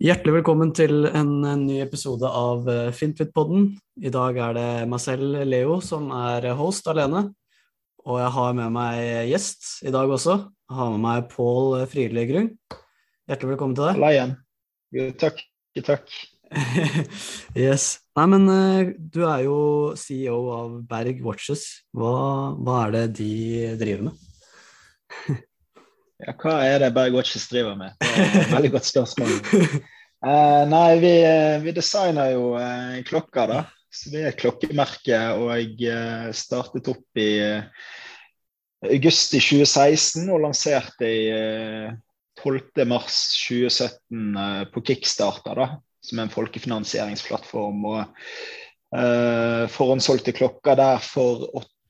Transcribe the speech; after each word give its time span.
Hjertelig 0.00 0.32
velkommen 0.38 0.70
til 0.72 1.04
en, 1.04 1.42
en 1.44 1.66
ny 1.68 1.74
episode 1.84 2.24
av 2.24 2.64
uh, 2.64 2.86
Fintfit-podden. 2.96 3.66
I 4.00 4.08
dag 4.08 4.38
er 4.40 4.54
det 4.56 4.68
meg 4.88 5.02
selv, 5.04 5.34
Leo, 5.44 5.74
som 5.84 6.06
er 6.16 6.46
host 6.56 6.88
alene. 6.88 7.26
Og 8.08 8.16
jeg 8.16 8.30
har 8.32 8.54
med 8.56 8.72
meg 8.72 9.28
gjest 9.28 9.68
i 9.84 9.92
dag 9.92 10.08
også. 10.08 10.38
Jeg 10.48 10.78
har 10.78 10.94
med 10.94 11.04
meg 11.04 11.28
Pål 11.34 11.84
Friele 11.92 12.24
Grung. 12.30 12.48
Hjertelig 13.28 13.52
velkommen 13.52 13.76
til 13.76 13.90
deg. 13.90 13.98
Halla 13.98 14.12
igjen. 14.16 14.34
Jo, 14.96 15.06
takk. 15.20 15.44
Takk. 15.84 16.16
yes. 17.66 17.90
Nei, 18.16 18.26
men 18.38 18.48
uh, 18.48 18.96
du 18.96 19.20
er 19.28 19.44
jo 19.50 19.60
CEO 20.00 20.40
av 20.62 20.80
Berg 20.88 21.20
Watches. 21.28 21.68
Hva, 21.92 22.16
hva 22.56 22.86
er 22.86 22.96
det 22.96 23.06
de 23.20 23.32
driver 23.84 24.08
med? 24.08 24.29
Ja, 26.20 26.34
hva 26.36 26.58
er 26.66 26.78
det 26.82 26.90
Berg 26.96 27.14
Watches 27.16 27.48
driver 27.48 27.76
med? 27.78 27.90
Det 28.00 28.08
er 28.10 28.42
et 28.42 28.52
veldig 28.52 28.72
godt 28.74 28.86
spørsmål. 28.88 29.30
Uh, 30.20 30.68
nei, 30.68 30.98
vi, 31.00 31.24
eh, 31.24 31.62
vi, 31.64 31.72
designer 31.72 32.34
jo 32.34 32.52
uh, 32.60 33.00
klokker, 33.08 33.46
da. 33.48 33.62
Så 33.90 34.10
vi 34.12 34.20
er 34.20 34.28
et 34.30 34.38
klokkemerke, 34.38 35.16
og 35.40 35.56
jeg 35.56 35.72
uh, 35.88 36.28
startet 36.36 36.88
opp 36.92 37.16
i 37.18 37.56
august 38.84 39.34
i 39.36 39.40
2016 39.40 40.28
og 40.28 40.40
lanserte 40.44 41.06
i 41.08 41.32
12.3.2017 42.40 44.68
på 44.72 44.80
Kickstarter, 44.88 45.54
da, 45.56 45.66
som 46.04 46.18
er 46.18 46.22
en 46.24 46.32
folkefinansieringsplattform. 46.32 47.84
og 47.92 48.00
Forhåndssolgte 49.74 50.32
klokker 50.34 50.74
der 50.80 50.98
for 51.04 51.36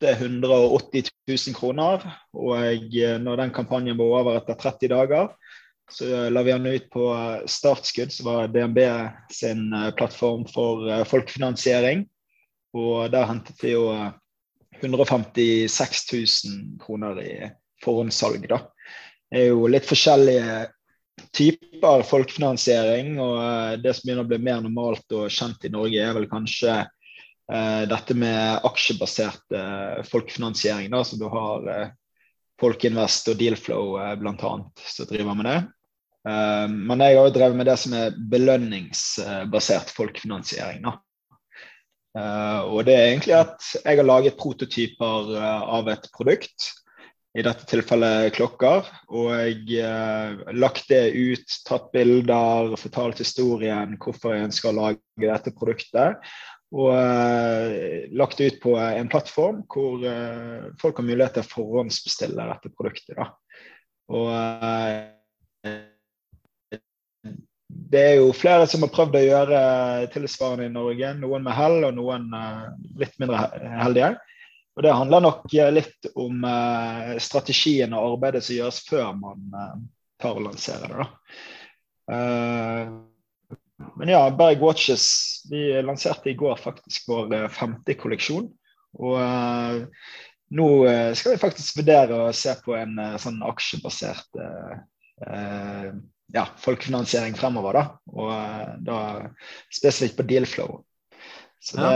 880 0.01 1.11
000 1.29 1.57
kroner. 1.57 2.05
Og 2.33 2.97
når 3.21 3.43
den 3.45 3.55
kampanjen 3.55 3.99
var 4.01 4.21
over 4.21 4.41
etter 4.41 4.59
30 4.59 4.93
dager, 4.93 5.33
så 5.91 6.31
la 6.31 6.43
vi 6.43 6.53
den 6.53 6.67
ut 6.67 6.91
på 6.91 7.05
Startskudd, 7.47 8.13
som 8.13 8.27
var 8.27 8.49
DNB 8.49 8.79
sin 9.33 9.73
eh, 9.73 9.91
plattform 9.91 10.47
for 10.47 10.87
eh, 10.91 11.05
folkefinansiering. 11.05 12.05
Og 12.79 13.11
der 13.11 13.27
hentet 13.27 13.59
vi 13.63 13.75
jo 13.75 13.89
156 14.81 16.13
000 16.13 16.85
kroner 16.85 17.19
i 17.23 17.33
forhåndssalg, 17.85 18.47
da. 18.49 18.63
Det 19.31 19.43
er 19.43 19.51
jo 19.51 19.67
litt 19.71 19.89
forskjellige 19.89 20.69
typer 21.37 22.07
folkefinansiering, 22.07 23.17
og 23.19 23.37
eh, 23.43 23.75
det 23.83 23.97
som 23.97 24.07
begynner 24.07 24.29
å 24.29 24.31
bli 24.31 24.41
mer 24.47 24.63
normalt 24.63 25.19
og 25.19 25.31
kjent 25.35 25.67
i 25.67 25.75
Norge, 25.75 26.07
er 26.07 26.15
vel 26.17 26.31
kanskje 26.31 26.85
dette 27.91 28.15
med 28.15 28.67
aksjebasert 28.69 29.57
uh, 29.57 30.01
folkefinansiering, 30.07 30.91
da, 30.93 31.03
så 31.05 31.19
du 31.19 31.27
har 31.33 31.67
uh, 31.67 31.91
Folkinvest 32.61 33.31
og 33.33 33.39
Dealflow 33.41 33.95
bl.a. 34.21 34.51
som 34.77 35.09
driver 35.09 35.37
med 35.39 35.47
det. 35.49 35.61
men 36.69 37.01
jeg 37.01 37.17
har 37.17 37.25
jo 37.25 37.33
drevet 37.33 37.57
med 37.57 37.65
det 37.71 37.77
som 37.81 37.95
er 37.97 38.19
belønningsbasert 38.29 39.95
folkefinansiering. 39.97 40.83
da. 40.85 40.93
og 42.69 42.85
det 42.85 42.99
er 42.99 43.07
egentlig 43.07 43.39
at 43.39 43.71
jeg 43.79 43.97
har 43.97 44.05
laget 44.05 44.37
prototyper 44.37 45.33
av 45.41 45.89
et 45.89 46.05
produkt, 46.13 46.69
i 47.39 47.45
dette 47.47 47.65
tilfellet 47.71 48.33
klokker, 48.35 48.85
og 49.09 49.73
lagt 50.59 50.89
det 50.91 51.03
ut, 51.15 51.59
tatt 51.65 51.91
bilder, 51.95 52.75
fortalt 52.77 53.23
historien 53.23 53.95
hvorfor 54.03 54.35
jeg 54.35 54.51
ønsker 54.51 54.73
å 54.73 54.79
lage 54.83 55.29
dette 55.31 55.55
produktet 55.57 56.19
og 56.71 56.91
uh, 56.95 57.71
lagt 58.15 58.41
ut 58.41 58.61
på 58.63 58.77
en 58.79 59.09
plattform 59.11 59.65
hvor 59.71 60.05
uh, 60.07 60.71
folk 60.79 61.01
har 61.01 61.07
mulighet 61.07 61.35
til 61.39 61.47
å 61.47 61.51
forhåndsbestille 61.51 62.47
dette 62.53 62.71
produktet. 62.77 63.19
Da. 63.19 63.27
Og 64.15 64.31
uh, 64.31 65.81
det 67.91 68.05
er 68.05 68.17
jo 68.21 68.31
flere 68.37 68.69
som 68.71 68.87
har 68.87 68.95
prøvd 68.95 69.19
å 69.19 69.25
gjøre 69.25 69.61
tilsvarende 70.15 70.69
i 70.71 70.75
Norge. 70.75 71.11
Noen 71.19 71.43
med 71.47 71.57
hell, 71.59 71.79
og 71.89 71.97
noen 71.99 72.31
litt 72.99 73.19
mindre 73.19 73.49
heldige. 73.83 74.13
Og 74.79 74.87
Det 74.87 74.95
handler 74.95 75.25
nok 75.27 75.55
litt 75.75 76.11
om 76.15 76.45
strategien 77.19 77.95
og 77.99 78.15
arbeidet 78.15 78.45
som 78.47 78.57
gjøres 78.61 78.83
før 78.87 79.11
man 79.19 79.43
tar 80.23 80.39
og 80.39 80.47
lanserer 80.47 80.95
det. 80.95 81.09
da. 82.07 83.10
Men 83.97 84.09
ja, 84.09 84.31
Berg 84.31 84.61
Watches 84.61 85.07
vi 85.51 85.83
lanserte 85.83 86.31
i 86.31 86.35
går 86.35 86.57
faktisk 86.57 87.09
vår 87.09 87.35
eh, 87.35 87.49
femte 87.53 87.95
kolleksjon. 87.99 88.51
Og 89.01 89.17
uh, 89.23 89.85
nå 90.57 90.69
eh, 90.91 91.13
skal 91.15 91.37
vi 91.37 91.41
faktisk 91.41 91.79
vurdere 91.79 92.17
å 92.25 92.33
se 92.35 92.57
på 92.65 92.75
en 92.75 92.97
uh, 92.99 93.19
sånn 93.23 93.39
aksjebasert 93.47 94.41
uh, 94.41 95.93
ja, 96.35 96.45
folkefinansiering 96.59 97.37
fremover. 97.39 97.79
da, 97.79 97.85
Og 98.11 98.83
da 98.87 98.99
spesifikt 99.71 100.19
på 100.19 100.27
dealflow. 100.27 100.81
Så 101.61 101.77
det, 101.77 101.93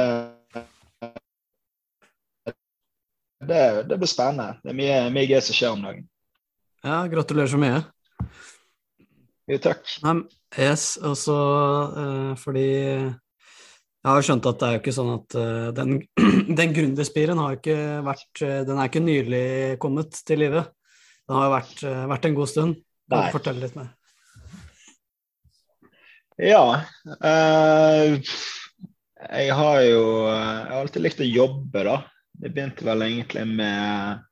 ja. 0.55 0.62
det, 3.49 3.62
det, 3.89 3.99
blir 3.99 4.11
spennende. 4.11 4.61
Det 4.62 4.75
er 4.75 4.78
mye, 4.78 4.99
mye 5.15 5.31
gøy 5.31 5.41
som 5.41 5.59
skjer 5.59 5.75
om 5.75 5.87
dagen. 5.89 6.06
Ja, 6.84 7.01
gratulerer 7.11 7.49
så 7.49 7.61
mye. 7.61 7.81
Jo, 9.49 9.61
takk. 9.61 9.89
Yes, 10.60 10.94
også 11.03 11.34
uh, 11.34 12.32
fordi 12.41 12.65
jeg 12.65 14.10
har 14.10 14.25
skjønt 14.26 14.47
at 14.50 14.60
det 14.60 14.66
er 14.69 14.75
jo 14.76 14.81
ikke 14.82 14.94
sånn 14.94 15.12
at 15.15 15.37
uh, 15.41 15.69
den, 15.76 15.97
den 16.60 16.75
gründerspiren 16.76 17.41
har 17.41 17.59
ikke 17.59 17.76
vært 18.06 18.42
uh, 18.44 18.60
Den 18.69 18.78
er 18.78 18.91
ikke 18.91 19.04
nylig 19.04 19.44
kommet 19.82 20.19
til 20.26 20.42
live. 20.44 20.65
Den 21.25 21.38
har 21.38 21.47
jo 21.48 21.54
vært, 21.54 21.78
vært 22.10 22.26
en 22.28 22.37
god 22.37 22.50
stund. 22.53 22.81
Nei. 23.15 23.28
Fortell 23.32 23.60
litt 23.62 23.76
mer? 23.78 23.94
Ja. 26.34 26.82
jeg 29.22 29.53
har 29.54 29.76
jo 29.86 30.03
Jeg 30.26 30.69
har 30.72 30.81
alltid 30.81 31.04
likt 31.04 31.22
å 31.22 31.28
jobbe, 31.28 31.84
da. 31.86 31.97
Det 32.34 32.50
begynte 32.50 32.84
vel 32.84 33.06
egentlig 33.06 33.44
med 33.48 34.25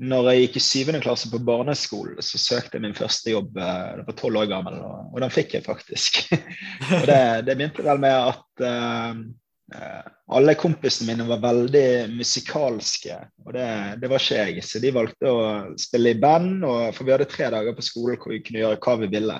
når 0.00 0.30
jeg 0.30 0.44
gikk 0.44 0.56
i 0.56 0.62
syvende 0.64 1.02
klasse 1.04 1.28
på 1.28 1.42
barneskolen, 1.44 2.20
så 2.24 2.40
søkte 2.40 2.78
jeg 2.78 2.86
min 2.86 2.96
første 2.96 3.34
jobb. 3.34 3.58
Jeg 3.60 3.98
eh, 4.00 4.06
var 4.06 4.16
tolv 4.16 4.40
år 4.40 4.48
gammel, 4.48 4.78
og, 4.80 5.18
den 5.20 5.34
fikk 5.34 5.58
jeg 5.58 5.66
faktisk. 5.66 6.22
og 7.00 7.04
det, 7.10 7.20
det, 7.48 7.56
begynte 7.58 7.84
vel 7.84 8.00
med 8.00 8.16
at 8.16 8.64
uh, 8.64 10.00
alle 10.38 10.56
kompisene 10.58 11.12
mine 11.12 11.28
var 11.28 11.44
veldig 11.44 11.84
musikalske, 12.14 13.18
og 13.44 13.52
det, 13.58 13.68
det, 14.00 14.10
var 14.10 14.24
ikke 14.24 14.40
jeg. 14.40 14.64
Så 14.64 14.80
de 14.80 14.96
valgte 14.96 15.36
å 15.36 15.44
spille 15.80 16.16
i 16.16 16.20
band, 16.22 16.64
og, 16.64 16.88
for 16.96 17.04
vi 17.04 17.16
hadde 17.18 17.28
tre 17.28 17.52
dager 17.52 17.76
på 17.76 17.84
skolen 17.84 18.16
hvor 18.16 18.32
vi 18.32 18.42
kunne 18.46 18.64
gjøre 18.64 18.80
hva 18.80 18.98
vi 19.04 19.12
ville. 19.12 19.38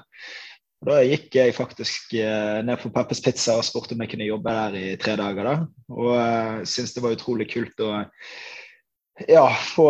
Og 0.81 0.88
da 0.88 1.03
gikk 1.04 1.34
jeg 1.37 1.53
faktisk 1.53 2.15
ned 2.16 2.78
på 2.81 2.88
Peppers 2.92 3.21
Pizza 3.21 3.59
og 3.60 3.66
spurte 3.69 3.92
om 3.92 4.00
jeg 4.00 4.15
kunne 4.15 4.28
jobbe 4.28 4.54
der 4.56 4.77
i 4.81 4.87
tre 5.00 5.12
dager. 5.21 5.44
da, 5.44 5.59
Og 5.92 6.15
uh, 6.16 6.65
syntes 6.69 6.97
det 6.97 7.04
var 7.04 7.16
utrolig 7.16 7.48
kult. 7.53 7.81
å 7.81 8.04
ja, 9.29 9.57
få, 9.75 9.87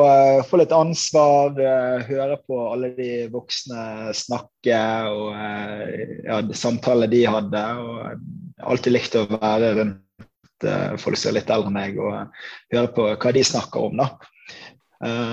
få, 0.49 0.57
litt 0.61 0.73
ansvar, 0.73 1.55
uh, 1.55 2.03
høre 2.09 2.37
på 2.47 2.59
alle 2.73 2.93
de 2.97 3.11
voksne 3.33 4.15
snakke 4.17 4.81
og 5.11 5.27
uh, 5.35 5.85
ja, 6.25 6.41
samtaler 6.57 7.11
de 7.11 7.25
hadde. 7.29 7.65
og 7.81 8.65
Alltid 8.71 8.97
likt 8.97 9.19
å 9.19 9.27
være 9.31 9.75
rundt 9.81 10.69
folk 11.01 11.17
som 11.17 11.31
er 11.31 11.39
litt 11.39 11.51
eldre 11.53 11.71
enn 11.71 11.79
meg, 11.79 11.97
og 11.97 12.75
høre 12.75 12.91
på 12.93 13.07
hva 13.15 13.31
de 13.33 13.45
snakker 13.49 13.87
om. 13.87 14.03
da. 14.03 14.11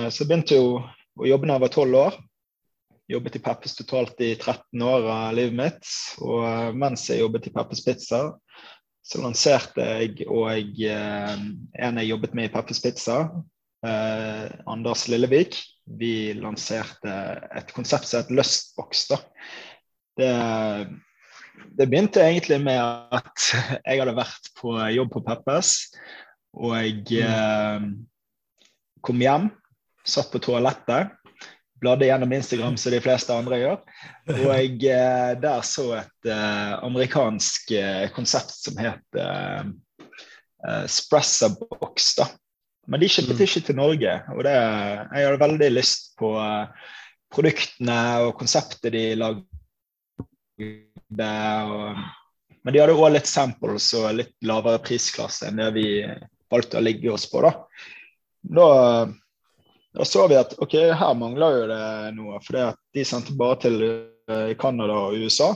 så 0.08 0.24
begynte 0.24 0.56
jo 0.56 0.78
å 0.80 1.26
jobbe 1.28 1.50
da 1.50 1.58
jeg 1.58 1.64
var 1.66 1.72
tolv 1.74 1.98
år. 2.00 2.16
Jobbet 3.12 3.36
i 3.36 3.42
Peppes 3.44 3.76
totalt 3.76 4.22
i 4.24 4.30
13 4.38 4.86
år 4.88 5.04
av 5.12 5.36
livet 5.36 5.58
mitt. 5.58 5.90
Og 6.24 6.72
mens 6.80 7.04
jeg 7.10 7.20
jobbet 7.20 7.50
i 7.50 7.52
Peppes 7.52 7.84
Pizza, 7.84 8.22
så 9.04 9.20
lanserte 9.20 9.84
jeg 9.84 10.24
og 10.24 10.48
en 10.48 12.00
jeg 12.00 12.08
jobbet 12.08 12.34
med 12.36 12.48
i 12.48 12.52
Peppes 12.56 12.80
Pizza, 12.84 13.20
eh, 13.86 14.46
Anders 14.66 15.08
Lillevik. 15.08 15.58
Vi 15.98 16.34
lanserte 16.36 17.12
et 17.56 17.72
konsept 17.72 18.08
som 18.08 18.22
het 18.22 18.32
Lustbox. 18.34 19.06
Det, 20.18 20.32
det, 21.78 21.86
begynte 21.86 22.24
egentlig 22.24 22.60
med 22.64 22.80
at 23.14 23.48
jeg 23.86 24.02
hadde 24.02 24.16
vært 24.18 24.50
på 24.58 24.74
jobb 24.94 25.14
på 25.14 25.24
Peppes. 25.26 25.76
Og 26.58 26.74
jeg 26.76 27.22
eh, 27.22 27.86
kom 29.04 29.22
hjem, 29.22 29.48
satt 30.08 30.32
på 30.32 30.40
toalettet, 30.42 31.14
bladde 31.78 32.08
gjennom 32.08 32.32
Instagram 32.34 32.76
som 32.80 32.90
de 32.90 33.00
fleste 33.04 33.34
andre 33.34 33.60
gjør. 33.60 33.76
Og 34.34 34.48
jeg 34.56 34.80
eh, 34.90 35.34
der 35.40 35.62
så 35.66 35.92
et 36.00 36.30
eh, 36.32 36.74
amerikansk 36.82 37.72
eh, 37.78 38.08
konsept 38.16 38.56
som 38.58 38.80
het 38.82 39.22
eh, 39.22 39.70
Spressabox. 40.90 42.16
da 42.18 42.26
men 42.88 43.02
de 43.02 43.10
kjøpte 43.10 43.36
mm. 43.36 43.42
ikke 43.44 43.64
til 43.66 43.76
Norge. 43.76 44.14
Og 44.34 44.44
det, 44.46 44.54
jeg 44.54 45.26
hadde 45.28 45.42
veldig 45.42 45.68
lyst 45.74 46.14
på 46.20 46.32
uh, 46.40 46.88
produktene 47.34 47.98
og 48.24 48.32
konseptet 48.40 48.94
de 48.94 49.04
lagde. 49.18 49.44
Og, 51.18 52.00
men 52.64 52.74
de 52.74 52.80
hadde 52.82 52.96
òg 52.96 53.12
litt 53.14 53.28
samples 53.28 53.92
og 53.98 54.10
litt 54.16 54.34
lavere 54.48 54.80
prisklasse 54.82 55.48
enn 55.48 55.60
det 55.60 55.68
vi 55.76 55.86
valgte 56.50 56.80
å 56.80 56.84
ligge 56.84 57.12
oss 57.12 57.28
på. 57.30 57.44
Da, 57.44 57.52
da, 58.56 58.68
da 59.94 60.08
så 60.08 60.24
vi 60.30 60.40
at 60.40 60.56
ok, 60.56 60.78
her 60.96 61.14
mangler 61.20 61.60
jo 61.60 61.70
det 61.70 61.84
noe. 62.16 62.40
For 62.44 62.72
de 62.72 63.04
sendte 63.04 63.36
bare 63.36 63.60
til 63.66 63.80
uh, 63.84 64.52
Canada 64.60 64.96
og 65.10 65.20
USA. 65.20 65.52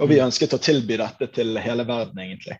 Og 0.00 0.08
vi 0.08 0.22
ønsket 0.24 0.56
å 0.56 0.62
tilby 0.62 0.96
dette 0.96 1.28
til 1.36 1.58
hele 1.60 1.84
verden, 1.84 2.24
egentlig. 2.24 2.56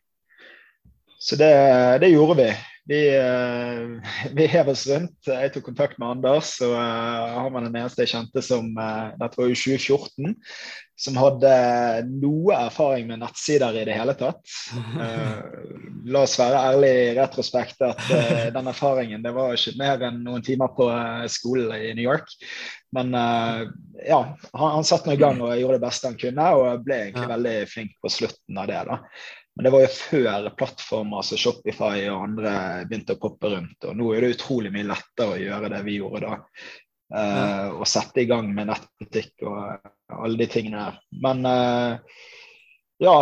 Så 1.23 1.39
det, 1.41 1.55
det 2.03 2.11
gjorde 2.13 2.37
vi. 2.43 2.51
Vi, 2.85 3.19
uh, 3.19 4.03
vi 4.37 4.47
hev 4.47 4.69
oss 4.73 4.87
rundt. 4.91 5.19
Jeg 5.27 5.53
tok 5.55 5.69
kontakt 5.71 6.01
med 6.03 6.17
Anders, 6.17 6.57
og 6.65 6.75
uh, 6.75 7.43
han 7.45 7.53
var 7.55 7.67
den 7.67 7.77
eneste 7.79 8.03
jeg 8.03 8.15
kjente 8.17 8.43
som 8.45 8.73
uh, 8.79 9.13
Dette 9.21 9.39
var 9.39 9.51
jo 9.51 9.59
2014 9.59 10.35
som 11.03 11.17
hadde 11.19 11.53
noe 12.23 12.55
erfaring 12.55 13.09
med 13.09 13.23
nettsider 13.25 13.75
i 13.75 13.83
det 13.89 13.95
hele 13.97 14.13
tatt. 14.15 14.39
La 16.07 16.21
oss 16.21 16.37
være 16.39 16.61
ærlige 16.69 17.01
i 17.09 17.17
retrospekt 17.17 17.83
at 17.83 18.05
den 18.55 18.71
erfaringen 18.71 19.25
det 19.25 19.33
var 19.35 19.57
ikke 19.57 19.75
mer 19.81 20.05
enn 20.07 20.21
noen 20.23 20.45
timer 20.47 20.71
på 20.77 20.87
skolen 21.33 21.75
i 21.75 21.91
New 21.99 22.07
York. 22.07 22.31
Men 22.95 23.11
ja, 23.17 24.21
han, 24.53 24.69
han 24.77 24.87
satte 24.87 25.11
nå 25.11 25.17
i 25.17 25.23
gang 25.25 25.43
og 25.43 25.57
gjorde 25.59 25.81
det 25.81 25.87
beste 25.89 26.13
han 26.13 26.21
kunne, 26.23 26.49
og 26.61 26.87
ble 26.87 27.01
egentlig 27.09 27.33
veldig 27.35 27.57
flink 27.73 27.99
på 27.99 28.13
slutten 28.21 28.63
av 28.63 28.71
det. 28.71 28.85
da. 28.93 29.01
Men 29.55 29.67
det 29.67 29.73
var 29.75 29.83
jo 29.85 29.89
før 29.93 30.47
plattformer 30.57 31.25
som 31.27 31.41
Shopify 31.41 32.07
og 32.09 32.23
andre 32.25 32.53
begynte 32.89 33.19
å 33.19 33.21
poppe 33.21 33.51
rundt. 33.53 33.85
Og 33.85 33.99
nå 33.99 34.13
er 34.15 34.25
det 34.25 34.37
utrolig 34.39 34.73
mye 34.73 34.89
lettere 34.89 35.35
å 35.35 35.43
gjøre 35.43 35.73
det 35.75 35.83
vi 35.85 35.99
gjorde 35.99 36.25
da. 36.25 36.39
Uh, 37.13 37.67
og 37.77 37.89
sette 37.91 38.23
i 38.23 38.29
gang 38.31 38.47
med 38.57 38.71
nettbutikk 38.71 39.45
og 39.45 39.91
alle 40.17 40.39
de 40.41 40.47
tingene 40.49 40.87
her. 40.87 41.03
Men 41.25 41.45
uh, 41.45 42.23
ja. 43.03 43.19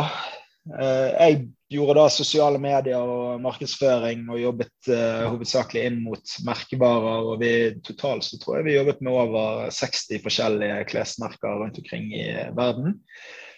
Uh, 0.71 1.09
jeg 1.17 1.41
gjorde 1.73 1.97
da 1.99 2.07
sosiale 2.15 2.61
medier 2.63 3.11
og 3.11 3.43
markedsføring 3.43 4.23
og 4.31 4.39
jobbet 4.39 4.91
hovedsakelig 4.91 5.85
inn 5.89 6.01
mot 6.05 6.35
merkevarer. 6.47 7.27
Og 7.27 7.43
vi 7.43 7.53
totalt 7.87 8.27
så 8.27 8.39
tror 8.39 8.61
jeg 8.61 8.69
vi 8.69 8.79
jobbet 8.79 9.03
med 9.03 9.19
over 9.19 9.71
60 9.75 10.23
forskjellige 10.23 10.83
klesmerker 10.91 11.63
rundt 11.63 11.79
omkring 11.83 12.11
i 12.15 12.27
verden. 12.55 13.01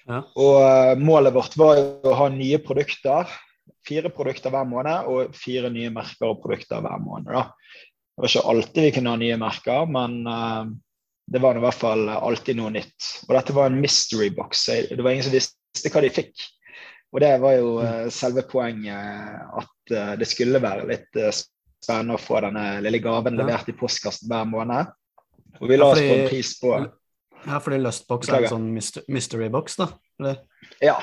Ja. 0.08 0.22
Og 0.34 1.02
målet 1.02 1.34
vårt 1.34 1.56
var 1.58 1.78
jo 1.78 2.12
å 2.12 2.18
ha 2.18 2.28
nye 2.32 2.58
produkter. 2.62 3.30
Fire 3.86 4.10
produkter 4.14 4.52
hver 4.54 4.66
måned 4.68 5.10
og 5.10 5.36
fire 5.38 5.70
nye 5.72 5.90
merker 5.94 6.30
og 6.30 6.40
produkter 6.42 6.82
hver 6.82 7.02
måned. 7.02 7.30
da. 7.32 7.48
Det 8.12 8.24
var 8.24 8.32
ikke 8.32 8.48
alltid 8.52 8.86
vi 8.86 8.94
kunne 8.96 9.12
ha 9.14 9.20
nye 9.20 9.38
merker, 9.40 9.86
men 9.90 10.18
uh, 10.28 10.64
det 11.32 11.40
var 11.42 11.56
i 11.56 11.62
hvert 11.64 11.78
fall 11.78 12.10
alltid 12.12 12.58
noe 12.58 12.72
nytt. 12.74 13.12
Og 13.28 13.36
dette 13.38 13.56
var 13.56 13.70
en 13.70 13.80
mystery 13.80 14.28
box. 14.34 14.66
Det 14.90 15.00
var 15.00 15.14
ingen 15.14 15.26
som 15.26 15.34
visste 15.34 15.92
hva 15.94 16.04
de 16.04 16.12
fikk. 16.12 16.34
Og 17.12 17.20
det 17.24 17.32
var 17.42 17.56
jo 17.56 17.72
uh, 17.80 18.06
selve 18.12 18.44
poenget, 18.48 19.38
at 19.62 19.94
uh, 19.96 20.14
det 20.20 20.28
skulle 20.28 20.62
være 20.62 20.88
litt 20.90 21.22
spennende 21.82 22.18
å 22.18 22.22
få 22.22 22.42
denne 22.44 22.66
lille 22.84 23.00
gaven 23.02 23.38
levert 23.38 23.70
i 23.70 23.76
postkassen 23.76 24.30
hver 24.30 24.46
måned. 24.50 24.92
Og 25.60 25.70
vi 25.70 25.78
la 25.78 25.88
oss 25.92 26.02
på 26.02 26.14
en 26.14 26.28
pris 26.28 26.52
på 26.60 26.76
Ja, 27.46 27.58
fordi 27.62 27.80
Lustbox 27.82 28.30
er 28.30 28.46
en 28.46 28.52
sånn 28.52 28.70
mystery 29.10 29.48
box, 29.52 29.78
da? 29.80 29.90
Eller? 30.20 30.40
Ja. 30.82 30.96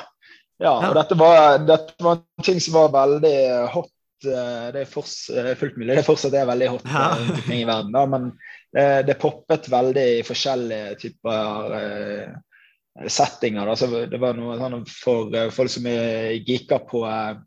ja. 0.62 0.74
og 0.78 0.98
Dette 0.98 1.18
var, 1.20 1.58
dette 1.68 1.98
var 2.04 2.22
en 2.22 2.46
ting 2.48 2.62
som 2.64 2.78
var 2.80 2.94
veldig 2.96 3.38
hot 3.76 3.94
Eh, 4.26 4.68
det 4.74 4.82
er 4.84 5.48
eh, 5.48 5.56
fullt 5.56 5.78
mulig 5.80 5.96
det 5.96 6.04
fortsatt 6.04 6.36
er 6.36 6.50
veldig 6.50 6.68
hot 6.74 6.90
ja. 6.90 7.06
Eh, 7.16 7.62
i 7.62 7.64
verden. 7.64 7.94
Da, 7.96 8.04
men 8.10 8.30
det, 8.76 8.86
det, 9.08 9.18
poppet 9.22 9.70
veldig 9.72 10.06
i 10.20 10.26
forskjellige 10.28 10.98
typer 11.00 11.74
uh, 11.74 13.08
settinger. 13.08 13.66
Da. 13.66 13.78
Så 13.80 13.90
det 14.12 14.20
var 14.22 14.38
noe 14.38 14.60
sånn 14.60 14.84
for 14.92 15.34
uh, 15.34 15.48
folk 15.54 15.72
som 15.74 15.88
er 15.90 16.36
geeka 16.46 16.82
på 16.90 17.06
uh, 17.08 17.40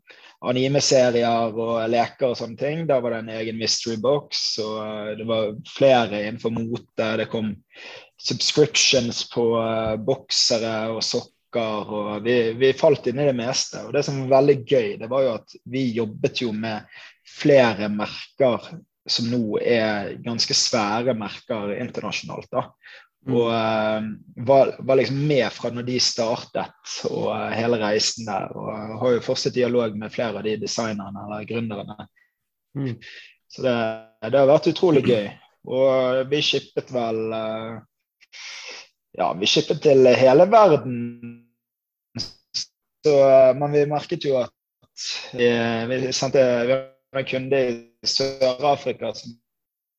anime-serier 0.43 1.53
og 1.55 1.77
leker 1.93 2.33
og 2.33 2.39
sånne 2.41 2.59
ting. 2.59 2.83
Da 2.89 2.97
var 3.03 3.15
det 3.15 3.21
en 3.23 3.33
egen 3.37 3.61
mystery 3.61 3.95
box. 4.01 4.57
Og 4.63 5.13
det 5.21 5.29
var 5.29 5.53
flere 5.77 6.25
innenfor 6.25 6.51
mote. 6.57 7.13
Det 7.21 7.29
kom 7.31 7.53
subscriptions 8.23 9.23
på 9.31 9.45
boksere 10.07 10.75
og 10.93 11.01
sokker 11.03 11.91
og 11.93 12.23
vi, 12.25 12.37
vi, 12.57 12.71
falt 12.73 13.05
inn 13.07 13.19
i 13.21 13.27
det 13.27 13.35
meste. 13.37 13.83
Og 13.85 13.93
det 13.93 14.05
som 14.07 14.23
var 14.23 14.39
veldig 14.39 14.55
gøy, 14.63 14.87
det 15.01 15.09
var 15.11 15.25
jo 15.25 15.33
at 15.35 15.55
vi 15.69 15.83
jobbet 15.97 16.41
jo 16.41 16.53
med 16.55 16.87
flere 17.29 17.89
merker 17.93 18.71
som 19.09 19.27
nå 19.31 19.59
er 19.59 20.13
ganske 20.23 20.55
svære 20.55 21.15
merker 21.17 21.75
internasjonalt. 21.75 22.49
da. 22.51 22.67
Mm. 23.23 23.35
Og 23.35 23.45
uh, 23.47 24.07
var, 24.47 24.73
var, 24.79 24.99
liksom 24.99 25.21
med 25.27 25.45
fra 25.55 25.71
når 25.71 25.85
de 25.87 25.99
startet 26.03 26.95
og 27.07 27.29
uh, 27.31 27.51
hele 27.55 27.79
reisen 27.79 28.27
der. 28.27 28.51
Og 28.55 28.97
har 29.03 29.15
jo 29.15 29.23
fortsatt 29.23 29.55
dialog 29.55 29.95
med 29.99 30.11
flere 30.11 30.39
av 30.39 30.47
de 30.47 30.57
designerne 30.59 31.27
eller 31.27 31.47
gründerne. 31.47 32.07
Mm. 32.75 32.97
Så 33.51 33.63
det, 33.63 33.77
det, 34.27 34.37
har 34.39 34.49
vært 34.49 34.71
utrolig 34.73 35.05
gøy. 35.07 35.31
Og 35.63 36.23
vi 36.31 36.41
shippet 36.43 36.91
vel 36.91 37.21
uh, 37.31 37.83
ja, 39.17 39.29
vi 39.37 39.49
shippet 39.49 39.83
til 39.83 40.07
hele 40.17 40.47
verden. 40.49 40.97
Så, 43.03 43.13
men 43.59 43.73
vi 43.75 43.85
merket 43.91 44.25
jo 44.25 44.39
at 44.41 44.53
vi, 45.33 45.47
vi 45.89 46.11
sendte 46.15 46.43
vi 46.69 46.77
en 47.19 47.27
kunde 47.29 47.59
i 47.69 47.73
Sør-Afrika 48.07 49.11
som 49.17 49.35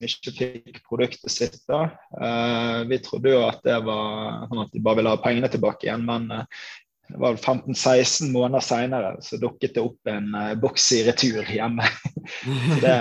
ikke 0.05 0.33
fikk 0.37 0.81
produktet 0.89 1.33
sitt. 1.33 1.61
da. 1.69 1.87
Uh, 2.19 2.83
vi 2.91 2.99
trodde 3.05 3.31
jo 3.33 3.45
at 3.47 3.63
det 3.65 3.79
var 3.87 4.49
sånn 4.49 4.65
at 4.65 4.75
de 4.75 4.83
bare 4.85 5.01
ville 5.01 5.15
ha 5.15 5.21
pengene 5.23 5.51
tilbake 5.53 5.87
igjen, 5.87 6.05
men 6.09 6.29
det 6.29 7.21
var 7.21 7.37
15-16 7.37 8.33
måneder 8.33 8.65
seinere 8.65 9.11
så 9.23 9.39
dukket 9.41 9.77
det 9.77 9.85
opp 9.85 10.09
en 10.11 10.31
boks 10.61 10.87
i 10.97 11.03
retur 11.07 11.45
hjemme. 11.45 11.87
det, 12.85 12.97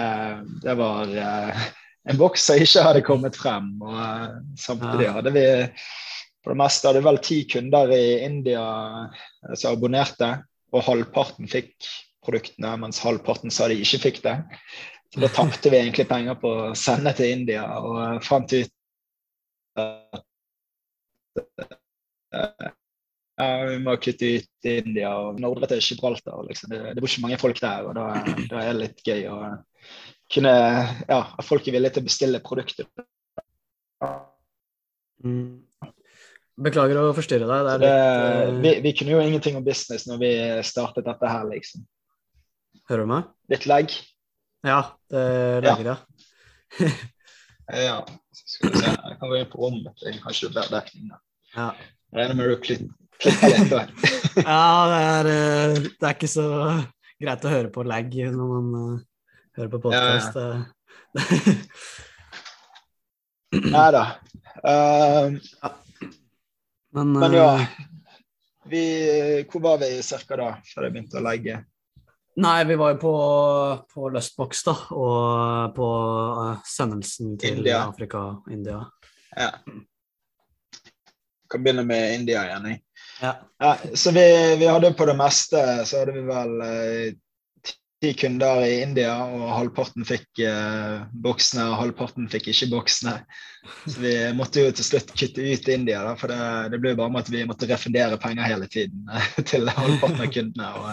det, 0.66 0.76
var 0.80 1.14
en 2.10 2.20
boks 2.20 2.48
som 2.48 2.60
ikke 2.60 2.86
hadde 2.86 3.04
kommet 3.06 3.38
frem. 3.40 3.70
Og 3.84 3.94
uh, 3.96 4.40
samtidig 4.60 5.12
hadde 5.16 5.34
vi 5.36 5.46
på 6.44 6.52
det 6.52 6.60
meste 6.60 6.90
hadde 6.90 7.04
vel 7.06 7.22
ti 7.24 7.44
kunder 7.48 7.92
i 7.96 8.26
India 8.26 8.64
eh, 9.08 9.54
som 9.56 9.78
abonnerte, 9.78 10.34
og 10.74 10.84
halvparten 10.84 11.48
fikk 11.48 11.88
produktene, 12.26 12.74
mens 12.82 13.00
halvparten 13.04 13.54
sa 13.54 13.70
de 13.72 13.78
ikke 13.80 14.02
fikk 14.10 14.20
det. 14.26 14.36
Så 15.14 15.22
da 15.24 15.30
tapte 15.32 15.72
vi 15.72 15.80
egentlig 15.80 16.08
penger 16.10 16.36
på 16.42 16.52
å 16.66 16.76
sende 16.76 17.14
til 17.16 17.32
India, 17.38 17.64
og 17.80 18.24
fant 18.26 18.52
ut 18.52 18.74
at 19.80 20.24
ja, 22.34 23.48
vi 23.70 23.78
må 23.82 23.96
kutte 24.02 24.32
ut 24.38 24.70
India 24.70 25.14
og 25.22 25.40
nordre 25.42 25.70
til 25.72 25.82
Gibraltar. 25.86 26.44
Liksom. 26.50 26.74
Det, 26.74 26.82
det 26.94 27.02
bor 27.02 27.10
ikke 27.10 27.24
mange 27.24 27.40
folk 27.42 27.62
der, 27.62 27.88
og 27.88 27.96
da, 27.98 28.10
da 28.50 28.64
er 28.64 28.74
det 28.74 28.82
litt 28.82 29.06
gøy 29.08 29.30
å 29.32 29.38
kunne 30.34 30.54
Ja, 31.10 31.20
at 31.38 31.46
folk 31.46 31.68
er 31.68 31.76
villige 31.76 31.98
til 31.98 32.04
å 32.04 32.08
bestille 32.08 32.44
produkter. 32.44 32.88
Mm. 35.24 35.64
Beklager 36.64 37.00
å 37.02 37.14
forstyrre 37.18 37.48
deg. 37.50 37.68
Det 37.68 37.78
litt, 37.82 37.94
uh... 37.94 38.62
vi, 38.62 38.74
vi, 38.86 38.94
kunne 38.98 39.16
jo 39.16 39.22
ingenting 39.24 39.58
om 39.58 39.66
business 39.66 40.06
når 40.10 40.22
vi 40.22 40.34
startet 40.68 41.08
dette 41.08 41.30
her, 41.30 41.46
liksom. 41.50 41.86
Hører 42.92 43.06
du 43.06 43.13
meg? 43.13 43.30
Litt 43.54 43.68
lag. 43.70 43.94
Ja, 44.63 44.80
det 45.12 45.24
legger, 45.66 45.94
ja. 45.94 46.90
ja. 47.88 47.98
Skal 48.34 48.72
vi 48.72 48.82
se, 48.82 48.92
jeg 48.92 49.18
kan 49.20 49.30
gå 49.30 49.38
inn 49.38 49.50
på 49.52 49.60
rommet 49.62 50.04
Jeg 50.04 50.22
kanskje 50.24 50.50
det 50.50 50.56
bedre 50.58 50.80
dekning 50.80 51.10
der. 51.12 51.22
Ja. 51.54 51.70
Regner 52.13 52.38
med 52.38 52.52
du 52.52 52.56
klipper 52.63 53.54
litt 53.54 53.72
der. 53.72 53.92
ja, 54.48 54.66
det 54.90 55.00
er, 55.00 55.32
eh, 55.32 55.80
det 55.88 56.08
er 56.08 56.16
ikke 56.16 56.32
så 56.32 56.48
greit 57.22 57.46
å 57.46 57.54
høre 57.54 57.72
på 57.74 57.86
lag 57.88 58.10
når 58.13 58.54
man 58.54 58.70
uh, 58.78 59.02
hører 59.57 59.69
på 59.69 59.79
podkast. 59.83 60.36
Ja, 60.36 60.41
ja. 60.53 60.62
Nei 63.74 63.89
da. 63.93 64.03
Uh, 64.63 65.36
ja. 65.62 65.69
Men, 66.93 67.12
Men 67.12 67.33
ja. 67.38 67.62
Eh, 67.62 67.67
vi, 68.69 68.83
hvor 69.51 69.62
var 69.62 69.77
vi 69.77 69.91
cirka 70.05 70.38
da, 70.39 70.50
før 70.65 70.88
jeg 70.88 70.95
begynte 70.95 71.19
å 71.19 71.25
legge? 71.25 71.60
Nei, 72.41 72.63
vi 72.65 72.77
var 72.79 72.95
jo 72.95 73.00
på, 73.03 73.13
på 73.93 74.10
Lustbox, 74.10 74.63
da, 74.65 74.74
og 74.98 75.75
på 75.77 75.88
sendelsen 76.65 77.36
til 77.38 77.60
India. 77.60 77.83
Afrika, 77.86 78.24
India. 78.50 78.79
Ja. 79.38 79.51
Kan 81.51 81.62
begynne 81.62 81.86
med 81.86 82.15
India 82.15 82.48
igjen, 82.48 82.72
jeg. 82.72 82.81
Ja. 83.22 83.36
ja. 83.62 83.75
så 83.93 84.13
vi, 84.15 84.25
vi, 84.57 84.65
hadde 84.65 84.95
på 84.98 85.05
det 85.05 85.17
meste 85.19 85.62
så 85.86 86.01
hadde 86.01 86.15
vi 86.15 86.25
vel 86.25 86.55
uh, 86.63 87.13
ti 88.03 88.12
kunder 88.19 88.65
i 88.67 88.81
India, 88.83 89.13
og 89.24 89.45
halvparten 89.55 90.03
fikk 90.07 90.41
eh, 90.43 91.03
boksene, 91.24 91.69
og 91.72 91.79
halvparten 91.79 92.27
fikk 92.31 92.50
ikke 92.51 92.67
boksene. 92.74 93.13
Så 93.86 93.95
vi 94.03 94.13
måtte 94.36 94.65
jo 94.65 94.74
til 94.75 94.88
slutt 94.89 95.13
kutte 95.15 95.43
ut 95.45 95.69
India, 95.72 96.01
da, 96.03 96.15
for 96.19 96.31
det, 96.33 96.39
det 96.74 96.81
ble 96.83 96.91
jo 96.91 97.00
bare 97.00 97.13
med 97.13 97.24
at 97.24 97.31
vi 97.31 97.45
måtte 97.48 97.69
refundere 97.69 98.19
penger 98.19 98.50
hele 98.50 98.67
tiden 98.72 99.07
eh, 99.07 99.29
til 99.50 99.72
halvparten 99.72 100.19
av 100.25 100.33
kundene. 100.36 100.72
og 100.81 100.89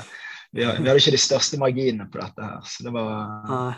vi, 0.53 0.63
vi, 0.63 0.69
hadde 0.69 0.95
ikke 1.01 1.15
de 1.17 1.23
største 1.23 1.59
marginene 1.63 2.07
på 2.11 2.21
dette 2.23 2.47
her, 2.47 2.61
så 2.67 2.87
det 2.87 2.93
var, 2.95 3.75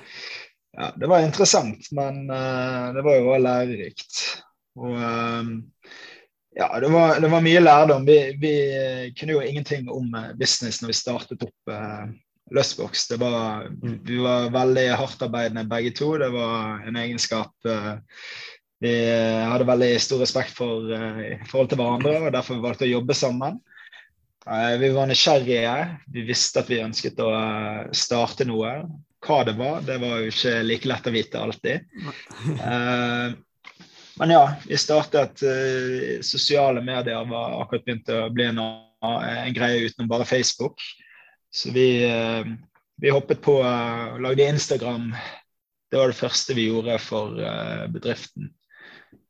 ja, 0.77 0.91
det 0.97 1.09
var 1.09 1.25
interessant, 1.25 1.89
men 1.97 2.23
uh, 2.33 2.93
det 2.97 3.05
var 3.05 3.17
jo 3.19 3.27
også 3.29 3.45
lærerikt. 3.45 4.21
Og 4.81 4.95
um, 4.97 5.51
ja, 6.57 6.69
det 6.81 6.89
var, 6.93 7.21
det 7.21 7.29
var, 7.33 7.45
mye 7.45 7.61
lærdom. 7.61 8.09
Vi, 8.09 8.17
vi, 8.41 8.55
kunne 9.19 9.37
jo 9.37 9.45
ingenting 9.45 9.89
om 9.93 10.17
business 10.41 10.81
når 10.81 10.95
vi 10.95 10.97
startet 10.97 11.45
opp 11.45 11.73
uh, 11.73 12.09
Lustbox. 12.53 13.09
Det 13.09 13.17
var, 13.17 13.67
mm. 13.67 13.99
vi 14.05 14.17
var 14.23 14.51
veldig 14.55 14.87
hardtarbeidende 15.01 15.65
begge 15.71 15.93
to. 15.97 16.15
Det 16.21 16.31
var 16.35 16.87
en 16.87 16.97
egenskap 17.01 17.69
uh, 17.69 17.95
vi 18.83 18.93
hadde 19.47 19.69
veldig 19.69 19.93
stor 20.03 20.25
respekt 20.25 20.57
for 20.57 20.89
uh, 20.91 21.21
i 21.23 21.37
forhold 21.47 21.71
til 21.71 21.79
hverandre, 21.81 22.17
og 22.19 22.33
derfor 22.35 22.59
vi 22.59 22.67
valgte 22.67 22.89
å 22.89 22.95
jobbe 22.97 23.17
sammen. 23.17 23.61
Vi 24.43 24.89
var 24.91 25.07
nysgjerrige. 25.07 25.75
Vi 26.11 26.25
visste 26.27 26.65
at 26.65 26.71
vi 26.73 26.81
ønsket 26.83 27.21
å 27.23 27.29
starte 27.95 28.43
noe. 28.43 28.73
Hva 29.23 29.37
det 29.47 29.55
var, 29.55 29.85
det 29.87 30.01
var 30.03 30.17
jo 30.19 30.33
ikke 30.33 30.55
like 30.67 30.91
lett 30.91 31.07
å 31.07 31.13
vite 31.15 31.39
alltid. 31.39 31.85
Men 34.19 34.33
ja, 34.35 34.41
vi 34.67 34.81
startet 34.83 35.45
Sosiale 36.27 36.83
medier 36.83 37.23
var 37.31 37.55
akkurat 37.61 37.87
begynt 37.87 38.11
å 38.11 38.25
bli 38.35 38.49
en, 38.51 38.59
en 38.59 39.55
greie 39.55 39.87
utenom 39.87 40.11
bare 40.11 40.27
Facebook. 40.27 40.83
Så 41.53 41.71
vi, 41.75 41.87
vi 42.97 43.13
hoppet 43.13 43.43
på 43.45 43.59
og 43.61 44.21
lagde 44.25 44.47
Instagram. 44.49 45.11
Det 45.93 46.01
var 46.01 46.09
det 46.09 46.17
første 46.17 46.57
vi 46.57 46.71
gjorde 46.71 46.97
for 47.05 47.37
bedriften. 47.93 48.49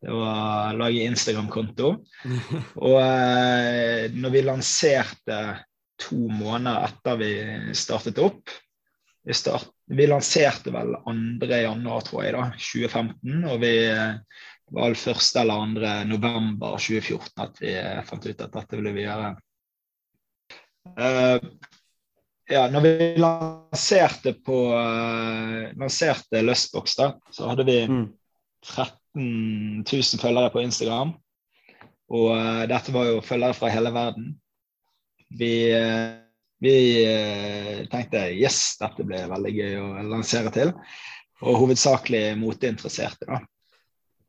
Det 0.02 0.10
var 0.10 0.72
å 0.74 0.78
lage 0.80 1.04
Instagram-konto. 1.06 1.92
Og 2.86 2.96
eh, 2.98 4.08
når 4.10 4.34
vi 4.34 4.42
lanserte 4.42 5.38
to 6.02 6.18
måneder 6.26 6.88
etter 6.88 7.20
vi 7.20 7.32
startet 7.78 8.18
opp 8.18 8.50
Vi, 9.22 9.34
start, 9.38 9.68
vi 9.86 10.08
lanserte 10.10 10.72
vel 10.74 10.96
2. 11.04 11.46
januar, 11.46 12.02
tror 12.02 12.24
jeg, 12.24 12.34
da, 12.34 12.48
2015. 12.58 13.44
Og 13.52 13.60
vi 13.62 13.70
eh, 13.92 14.16
var 14.74 14.90
vel 14.90 14.98
1. 14.98 15.28
eller 15.44 15.76
2. 15.78 15.92
november 16.10 16.74
2014 16.82 17.46
at 17.46 17.62
vi 17.62 17.76
eh, 17.78 18.02
fant 18.08 18.26
ut 18.26 18.42
at 18.48 18.58
dette 18.58 18.80
ville 18.80 18.96
vi 18.96 19.06
gjøre. 19.06 19.30
Ja, 22.50 22.66
når 22.70 22.80
vi 22.80 22.92
lanserte 23.22 24.32
på 24.42 24.56
uh, 24.74 25.70
lanserte 25.78 26.42
Lustbox, 26.42 26.96
da, 26.98 27.12
så 27.30 27.52
hadde 27.52 27.66
vi 27.68 27.76
mm. 27.86 28.06
13 28.66 29.84
000 29.86 30.22
følgere 30.22 30.50
på 30.50 30.64
Instagram. 30.64 31.14
Og 32.12 32.32
uh, 32.34 32.64
dette 32.70 32.94
var 32.94 33.06
jo 33.08 33.22
følgere 33.24 33.56
fra 33.56 33.70
hele 33.72 33.92
verden. 33.94 34.32
Vi, 35.38 35.54
uh, 35.70 36.18
vi 36.62 36.74
uh, 37.06 37.78
tenkte 37.92 38.26
yes, 38.34 38.74
dette 38.80 39.06
ble 39.06 39.22
veldig 39.30 39.54
gøy 39.54 39.78
å 39.78 39.86
lansere 40.10 40.52
til. 40.54 40.74
Og 41.42 41.62
hovedsakelig 41.62 42.34
moteinteresserte, 42.42 43.30
da. 43.30 43.40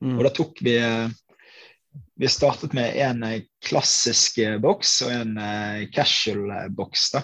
Mm. 0.03 0.17
Og 0.17 0.25
da 0.27 0.33
tok 0.35 0.57
vi 0.65 0.77
Vi 2.19 2.27
startet 2.29 2.73
med 2.73 2.95
en 2.99 3.21
klassisk 3.63 4.39
boks 4.61 4.95
og 5.05 5.11
en 5.13 5.35
casual 5.93 6.69
boks, 6.73 7.11
da. 7.13 7.21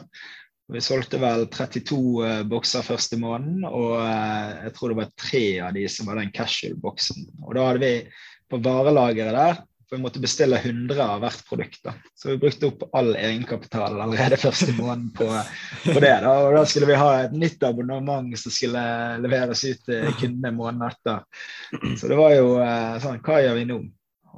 Vi 0.69 0.81
solgte 0.85 1.17
vel 1.21 1.47
32 1.49 1.97
uh, 1.97 2.41
bokser 2.49 2.85
første 2.85 3.17
måneden, 3.17 3.63
og 3.65 3.95
uh, 4.03 4.65
jeg 4.67 4.75
tror 4.75 4.93
det 4.93 4.99
var 5.01 5.15
tre 5.17 5.45
av 5.65 5.73
de 5.77 5.87
som 5.89 6.09
var 6.09 6.21
den 6.21 6.33
casual-boksen. 6.35 7.25
Og 7.47 7.57
da 7.57 7.65
hadde 7.69 7.83
vi 7.83 7.93
på 8.49 8.61
varelageret 8.65 9.37
der 9.37 9.59
for 9.89 9.97
vi 9.97 10.03
måtte 10.03 10.21
bestille 10.21 10.57
100 10.61 11.01
av 11.01 11.23
hvert 11.23 11.39
produkt. 11.49 11.79
da. 11.83 11.95
Så 12.15 12.29
vi 12.29 12.37
brukte 12.37 12.67
opp 12.69 12.83
all 12.93 13.15
egenkapital 13.17 13.97
allerede 13.97 14.37
første 14.45 14.73
måneden 14.77 15.09
på, 15.17 15.25
på, 15.83 15.95
det. 15.97 16.13
da, 16.21 16.33
Og 16.45 16.57
da 16.59 16.65
skulle 16.69 16.91
vi 16.91 16.99
ha 16.99 17.09
et 17.23 17.33
nytt 17.33 17.63
abonnement 17.65 18.29
som 18.37 18.53
skulle 18.53 18.83
leveres 19.23 19.65
ut 19.65 19.81
til 19.89 20.11
kundene 20.21 20.53
måneden 20.53 20.91
etter. 20.91 21.23
Så 21.97 22.11
det 22.11 22.19
var 22.19 22.35
jo 22.37 22.59
uh, 22.61 22.99
sånn 23.01 23.23
Hva 23.25 23.41
gjør 23.41 23.57
vi 23.57 23.65
nå? 23.71 23.79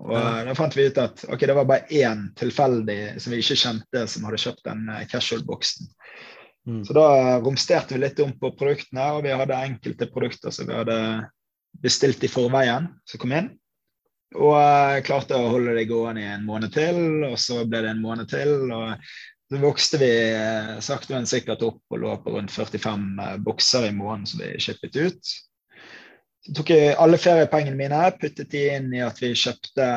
Og 0.01 0.47
Da 0.47 0.55
fant 0.57 0.75
vi 0.77 0.87
ut 0.89 0.99
at 1.01 1.23
okay, 1.29 1.47
det 1.49 1.55
var 1.57 1.67
bare 1.69 1.85
én 1.93 2.27
tilfeldig 2.37 2.99
som 3.21 3.33
vi 3.33 3.41
ikke 3.43 3.59
kjente, 3.59 4.05
som 4.09 4.25
hadde 4.25 4.41
kjøpt 4.41 4.65
den 4.65 4.87
casual-boksen. 5.11 5.91
Mm. 6.69 6.83
Så 6.85 6.93
da 6.93 7.07
romsterte 7.41 7.95
vi 7.95 8.03
litt 8.03 8.19
om 8.21 8.33
på 8.37 8.53
produktene, 8.57 9.07
og 9.15 9.25
vi 9.25 9.33
hadde 9.33 9.63
enkelte 9.65 10.09
produkter 10.09 10.53
som 10.53 10.69
vi 10.69 10.77
hadde 10.77 10.97
bestilt 11.81 12.23
i 12.25 12.29
forveien, 12.29 12.89
som 13.05 13.21
kom 13.21 13.33
inn. 13.37 13.51
Og 14.31 15.03
klarte 15.05 15.35
å 15.35 15.49
holde 15.51 15.75
det 15.75 15.89
gående 15.89 16.23
i 16.23 16.31
en 16.31 16.45
måned 16.47 16.71
til, 16.73 16.97
og 17.27 17.35
så 17.41 17.65
ble 17.67 17.81
det 17.83 17.93
en 17.93 18.03
måned 18.03 18.29
til. 18.31 18.71
og 18.71 18.95
så 19.51 19.57
vokste 19.59 19.97
vi 19.99 20.11
eh, 20.31 20.77
sakte, 20.79 21.11
men 21.11 21.25
sikkert 21.27 21.63
opp 21.67 21.81
og 21.91 21.99
lå 21.99 22.13
på 22.23 22.37
rundt 22.37 22.53
45 22.53 23.01
eh, 23.19 23.33
bokser 23.43 23.89
i 23.89 23.91
måneden 23.91 24.29
som 24.29 24.39
vi 24.39 24.53
shippet 24.63 24.95
ut. 24.95 25.33
Så 26.41 26.55
tok 26.57 26.71
jeg 26.73 26.95
alle 26.97 27.19
feriepengene 27.21 27.77
mine, 27.77 28.01
puttet 28.17 28.49
de 28.49 28.63
inn 28.73 28.89
i 28.97 29.03
at 29.05 29.19
vi 29.21 29.33
kjøpte, 29.37 29.89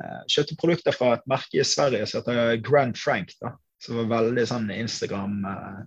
eh, 0.00 0.20
kjøpte 0.32 0.56
produkter 0.60 0.96
fra 0.96 1.16
et 1.18 1.26
merke 1.28 1.60
i 1.60 1.66
Sverige 1.68 2.08
som 2.08 2.22
heter 2.22 2.62
Grand 2.64 2.96
Frank. 2.96 3.34
da 3.42 3.56
som 3.82 3.98
var 3.98 4.10
veldig 4.10 4.44
sånn 4.48 4.74
Instagram 4.74 5.38
eh, 5.52 5.78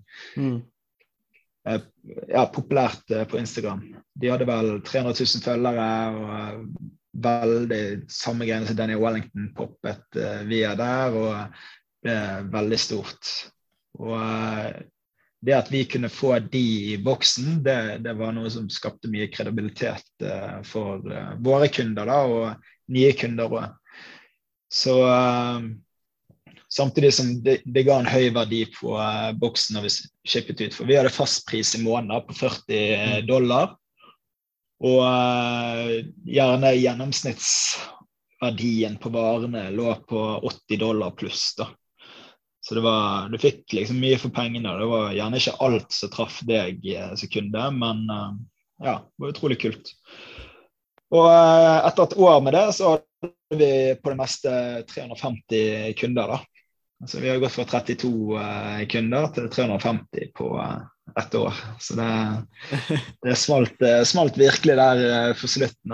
mm. 0.42 0.56
Eh, 1.66 1.82
ja, 2.30 2.44
populært 2.54 3.10
på 3.26 3.40
Instagram. 3.40 3.80
De 4.14 4.30
hadde 4.30 4.46
vel 4.46 4.68
300 4.86 5.16
000 5.18 5.42
følgere 5.42 5.86
og 6.14 6.68
veldig 7.26 7.80
samme 8.14 8.46
greiene 8.46 8.70
som 8.70 8.78
Daniel 8.78 9.02
Wellington 9.02 9.48
poppet 9.58 10.20
via 10.46 10.76
der, 10.78 11.18
og 11.18 11.58
ble 12.06 12.20
veldig 12.54 12.80
stort. 12.84 13.32
Og 13.98 14.14
det 15.46 15.56
at 15.58 15.72
vi 15.72 15.84
kunne 15.90 16.10
få 16.10 16.38
de 16.52 16.66
i 16.94 16.98
boksen, 17.02 17.60
det, 17.66 17.80
det 18.06 18.16
var 18.18 18.34
noe 18.36 18.50
som 18.54 18.70
skapte 18.74 19.10
mye 19.12 19.30
kredibilitet 19.34 20.26
for 20.66 21.06
våre 21.46 21.70
kunder 21.70 22.10
da, 22.10 22.20
og 22.26 22.94
nye 22.96 23.12
kunder 23.18 23.54
òg. 23.54 23.68
Så 24.74 24.98
Samtidig 26.78 27.14
som 27.14 27.44
det, 27.44 27.62
det, 27.66 27.84
ga 27.84 28.00
en 28.00 28.08
høy 28.10 28.30
verdi 28.36 28.66
på 28.74 28.98
uh, 29.00 29.32
boksen 29.40 29.76
når 29.78 29.84
vi 29.86 29.90
shippet 30.28 30.62
ut. 30.62 30.74
For 30.76 30.86
vi 30.90 30.96
hadde 30.98 31.10
fastpris 31.14 31.76
i 31.78 31.84
måneden 31.84 32.28
på 32.28 32.34
40 32.36 32.76
mm. 32.76 33.28
dollar. 33.30 33.68
Og 34.84 35.00
uh, 35.00 35.92
gjerne 36.28 36.76
gjennomsnittsverdien 36.76 38.98
på 39.00 39.10
varene 39.14 39.72
lå 39.72 39.96
på 40.10 40.40
80 40.42 40.78
dollar 40.82 41.12
pluss. 41.16 41.56
da. 41.56 41.66
Så 42.66 42.76
det 42.76 42.82
var, 42.82 43.28
du 43.30 43.38
fikk 43.38 43.76
liksom 43.78 44.00
mye 44.02 44.18
for 44.18 44.34
pengene. 44.34 44.72
Det 44.80 44.88
var 44.90 45.12
gjerne 45.14 45.38
ikke 45.38 45.60
alt 45.62 45.92
som 45.94 46.10
traff 46.10 46.40
deg 46.50 46.80
som 47.14 47.30
kunde, 47.30 47.66
men 47.78 48.00
uh, 48.10 48.32
ja, 48.82 48.96
det 49.06 49.22
var 49.22 49.34
utrolig 49.36 49.58
kult. 49.62 49.92
Og 51.14 51.28
etter 51.30 52.08
et 52.08 52.16
år 52.26 52.40
med 52.42 52.56
det, 52.58 52.64
så 52.74 52.96
hadde 52.96 53.60
vi 53.60 53.70
på 54.02 54.10
det 54.10 54.18
meste 54.18 54.54
350 54.90 55.94
kunder. 56.00 56.34
da. 56.34 56.40
Altså, 57.06 57.22
vi 57.22 57.30
har 57.30 57.38
gått 57.44 57.54
fra 57.54 57.68
32 57.70 58.10
uh, 58.34 58.40
eh, 58.80 58.88
kunder 58.90 59.28
til 59.36 59.50
350 59.54 60.32
på 60.40 60.48
ett 61.22 61.38
år. 61.38 61.60
Så 61.86 62.00
det, 62.00 62.08
det 63.28 63.36
smalt, 63.38 63.86
smalt, 64.10 64.40
virkelig 64.42 64.80
der 64.80 65.38
for 65.38 65.54
slutten. 65.54 65.94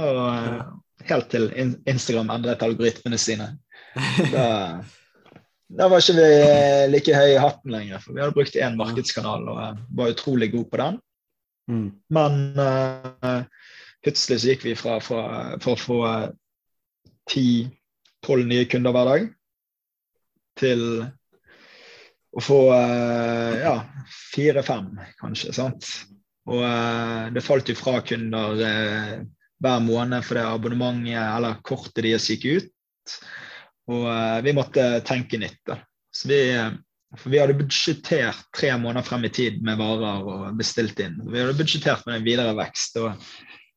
Og 0.00 1.06
helt 1.12 1.30
til 1.30 1.46
Instagram 1.86 2.34
endret 2.34 2.66
algoritmene 2.66 3.22
sine. 3.22 3.52
Da, 4.32 4.48
da, 5.78 5.88
var 5.88 6.02
ikke 6.02 6.18
vi 6.18 6.28
like 6.92 7.16
høye 7.16 7.34
i 7.36 7.40
hatten 7.40 7.74
lenger, 7.74 8.02
for 8.02 8.14
vi 8.14 8.22
hadde 8.22 8.36
brukt 8.36 8.58
én 8.60 8.78
markedskanal 8.80 9.48
og 9.48 9.82
var 9.98 10.14
utrolig 10.14 10.50
gode 10.52 10.68
på 10.72 10.80
den. 10.80 10.98
Mm. 11.70 11.88
Men 12.12 12.38
plutselig 14.02 14.42
så 14.42 14.52
gikk 14.52 14.66
vi 14.66 14.76
fra, 14.76 14.98
fra, 15.04 15.22
fra 15.62 15.76
å 15.76 15.80
få 15.80 15.98
10-12 17.30 18.46
nye 18.50 18.68
kunder 18.70 18.96
hver 18.96 19.10
dag 19.12 19.28
til 20.60 20.82
å 22.32 22.42
få 22.42 22.58
eh, 22.74 23.60
ja, 23.62 23.76
fire-fem, 24.32 24.90
kanskje. 25.20 25.52
sant? 25.56 25.88
Og 26.50 26.58
uh, 26.64 27.28
det 27.30 27.44
falt 27.44 27.70
jo 27.70 27.76
fra 27.78 28.00
kunder 28.02 28.62
eh, 28.66 29.18
hver 29.62 29.82
måned 29.84 30.24
for 30.26 30.38
det 30.38 30.46
abonnementet 30.48 31.20
eller 31.20 31.60
kortet 31.62 32.02
deres 32.02 32.26
gikk 32.32 32.48
ut. 32.56 33.18
Og 33.92 34.44
vi 34.44 34.54
måtte 34.56 34.86
tenke 35.06 35.40
nytt. 35.40 35.60
da. 35.68 35.78
Så 36.12 36.28
vi, 36.30 36.40
for 37.18 37.32
vi 37.32 37.40
hadde 37.40 37.58
budsjettert 37.58 38.48
tre 38.56 38.72
måneder 38.80 39.06
frem 39.06 39.26
i 39.28 39.32
tid 39.32 39.60
med 39.64 39.80
varer 39.80 40.24
og 40.28 40.56
bestilt 40.58 41.00
inn. 41.04 41.18
Vi 41.28 41.40
hadde 41.40 41.58
budsjettert 41.58 42.06
med 42.08 42.20
en 42.20 42.26
videre 42.26 42.56
vekst. 42.58 42.98
Og, 43.02 43.12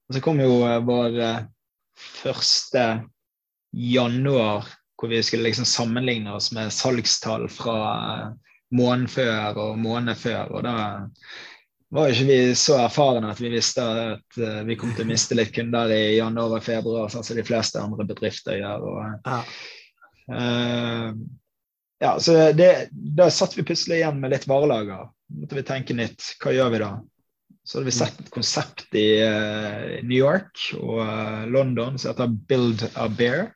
og 0.07 0.17
så 0.17 0.23
kom 0.23 0.41
jo 0.43 0.61
vår 0.87 1.19
første 1.95 2.87
januar 3.75 4.67
hvor 4.95 5.11
vi 5.11 5.23
skulle 5.23 5.43
liksom 5.43 5.67
sammenligne 5.67 6.31
oss 6.35 6.51
med 6.55 6.71
salgstall 6.73 7.49
fra 7.51 7.79
måneden 8.75 9.09
før 9.11 9.59
og 9.59 9.79
måneden 9.79 10.15
før. 10.15 10.51
og 10.55 10.63
da 10.63 10.75
var 11.95 12.11
ikke 12.11 12.27
vi 12.27 12.39
så 12.59 12.79
erfarne 12.81 13.29
at 13.31 13.39
vi 13.39 13.51
visste 13.53 13.83
at 13.83 14.39
vi 14.67 14.77
kom 14.79 14.93
til 14.95 15.05
å 15.05 15.09
miste 15.09 15.37
litt 15.37 15.53
kunder 15.55 15.91
i 15.93 16.17
januar 16.17 16.57
og 16.57 16.65
februar, 16.65 17.11
sånn 17.11 17.23
som 17.23 17.37
de 17.37 17.45
fleste 17.45 17.79
andre 17.79 18.07
bedrifter 18.07 18.57
gjør. 18.59 18.87
Og, 18.89 19.19
ja. 19.27 19.41
Uh, 20.31 21.11
ja, 21.99 22.19
så 22.19 22.51
det, 22.51 22.89
Da 22.91 23.29
satt 23.31 23.57
vi 23.57 23.63
plutselig 23.63 24.01
igjen 24.01 24.19
med 24.19 24.33
litt 24.33 24.47
varelager. 24.47 25.11
måtte 25.41 25.57
vi 25.57 25.65
tenke 25.65 25.93
nytt. 25.97 26.35
Hva 26.41 26.53
gjør 26.53 26.71
vi 26.73 26.81
da? 26.83 26.91
Så 27.65 27.79
hadde 27.79 27.89
vi 27.89 27.97
sett 27.97 28.19
et 28.21 28.33
konsept 28.33 28.93
i 28.93 29.07
uh, 29.25 30.01
New 30.05 30.17
York 30.17 30.67
og 30.77 31.01
London 31.49 31.97
som 31.97 32.11
heter 32.11 32.35
Build 32.49 32.83
a 32.93 33.07
Bear. 33.09 33.47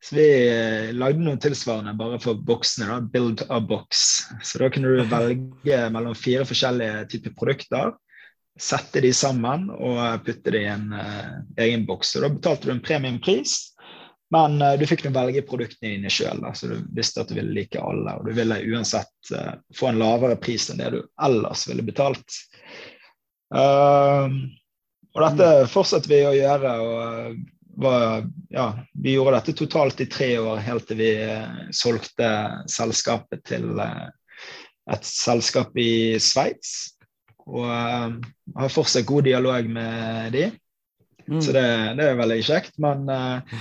Så 0.00 0.16
vi 0.16 0.28
uh, 0.48 0.94
lagde 0.96 1.20
noe 1.24 1.40
tilsvarende 1.40 1.92
bare 1.98 2.20
for 2.24 2.40
boksene. 2.40 2.88
da, 2.88 3.02
Build 3.04 3.44
a 3.52 3.60
box. 3.60 4.24
Så 4.40 4.62
da 4.62 4.70
kunne 4.72 4.94
du 4.94 5.04
velge 5.12 5.82
mellom 5.92 6.16
fire 6.16 6.48
forskjellige 6.48 7.04
typer 7.12 7.36
produkter. 7.36 7.92
Sette 8.60 9.02
de 9.02 9.10
sammen 9.12 9.66
og 9.74 10.24
putte 10.24 10.54
det 10.54 10.64
i 10.64 10.72
en 10.72 10.88
uh, 10.94 11.36
egen 11.60 11.84
boks. 11.88 12.14
Så 12.14 12.24
da 12.24 12.32
betalte 12.32 12.70
du 12.70 12.76
en 12.78 12.84
premiumpris. 12.84 13.73
Men 14.32 14.62
uh, 14.62 14.74
du 14.78 14.86
fikk 14.88 15.04
nå 15.04 15.12
velge 15.14 15.44
produktene 15.46 15.94
dine 15.96 16.12
sjøl, 16.12 16.42
så 16.56 16.70
du 16.70 16.78
visste 16.96 17.22
at 17.22 17.30
du 17.30 17.36
ville 17.38 17.54
like 17.54 17.80
alle. 17.80 18.16
Og 18.18 18.28
du 18.28 18.34
ville 18.36 18.60
uansett 18.72 19.32
uh, 19.34 19.54
få 19.76 19.90
en 19.90 20.00
lavere 20.00 20.38
pris 20.40 20.68
enn 20.70 20.80
det 20.80 20.92
du 20.96 21.00
ellers 21.22 21.66
ville 21.68 21.84
betalt. 21.86 22.38
Uh, 23.54 24.30
og 25.14 25.20
dette 25.22 25.50
fortsatte 25.70 26.10
vi 26.10 26.24
å 26.26 26.34
gjøre. 26.34 26.78
og 26.80 27.42
var, 27.74 28.24
ja, 28.54 28.68
Vi 29.02 29.16
gjorde 29.16 29.38
dette 29.40 29.56
totalt 29.58 30.00
i 30.02 30.06
tre 30.10 30.36
år, 30.38 30.60
helt 30.62 30.86
til 30.86 30.98
vi 30.98 31.12
solgte 31.74 32.28
selskapet 32.70 33.42
til 33.50 33.80
et 33.82 35.08
selskap 35.08 35.74
i 35.78 36.14
Sveits. 36.22 36.94
Og 37.50 37.66
har 37.66 38.70
fortsatt 38.72 39.06
god 39.10 39.26
dialog 39.26 39.66
med 39.74 40.30
de. 40.34 40.44
Mm. 41.28 41.42
Så 41.42 41.52
det, 41.52 41.94
det, 41.96 42.04
er 42.04 42.18
veldig 42.18 42.38
kjekt. 42.44 42.78
Men 42.82 43.08
uh, 43.08 43.54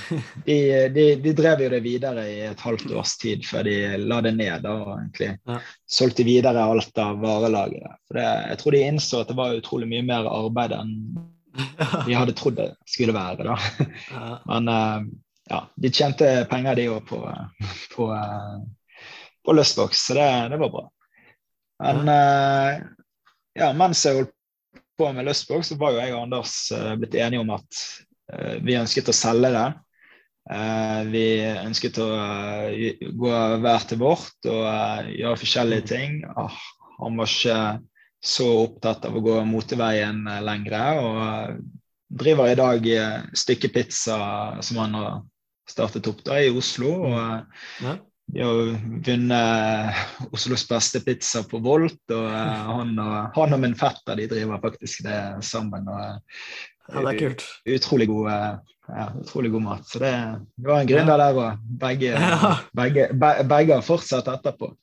de, 0.47 0.57
de, 0.95 1.05
de, 1.23 1.33
drev 1.37 1.63
jo 1.63 1.69
det 1.71 1.81
videre 1.85 2.25
i 2.29 2.39
et 2.49 2.63
halvt 2.65 2.91
års 2.91 3.15
tid 3.21 3.45
før 3.47 3.67
de 3.67 3.77
la 4.03 4.19
det 4.25 4.33
ned 4.37 4.67
og 4.69 4.87
egentlig 4.97 5.31
ja. 5.37 5.59
solgte 5.99 6.27
videre 6.27 6.63
alt 6.63 7.03
av 7.03 7.21
varelageret. 7.23 7.99
Jeg 8.17 8.59
tror 8.61 8.75
de 8.75 8.83
innså 8.87 9.23
at 9.23 9.31
det 9.31 9.39
var 9.39 9.55
utrolig 9.57 9.89
mye 9.91 10.07
mer 10.07 10.29
arbeid 10.31 10.75
enn 10.77 10.95
de 12.07 12.15
hadde 12.17 12.33
trodd 12.37 12.57
det 12.57 12.71
skulle 12.89 13.15
være. 13.15 13.45
da. 13.45 13.57
Ja. 14.11 14.29
Men 14.49 14.71
uh, 14.71 15.11
ja, 15.51 15.65
de 15.75 15.91
tjente 15.93 16.31
penger, 16.51 16.79
de 16.79 16.89
òg, 16.91 17.03
på, 17.07 17.21
på, 17.95 18.09
uh, 18.09 18.59
på 19.45 19.55
Lustbox, 19.55 20.07
så 20.07 20.17
det, 20.17 20.29
det, 20.53 20.59
var 20.59 20.71
bra. 20.73 20.87
Men 21.83 22.07
ja, 23.59 23.67
mens 23.75 24.05
jeg 24.05 24.15
holdt 24.15 24.31
på 25.03 25.13
med 25.13 25.25
Lustbox, 25.25 25.67
så 25.67 25.75
var 25.79 25.93
jo 25.93 25.99
jeg 25.99 26.13
og 26.15 26.21
Anders 26.23 26.57
uh, 26.71 26.93
blitt 26.99 27.17
enige 27.19 27.43
om 27.43 27.51
at 27.55 27.79
uh, 28.33 28.55
vi 28.63 28.77
ønsket 28.79 29.11
å 29.11 29.15
selge 29.15 29.51
det. 29.51 29.65
Uh, 30.47 31.01
vi 31.11 31.25
ønsket 31.43 31.99
å 32.03 32.07
gå 33.19 33.33
hver 33.63 33.87
til 33.89 33.99
vårt 33.99 34.49
og 34.51 35.11
gjøre 35.11 35.41
forskjellige 35.41 35.87
ting. 35.91 36.21
Ah, 36.39 36.55
han 37.01 37.19
var 37.19 37.31
ikke 37.31 37.59
så 38.23 38.47
opptatt 38.61 39.09
av 39.09 39.17
å 39.19 39.23
gå 39.23 39.35
moteveien 39.47 40.23
lenger, 40.47 41.01
og 41.03 41.57
driver 42.23 42.51
i 42.51 42.55
dag 42.55 42.85
stykkepizza 43.35 44.17
som 44.63 44.79
han 44.79 44.95
har 44.95 45.17
startet 45.67 46.07
opp 46.07 46.21
da 46.23 46.37
i 46.39 46.51
Oslo. 46.53 46.93
og 47.09 47.99
ja. 48.33 48.43
De 48.43 48.43
har 48.43 48.75
vunnet 49.05 50.29
Oslos 50.33 50.65
beste 50.69 51.01
pizza 51.05 51.43
på 51.45 51.61
Volt, 51.63 52.01
og 52.09 52.27
uh, 52.27 52.69
han, 52.73 52.93
og 52.97 53.35
han, 53.37 53.57
og 53.57 53.61
min 53.61 53.75
fetter 53.77 54.17
de 54.17 54.29
driver 54.31 54.61
faktisk 54.63 55.03
det 55.05 55.19
sammen. 55.45 55.89
og 55.89 56.03
ja, 56.89 56.99
det 56.99 57.11
er 57.13 57.19
kult. 57.19 57.43
Utrolig 57.69 58.07
god, 58.09 58.29
ja, 58.89 59.05
utrolig 59.21 59.51
god 59.53 59.63
mat. 59.63 59.85
Så 59.87 60.01
det, 60.03 60.13
det 60.55 60.67
var 60.67 60.81
en 60.81 60.89
gründer 60.89 61.21
der 61.21 61.37
òg. 61.39 61.61
Begge, 61.83 62.15
ja. 62.17 62.55
begge, 62.75 63.07
begge, 63.13 63.77
har 63.77 63.85
fortsatt 63.85 64.27
etterpå. 64.33 64.73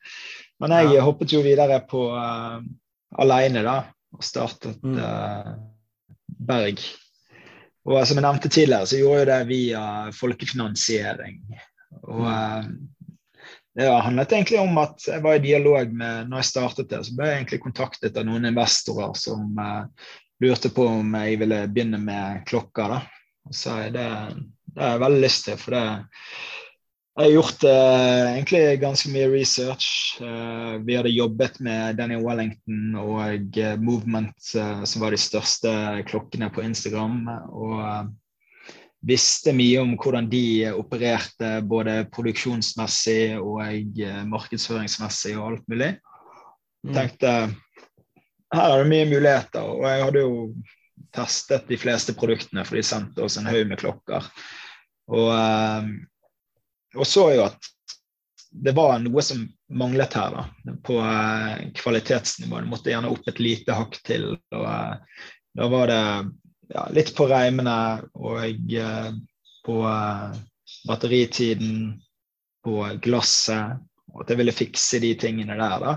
Men 0.61 0.76
jeg 0.76 0.95
ja. 0.95 1.04
hoppet 1.04 1.35
jo 1.35 1.42
videre 1.45 1.80
på 1.88 2.07
uh, 2.14 2.61
aleine, 3.21 3.64
da, 3.66 3.76
og 4.16 4.25
startet 4.25 4.80
uh, 4.85 5.52
Berg. 6.26 6.80
Og 7.88 8.00
som 8.07 8.19
jeg 8.19 8.25
nevnte 8.25 8.52
tidligere, 8.52 8.87
så 8.88 9.00
gjorde 9.00 9.21
jeg 9.21 9.28
det 9.30 9.40
via 9.50 9.85
folkefinansiering. 10.14 11.40
Og 12.07 12.25
uh, 12.25 12.64
det 13.81 13.91
handlet 14.05 14.33
egentlig 14.33 14.61
om 14.61 14.79
at 14.83 15.07
jeg 15.09 15.23
var 15.25 15.39
i 15.39 15.45
dialog 15.45 15.93
med 15.97 16.29
når 16.29 16.43
jeg 16.43 16.51
startet 16.51 16.91
det, 16.91 17.01
så 17.07 17.17
ble 17.17 17.31
jeg 17.31 17.41
egentlig 17.41 17.63
kontaktet 17.65 18.19
av 18.21 18.27
noen 18.29 18.49
investorer 18.51 19.15
som 19.19 19.57
uh, 19.57 19.87
lurte 20.45 20.73
på 20.75 20.85
om 21.01 21.17
jeg 21.17 21.41
ville 21.41 21.65
begynne 21.73 22.01
med 22.03 22.45
klokker. 22.51 22.97
da. 22.97 23.01
Så 23.57 23.79
det, 23.95 24.07
det 24.69 24.85
har 24.85 24.97
jeg 24.97 25.05
veldig 25.05 25.23
lyst 25.25 25.47
til, 25.49 25.61
for 25.61 25.77
det 25.77 25.85
jeg 27.21 27.27
har 27.27 27.35
gjort 27.35 27.65
uh, 27.67 28.27
egentlig 28.31 28.63
ganske 28.81 29.11
mye 29.13 29.33
research. 29.33 29.89
Uh, 30.21 30.77
vi 30.87 30.97
hadde 30.97 31.13
jobbet 31.13 31.59
med 31.65 31.99
Daniel 31.99 32.23
Wellington 32.25 32.95
og 33.01 33.59
Movement, 33.83 34.37
som 34.45 35.03
var 35.03 35.12
de 35.12 35.21
største 35.21 35.73
klokkene 36.09 36.53
på 36.55 36.64
Instagram. 36.69 37.23
og 37.51 38.12
visste 39.07 39.53
mye 39.57 39.81
om 39.81 39.95
hvordan 39.97 40.29
de 40.31 40.45
opererte 40.77 41.55
både 41.65 42.03
produksjonsmessig 42.13 43.39
og 43.41 43.63
eh, 43.65 44.23
markedsføringsmessig 44.29 45.37
og 45.39 45.47
alt 45.53 45.67
mulig. 45.73 45.95
Jeg 46.81 46.93
mm. 46.93 46.97
tenkte 46.97 47.33
her 48.51 48.75
er 48.75 48.83
det 48.83 48.91
mye 48.91 49.09
muligheter, 49.09 49.63
og 49.63 49.85
jeg 49.87 50.05
hadde 50.05 50.23
jo 50.25 50.39
testet 51.15 51.69
de 51.71 51.79
fleste 51.81 52.15
produktene, 52.19 52.65
for 52.67 52.79
de 52.79 52.87
sendte 52.87 53.23
oss 53.25 53.39
en 53.39 53.49
haug 53.49 53.69
med 53.71 53.81
klokker. 53.81 54.27
Og, 55.11 55.29
eh, 55.35 55.91
og, 56.97 57.07
så 57.07 57.29
jo 57.37 57.45
at 57.47 57.71
det 58.51 58.75
var 58.75 58.99
noe 59.03 59.23
som 59.23 59.45
manglet 59.79 60.15
her, 60.19 60.35
da, 60.37 60.77
på 60.85 60.99
eh, 60.99 61.71
kvalitetsnivå. 61.79 62.61
Det 62.61 62.73
måtte 62.73 62.93
gjerne 62.93 63.13
opp 63.15 63.31
et 63.31 63.43
lite 63.43 63.79
hakk 63.79 64.01
til. 64.07 64.33
og 64.35 64.67
Da 65.57 65.71
var 65.71 65.91
det 65.91 66.03
ja, 66.74 66.88
litt 66.94 67.14
på 67.16 67.26
reimene 67.30 67.76
og 68.14 68.72
eh, 68.74 69.12
på 69.66 69.76
eh, 69.88 70.40
batteritiden, 70.88 72.00
på 72.64 72.76
glasset, 73.02 73.80
og 74.12 74.24
at 74.24 74.33
jeg 74.33 74.40
ville 74.40 74.54
fikse 74.54 75.00
de 75.02 75.14
tingene 75.18 75.56
der, 75.59 75.85
da. 75.85 75.96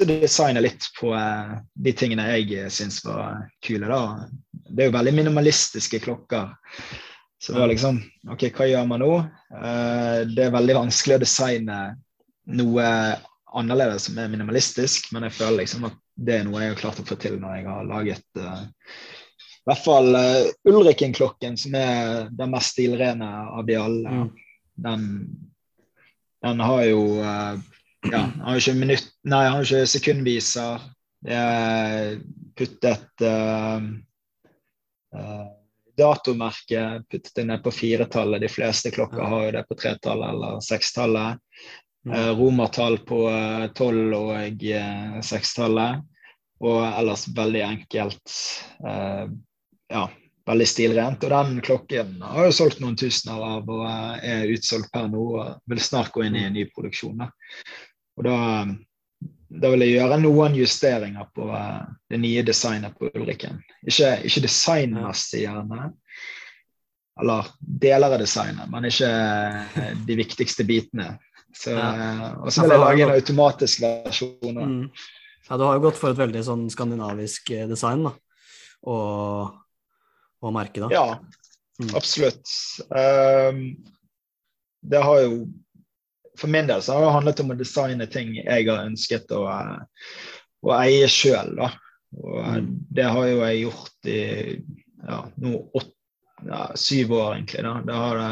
Designe 0.00 0.62
litt 0.64 0.88
på 0.96 1.12
eh, 1.16 1.54
de 1.74 1.94
tingene 1.96 2.26
jeg 2.32 2.72
syns 2.72 3.02
var 3.04 3.46
kule, 3.64 3.86
da. 3.90 4.26
Det 4.50 4.84
er 4.86 4.90
jo 4.90 4.98
veldig 4.98 5.16
minimalistiske 5.20 6.02
klokker. 6.02 6.54
Så 7.40 7.54
det 7.54 7.62
var 7.62 7.70
liksom 7.70 8.02
OK, 8.28 8.50
hva 8.52 8.66
gjør 8.68 8.84
man 8.84 9.00
nå? 9.00 9.14
Det 10.28 10.42
er 10.44 10.52
veldig 10.52 10.74
vanskelig 10.76 11.16
å 11.16 11.22
designe 11.22 11.78
noe 12.52 12.88
annerledes 13.56 14.10
som 14.10 14.18
er 14.20 14.28
minimalistisk, 14.28 15.08
men 15.14 15.24
jeg 15.26 15.38
føler 15.38 15.62
liksom 15.62 15.86
at 15.88 15.96
det 16.20 16.36
er 16.36 16.46
noe 16.46 16.62
jeg 16.62 16.74
har 16.74 16.80
klart 16.82 17.00
å 17.00 17.06
få 17.08 17.16
til 17.20 17.38
når 17.40 17.58
jeg 17.58 17.66
har 17.70 17.88
laget 17.88 18.40
uh, 18.40 18.62
i 19.60 19.68
hvert 19.68 19.84
fall 19.84 20.14
uh, 20.16 20.50
Ulriken-klokken, 20.68 21.56
som 21.60 21.76
er 21.78 22.30
den 22.36 22.52
mest 22.52 22.74
stilrene 22.74 23.28
av 23.52 23.66
de 23.68 23.76
alle. 23.76 24.14
Mm. 24.22 24.30
Den, 24.80 25.04
den, 26.44 26.62
har 26.64 26.84
jo 26.88 27.02
uh, 27.20 27.60
ja, 28.08 28.22
har 28.44 28.56
ikke 28.56 28.76
minutt, 28.78 29.10
nei, 29.28 29.44
han 29.44 29.58
har 29.58 29.66
ikke 29.66 29.92
sekundviser. 29.92 30.84
Det 31.20 31.36
er 31.36 32.14
puttet 32.56 33.24
uh, 33.26 33.84
uh, 35.16 35.48
datomerke 36.00 37.02
puttet 37.10 37.34
det 37.36 37.44
ned 37.50 37.62
på 37.64 37.74
firetallet. 37.74 38.40
De 38.40 38.48
fleste 38.48 38.92
klokker 38.94 39.20
har 39.20 39.44
jo 39.46 39.52
det 39.58 39.66
på 39.68 39.76
tretallet 39.82 40.32
eller 40.32 40.64
sekstallet. 40.64 41.44
Mm. 42.08 42.14
Uh, 42.14 42.30
romertall 42.40 42.96
på 43.04 43.20
tolv 43.76 44.16
og 44.16 44.64
sekstallet. 45.26 46.00
Og 46.60 46.80
ellers 46.84 47.24
veldig 47.36 47.62
enkelt. 47.64 48.34
Eh, 48.84 49.24
ja, 49.90 50.04
veldig 50.50 50.68
stilrent. 50.68 51.24
Og 51.24 51.32
den 51.32 51.62
klokken 51.64 52.18
har 52.24 52.48
jo 52.48 52.56
solgt 52.56 52.82
noen 52.82 52.98
tusener 53.00 53.40
av 53.56 53.70
og 53.70 53.86
er 53.88 54.50
utsolgt 54.52 54.92
per 54.92 55.08
nå. 55.12 55.24
og 55.40 55.70
Vil 55.70 55.82
snart 55.84 56.12
gå 56.14 56.26
inn 56.26 56.36
i 56.36 56.44
en 56.48 56.56
ny 56.56 56.66
produksjon. 56.74 57.24
Og 57.24 58.26
da, 58.26 58.36
da 59.62 59.72
vil 59.72 59.86
jeg 59.86 59.96
gjøre 59.96 60.20
noen 60.20 60.58
justeringer 60.58 61.30
på 61.36 61.48
uh, 61.48 61.86
det 62.12 62.20
nye 62.20 62.44
designet 62.46 62.98
på 62.98 63.08
Ulrikken. 63.14 63.62
Ikke, 63.86 64.18
ikke 64.28 64.44
designmessig, 64.44 65.46
gjerne. 65.46 65.88
Eller 67.20 67.48
deler 67.60 68.16
av 68.16 68.20
designet, 68.20 68.68
men 68.72 68.86
ikke 68.88 69.08
de 70.08 70.14
viktigste 70.16 70.64
bitene. 70.64 71.14
Så, 71.56 71.74
og 71.74 72.52
så 72.54 72.62
vil 72.62 72.76
jeg 72.76 72.80
lage 72.84 73.02
en 73.04 73.16
automatisk 73.16 73.82
versjon. 73.82 74.60
Mm. 74.60 74.84
Ja, 75.50 75.56
du 75.56 75.64
har 75.66 75.74
jo 75.74 75.88
gått 75.88 75.98
for 75.98 76.12
et 76.12 76.20
veldig 76.20 76.44
sånn 76.46 76.68
skandinavisk 76.70 77.50
eh, 77.56 77.66
design, 77.66 78.04
da. 78.06 78.12
Og, 78.86 79.56
og 80.46 80.52
merke, 80.54 80.84
da. 80.84 80.90
Ja, 80.94 81.06
mm. 81.82 81.90
absolutt. 81.98 82.52
Um, 82.86 83.64
det 84.80 85.02
har 85.04 85.18
jo 85.26 85.42
For 86.38 86.48
min 86.48 86.70
del 86.70 86.80
så 86.80 86.94
har 86.94 87.02
det 87.04 87.16
handlet 87.16 87.40
om 87.42 87.50
å 87.52 87.56
designe 87.58 88.06
ting 88.08 88.30
jeg 88.38 88.68
har 88.70 88.86
ønsket 88.86 89.34
å, 89.36 89.42
å 90.64 90.70
eie 90.78 91.10
sjøl, 91.10 91.50
da. 91.58 91.72
Og 92.14 92.38
mm. 92.38 92.70
det 92.96 93.08
har 93.10 93.26
jo 93.28 93.42
jeg 93.42 93.64
gjort 93.64 94.08
i 94.08 94.22
ja, 95.02 95.18
nå 95.42 95.56
åtte, 95.66 95.96
ja, 96.46 96.62
syv 96.78 97.12
år, 97.18 97.34
egentlig. 97.34 97.66
da. 97.66 97.74
Det 97.84 97.98
har 97.98 98.22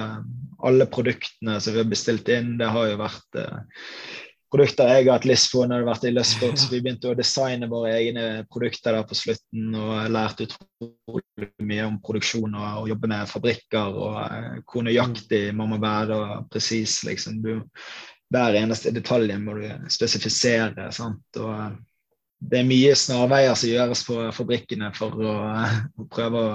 alle 0.71 0.87
produktene 0.89 1.59
som 1.61 1.75
vi 1.75 1.83
har 1.83 1.91
bestilt 1.91 2.31
inn, 2.33 2.55
det 2.63 2.71
har 2.73 2.89
jo 2.89 3.03
vært 3.03 3.43
uh, 3.43 3.83
produkter 4.53 4.89
jeg 4.89 5.05
har 5.05 5.19
hatt 5.19 5.27
lyst 5.29 5.51
på 5.53 5.63
når 5.63 5.75
det 5.75 5.83
har 5.83 5.89
vært 5.91 6.07
i 6.09 6.13
Lustbox. 6.15 6.67
Vi 6.73 6.81
begynte 6.81 7.11
å 7.11 7.17
designe 7.19 7.69
våre 7.69 7.93
egne 7.99 8.27
produkter 8.49 8.97
der 8.97 9.07
på 9.09 9.17
slutten 9.19 9.75
og 9.77 10.09
lærte 10.15 10.47
utrolig 10.49 11.49
mye 11.69 11.89
om 11.89 11.99
produksjon 12.05 12.57
og, 12.57 12.69
og 12.83 12.93
jobbe 12.93 13.11
med 13.13 13.29
fabrikker 13.29 13.99
og 14.01 14.17
uh, 14.23 14.55
hvor 14.65 14.87
nøyaktig 14.87 15.43
man 15.57 15.75
må 15.75 15.81
være 15.83 16.17
og 16.17 16.49
presis. 16.53 17.03
Liksom. 17.09 17.43
hver 18.33 18.59
eneste 18.63 18.93
detalj 18.97 19.37
må 19.43 19.59
du 19.61 19.69
spesifisere. 19.93 20.89
Sant? 20.97 21.41
Og, 21.43 21.53
uh, 21.53 21.77
det 22.39 22.61
er 22.61 22.69
mye 22.69 22.93
snarveier 22.95 23.57
som 23.59 23.73
gjøres 23.73 24.05
på 24.07 24.21
fabrikkene 24.33 24.93
for 24.97 25.17
å, 25.19 25.35
uh, 25.53 25.81
å 25.99 26.09
prøve 26.09 26.45
å 26.47 26.53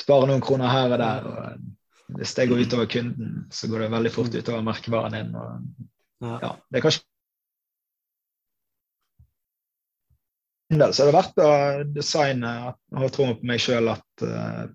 spare 0.00 0.28
noen 0.28 0.44
kroner 0.44 0.72
her 0.72 0.92
og 0.92 1.00
der. 1.00 1.30
og 1.30 2.18
Hvis 2.20 2.36
det 2.36 2.50
går 2.50 2.66
utover 2.66 2.92
kunden, 2.92 3.46
så 3.54 3.70
går 3.70 3.86
det 3.86 3.94
veldig 3.94 4.12
fort 4.12 4.36
utover 4.36 4.68
merkevaren 4.68 5.16
din. 5.16 5.32
og 5.38 5.88
ja, 6.20 6.52
det 6.68 6.80
er 6.80 6.84
kanskje 6.84 7.06
så 10.70 11.02
har 11.02 11.08
det 11.08 11.16
vært 11.16 11.40
å 11.42 11.52
designe 11.96 12.50
og 12.70 13.00
ha 13.02 13.08
troen 13.10 13.34
på 13.40 13.48
meg 13.50 13.62
sjøl 13.62 13.90
at 13.90 14.22
uh, 14.22 14.68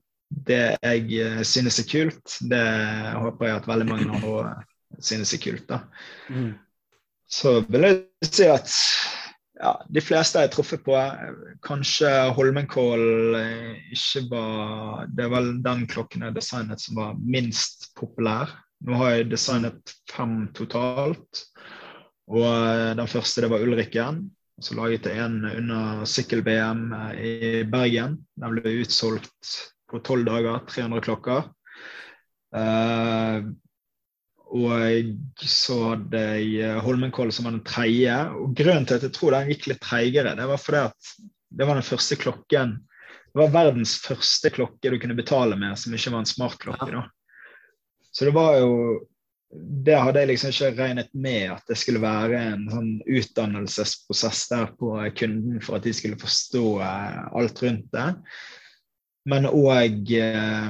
det 0.45 0.75
jeg 0.81 1.19
eh, 1.21 1.41
synes 1.47 1.79
er 1.79 1.87
kult, 1.87 2.37
det 2.49 2.63
håper 3.15 3.47
jeg 3.47 3.59
at 3.61 3.67
veldig 3.69 3.87
mange 3.87 4.07
andre 4.17 4.55
synes 4.99 5.31
er 5.35 5.41
kult. 5.43 5.67
da. 5.69 5.79
Mm. 6.27 6.55
Så 7.29 7.59
vil 7.69 7.87
jeg 7.87 8.27
si 8.27 8.49
at 8.49 8.73
ja, 9.55 9.71
de 9.87 10.03
fleste 10.03 10.41
jeg 10.41 10.49
har 10.49 10.53
truffet 10.53 10.83
på, 10.83 10.97
kanskje 11.63 12.09
Holmenkollen 12.35 13.77
ikke 13.95 14.25
var 14.33 15.05
Det 15.15 15.29
vel 15.31 15.53
den 15.63 15.85
klokken 15.87 16.27
jeg 16.27 16.35
designet 16.35 16.83
som 16.83 16.99
var 16.99 17.15
minst 17.21 17.93
populær. 17.95 18.51
Nå 18.85 18.97
har 18.99 19.15
jeg 19.15 19.29
designet 19.31 19.93
fem 20.11 20.45
totalt. 20.57 21.45
Og 22.29 22.45
eh, 22.45 22.93
den 22.97 23.09
første 23.09 23.45
det 23.45 23.51
var 23.53 23.63
Ulrikken. 23.65 24.25
Så 24.61 24.77
laget 24.77 25.09
jeg 25.09 25.19
en 25.19 25.41
under 25.49 26.05
sykkel-VM 26.09 26.87
eh, 26.93 27.19
i 27.19 27.63
Bergen. 27.69 28.19
Den 28.39 28.55
ble 28.55 28.79
utsolgt 28.83 29.59
på 29.91 30.01
tolv 30.05 30.25
dager, 30.27 30.63
300 30.69 31.05
klokker. 31.05 31.51
Uh, 32.55 33.51
og 34.55 35.41
så 35.43 35.75
hadde 35.89 36.21
jeg 36.39 36.79
Holmenkoll 36.85 37.33
som 37.35 37.49
var 37.49 37.55
den 37.57 37.65
tredje. 37.67 38.15
Og 38.39 38.53
grunnen 38.57 38.87
til 38.87 38.97
at 38.97 39.05
jeg 39.05 39.15
tror 39.17 39.35
den 39.35 39.51
gikk 39.51 39.67
litt 39.69 39.81
treigere, 39.83 40.35
det 40.37 40.47
var 40.49 40.61
fordi 40.61 40.85
at 40.87 41.11
det 41.55 41.67
var 41.67 41.77
den 41.77 41.87
første 41.87 42.17
klokken 42.19 42.77
Det 43.35 43.39
var 43.41 43.51
verdens 43.51 43.97
første 43.99 44.49
klokke 44.55 44.89
du 44.91 44.95
kunne 44.99 45.17
betale 45.17 45.57
med 45.59 45.75
som 45.79 45.93
ikke 45.93 46.13
var 46.13 46.23
en 46.23 46.29
smartklokke. 46.29 46.87
da. 46.93 47.03
Så 48.15 48.27
det 48.27 48.33
var 48.35 48.55
jo 48.61 48.71
det 49.85 49.95
hadde 49.95 50.19
jeg 50.19 50.29
liksom 50.31 50.51
ikke 50.51 50.71
regnet 50.79 51.11
med 51.13 51.51
at 51.53 51.69
det 51.69 51.77
skulle 51.79 52.01
være 52.03 52.39
en 52.51 52.65
sånn 52.71 52.89
utdannelsesprosess 53.05 54.41
der 54.51 54.73
på 54.79 54.95
kunden 55.15 55.61
for 55.63 55.77
at 55.77 55.85
de 55.85 55.93
skulle 55.95 56.19
forstå 56.19 56.63
eh, 56.83 57.21
alt 57.39 57.61
rundt 57.63 57.85
det. 57.93 58.07
Men 59.31 59.47
òg 59.49 60.11
eh, 60.17 60.67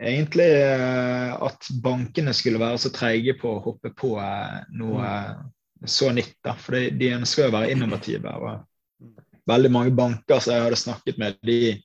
egentlig 0.00 0.50
eh, 0.50 1.34
at 1.46 1.70
bankene 1.84 2.34
skulle 2.36 2.62
være 2.62 2.80
så 2.82 2.92
treige 2.94 3.36
på 3.40 3.54
å 3.54 3.62
hoppe 3.64 3.92
på 3.96 4.14
eh, 4.20 4.60
noe 4.80 5.04
mm. 5.04 5.86
så 5.86 6.10
nytt. 6.16 6.36
da, 6.44 6.56
For 6.58 6.78
de, 6.78 6.90
de 6.98 7.14
ønsker 7.20 7.48
å 7.48 7.54
være 7.54 7.72
innovative. 7.74 8.34
og 8.34 9.10
Veldig 9.48 9.72
mange 9.72 9.94
banker 9.94 10.40
som 10.40 10.56
jeg 10.56 10.66
hadde 10.66 10.80
snakket 10.80 11.20
med, 11.20 11.38
de, 11.44 11.76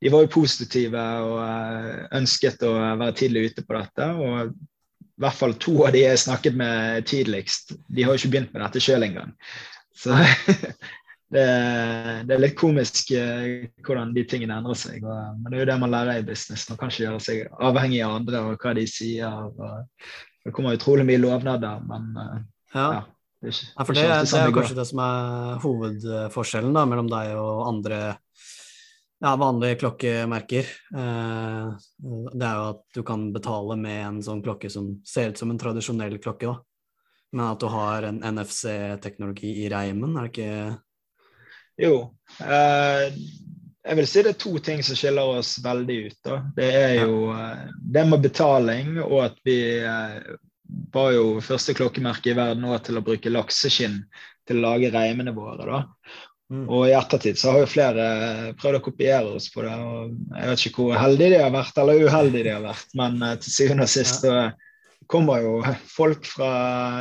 de 0.00 0.08
var 0.12 0.24
jo 0.24 0.32
positive 0.32 1.00
og 1.26 1.38
eh, 1.44 2.04
ønsket 2.20 2.62
å 2.64 2.72
være 2.72 3.16
tidlig 3.20 3.50
ute 3.50 3.64
på 3.66 3.76
dette. 3.76 4.10
og 4.16 4.54
i 5.20 5.22
hvert 5.22 5.36
fall 5.36 5.52
to 5.60 5.74
av 5.84 5.92
de 5.92 6.00
jeg 6.00 6.20
snakket 6.22 6.54
med 6.56 7.04
tidligst, 7.08 7.74
de 7.92 8.04
har 8.06 8.14
jo 8.14 8.22
ikke 8.22 8.32
begynt 8.32 8.54
med 8.54 8.62
dette 8.64 8.80
sjøl 8.80 9.04
engang. 9.04 9.34
Så 9.92 10.16
det, 11.34 11.44
det, 12.24 12.32
er 12.32 12.40
litt 12.40 12.56
komisk 12.56 13.12
uh, 13.12 13.68
hvordan 13.84 14.14
de 14.16 14.24
tingene 14.24 14.56
endrer 14.56 14.78
seg. 14.80 15.04
Og, 15.04 15.36
men 15.42 15.52
det 15.52 15.58
er 15.58 15.64
jo 15.66 15.68
det 15.74 15.76
man 15.82 15.92
lærer 15.92 16.22
i 16.22 16.24
business. 16.24 16.64
Man 16.70 16.80
kan 16.80 16.88
ikke 16.88 17.04
gjøre 17.04 17.20
seg 17.26 17.42
avhengig 17.68 18.00
av 18.06 18.16
andre 18.22 18.40
og 18.48 18.64
hva 18.64 18.72
de 18.78 18.86
sier. 18.88 19.28
Og, 19.28 19.92
det 20.40 20.54
kommer 20.56 20.78
utrolig 20.78 21.04
mye 21.04 21.20
lovnader, 21.20 21.84
men 21.84 22.08
uh, 22.16 22.38
ja. 22.72 22.86
ja. 22.96 23.02
Det 23.40 23.48
er, 23.48 23.56
ikke, 23.56 23.68
ja, 23.68 23.84
for 23.84 23.96
det, 23.96 24.00
det, 24.00 24.14
er, 24.14 24.24
det 24.24 24.40
er 24.40 24.56
kanskje 24.56 24.80
det 24.80 24.88
som 24.88 25.04
er 25.04 25.60
hovedforskjellen 25.62 26.74
da, 26.76 26.88
mellom 26.88 27.12
deg 27.12 27.36
og 27.40 27.62
andre 27.68 28.00
ja, 29.20 29.36
vanlige 29.36 29.74
klokkemerker. 29.74 30.66
Eh, 30.96 31.66
det 32.32 32.46
er 32.46 32.56
jo 32.56 32.68
at 32.70 32.82
du 32.94 33.02
kan 33.06 33.28
betale 33.34 33.76
med 33.76 34.00
en 34.06 34.22
sånn 34.24 34.42
klokke 34.44 34.70
som 34.72 34.94
ser 35.06 35.32
ut 35.32 35.40
som 35.40 35.52
en 35.52 35.60
tradisjonell 35.60 36.16
klokke, 36.22 36.48
da. 36.48 36.56
Men 37.36 37.44
at 37.52 37.60
du 37.62 37.68
har 37.70 38.08
en 38.08 38.22
NFC-teknologi 38.26 39.52
i 39.62 39.68
reimen, 39.70 40.16
er 40.16 40.26
det 40.26 40.32
ikke 40.32 40.78
Jo. 41.80 41.94
Eh, 42.42 43.12
jeg 43.80 43.96
vil 43.96 44.08
si 44.08 44.22
det 44.24 44.34
er 44.34 44.40
to 44.40 44.58
ting 44.60 44.82
som 44.84 44.98
skiller 44.98 45.36
oss 45.38 45.54
veldig 45.64 45.98
ut. 46.06 46.18
Da. 46.26 46.40
Det 46.56 46.70
er 46.80 46.96
jo 47.04 47.30
eh, 47.36 47.68
det 47.80 48.06
med 48.08 48.24
betaling, 48.24 48.98
og 49.04 49.18
at 49.28 49.38
vi 49.44 49.60
var 50.92 51.12
jo 51.12 51.40
første 51.44 51.74
klokkemerke 51.76 52.32
i 52.32 52.36
verden 52.36 52.66
til 52.84 52.98
å 52.98 53.04
bruke 53.04 53.32
lakseskinn 53.32 54.02
til 54.48 54.60
å 54.60 54.66
lage 54.66 54.92
reimene 54.94 55.32
våre. 55.36 55.64
da. 55.66 55.80
Mm. 56.50 56.64
Og 56.66 56.88
i 56.88 56.94
ettertid 56.98 57.38
så 57.38 57.52
har 57.52 57.62
jo 57.62 57.70
flere 57.70 58.06
prøvd 58.58 58.80
å 58.80 58.82
kopiere 58.82 59.36
oss 59.36 59.46
på 59.54 59.62
det. 59.62 59.70
og 59.70 60.16
Jeg 60.34 60.50
vet 60.50 60.64
ikke 60.66 60.82
hvor 60.88 60.98
heldige 60.98 61.36
de 61.36 61.44
har 61.44 61.54
vært, 61.54 61.78
eller 61.78 62.02
uheldige 62.02 62.48
de 62.48 62.54
har 62.56 62.64
vært, 62.64 62.90
men 62.98 63.22
uh, 63.22 63.36
til 63.38 63.54
syvende 63.54 63.86
og 63.86 63.92
sist 63.92 64.26
ja. 64.26 64.48
kommer 65.10 65.44
jo 65.44 65.52
folk 65.86 66.26
fra 66.26 66.50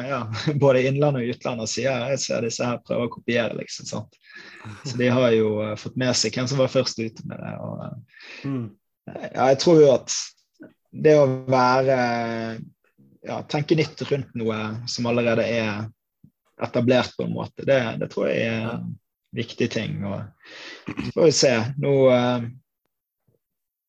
ja, 0.05 0.21
både 0.63 0.85
innland 0.91 1.17
og 1.17 1.33
utland 1.33 1.65
og 1.65 1.71
sier 1.71 2.11
jeg 2.11 2.21
ser 2.21 2.45
disse 2.45 2.69
her 2.69 2.81
prøver 2.85 3.09
å 3.09 3.13
kopiere, 3.15 3.57
liksom. 3.57 3.89
sant? 3.89 4.21
Så 4.85 4.99
de 4.99 5.09
har 5.09 5.33
jo 5.33 5.49
fått 5.81 5.97
med 5.99 6.13
seg 6.17 6.35
hvem 6.35 6.47
som 6.51 6.61
var 6.61 6.69
først 6.71 7.01
ute 7.01 7.25
med 7.25 7.41
det. 7.41 7.53
og 7.57 8.45
mm. 8.45 8.65
ja, 9.33 9.49
Jeg 9.49 9.61
tror 9.65 9.81
jo 9.81 9.91
at 9.95 10.13
det 10.93 11.17
å 11.17 11.27
være 11.49 11.99
ja, 13.25 13.41
tenke 13.49 13.77
nytt 13.77 14.01
rundt 14.11 14.37
noe 14.37 14.61
som 14.89 15.09
allerede 15.09 15.45
er 15.45 15.87
etablert, 16.61 17.15
på 17.17 17.25
en 17.25 17.33
måte, 17.33 17.63
det, 17.65 17.81
det 18.01 18.09
tror 18.11 18.29
jeg 18.29 18.45
er 18.51 18.81
viktig 19.35 19.69
ting. 19.71 19.99
Og 20.05 20.21
så 20.87 21.11
får 21.13 21.27
vi 21.27 21.35
se. 21.35 21.53
Nå, 21.81 21.93
uh, 22.09 22.45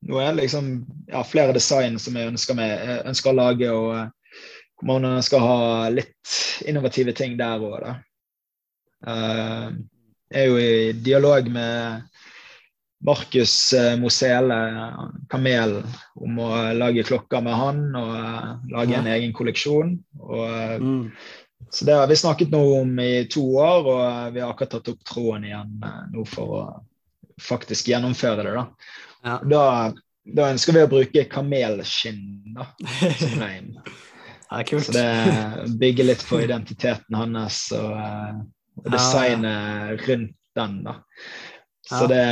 nå 0.09 0.21
er 0.21 0.33
det 0.33 0.43
liksom 0.43 0.73
ja, 1.11 1.23
flere 1.27 1.57
design 1.57 1.99
som 2.03 2.17
jeg 2.19 2.33
ønsker, 2.33 2.59
med, 2.59 2.75
jeg 2.77 3.07
ønsker 3.13 3.33
å 3.33 3.39
lage. 3.41 3.71
og 3.71 3.91
uh, 3.97 4.09
man 4.87 5.05
skal 5.21 5.45
ha 5.45 5.89
litt 5.93 6.37
innovative 6.65 7.13
ting 7.13 7.35
der 7.37 7.61
òg, 7.61 7.83
da. 7.85 7.97
Jeg 10.31 10.41
er 10.41 10.47
jo 10.47 10.57
i 10.57 10.93
dialog 11.05 11.51
med 11.53 12.07
Markus 13.05 13.75
Mosele, 14.01 14.57
Kamel, 15.29 15.79
om 16.17 16.41
å 16.41 16.49
lage 16.77 17.05
klokker 17.09 17.45
med 17.45 17.57
han 17.57 17.83
og 17.97 18.73
lage 18.73 18.97
en 18.97 19.09
egen 19.13 19.37
kolleksjon. 19.37 19.95
Og 20.21 20.81
mm. 20.85 21.05
Så 21.71 21.85
det 21.85 21.93
har 21.93 22.07
vi 22.07 22.17
snakket 22.17 22.51
nå 22.51 22.61
om 22.81 22.99
i 23.01 23.27
to 23.31 23.43
år, 23.57 23.87
og 23.87 24.35
vi 24.35 24.41
har 24.43 24.51
akkurat 24.51 24.71
tatt 24.71 24.89
opp 24.93 25.05
tråden 25.07 25.45
igjen 25.47 25.77
eh, 25.87 26.01
nå 26.15 26.25
for 26.29 26.55
å 26.57 26.63
faktisk 27.41 27.89
gjennomføre 27.93 28.45
det. 28.47 28.55
Da, 28.57 28.65
ja. 29.25 29.37
da, 29.53 29.65
da 30.37 30.49
ønsker 30.55 30.77
vi 30.77 30.85
å 30.85 30.91
bruke 30.91 31.27
kamelskinn 31.31 32.57
da, 32.57 32.71
som. 33.21 33.45
Det 34.51 34.59
er 34.59 34.67
kult. 34.67 34.83
Så 34.83 34.93
det 34.97 35.75
bygger 35.79 36.09
litt 36.09 36.23
på 36.27 36.41
identiteten 36.43 37.15
hans 37.15 37.69
og, 37.77 37.93
eh, 37.95 38.41
og 38.83 38.89
designet 38.91 40.03
rundt 40.09 40.35
den. 40.59 40.81
da. 40.89 40.97
Så 41.87 42.07
det, 42.11 42.25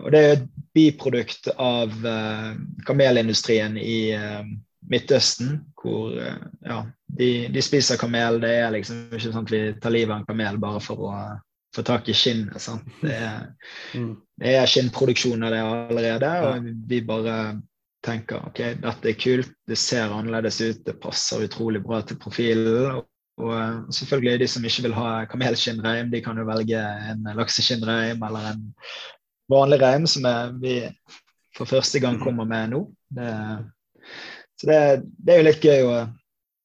og 0.00 0.08
det 0.12 0.20
er 0.20 0.34
et 0.38 0.46
biprodukt 0.76 1.48
av 1.56 1.92
uh, 2.04 2.52
kamelindustrien 2.88 3.76
i 3.80 4.12
uh, 4.16 4.42
Midtøsten, 4.90 5.56
hvor 5.78 6.16
uh, 6.16 6.42
ja, 6.66 6.82
de, 7.18 7.30
de, 7.52 7.62
spiser 7.62 8.00
kamel. 8.00 8.40
Det 8.42 8.52
er 8.58 8.74
liksom 8.74 9.08
ikke 9.12 9.30
sånn 9.30 9.46
at 9.46 9.54
vi 9.54 9.62
tar 9.82 9.94
livet 9.94 10.14
av 10.14 10.22
en 10.22 10.28
kamel 10.28 10.60
bare 10.62 10.82
for 10.82 11.08
å 11.08 11.12
få 11.76 11.84
tak 11.86 12.08
i 12.08 12.16
skinnet. 12.16 12.60
Sant? 12.60 12.88
Det 13.02 13.14
er, 13.16 13.46
mm. 13.96 14.14
det 14.42 14.56
er 14.58 14.70
skinnproduksjon 14.70 15.46
av 15.46 15.54
det 15.54 15.62
allerede, 15.62 16.32
og 16.48 16.68
vi 16.88 17.00
bare 17.06 17.36
tenker 18.02 18.42
ok, 18.48 18.60
dette 18.82 19.12
er 19.12 19.18
kult, 19.18 19.54
det 19.70 19.78
ser 19.78 20.10
annerledes 20.10 20.58
ut, 20.60 20.84
det 20.86 20.98
passer 21.02 21.46
utrolig 21.46 21.82
bra 21.84 22.02
til 22.06 22.18
profilen. 22.22 22.98
Og, 22.98 23.06
og 23.42 23.92
selvfølgelig 23.94 24.42
de 24.42 24.48
som 24.50 24.66
ikke 24.68 24.86
vil 24.88 24.96
ha 24.98 25.10
kamelskinnreim, 25.30 26.10
de 26.12 26.22
kan 26.24 26.38
jo 26.38 26.48
velge 26.48 26.82
en 27.12 27.28
lakseskinnreim 27.38 28.22
eller 28.28 28.52
en 28.52 28.64
vanlig 29.52 29.78
reim, 29.82 30.08
som 30.10 30.26
er, 30.28 30.52
vi 30.60 30.80
for 31.56 31.68
første 31.68 32.00
gang 32.00 32.18
kommer 32.20 32.48
med 32.48 32.72
nå. 32.72 32.82
Det, 33.12 33.30
så 34.62 34.68
det, 34.70 34.80
det 35.18 35.32
er 35.34 35.40
jo 35.40 35.46
litt 35.48 35.64
gøy 35.66 35.80
å 35.88 35.94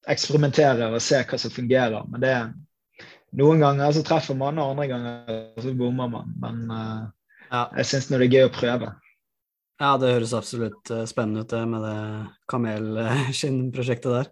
eksperimentere 0.07 0.91
og 0.93 1.01
se 1.01 1.17
hva 1.25 1.39
som 1.41 1.49
fungerer. 1.49 2.03
Men 2.11 2.21
det 2.21 2.33
noen 3.41 3.63
ganger 3.63 3.95
så 3.95 4.03
treffer 4.05 4.37
man, 4.37 4.59
og 4.61 4.75
andre 4.75 4.85
ganger 4.91 5.63
så 5.63 5.73
bommer 5.79 6.11
man. 6.13 6.35
Men 6.43 6.59
uh, 6.69 7.07
ja. 7.49 7.63
jeg 7.79 7.89
syns 7.89 8.11
det 8.11 8.19
er 8.19 8.35
gøy 8.35 8.45
å 8.45 8.53
prøve. 8.53 8.91
Ja, 9.81 9.95
det 9.97 10.13
høres 10.13 10.35
absolutt 10.37 10.89
eh, 10.93 11.03
spennende 11.09 11.43
ut 11.45 11.51
det 11.53 11.63
med 11.69 11.83
det 11.85 11.97
kamelskinnprosjektet 12.49 14.13
der. 14.19 14.29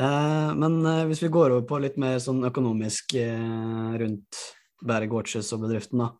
Eh, 0.00 0.52
men 0.56 0.78
hvis 1.08 1.20
vi 1.24 1.32
går 1.32 1.56
over 1.56 1.66
på 1.68 1.80
litt 1.84 1.98
mer 2.00 2.16
sånn 2.20 2.44
økonomisk 2.48 3.16
rundt 4.00 4.40
Berg 4.84 5.12
Watches 5.12 5.52
og 5.56 5.66
bedriften, 5.66 6.04
da. 6.04 6.12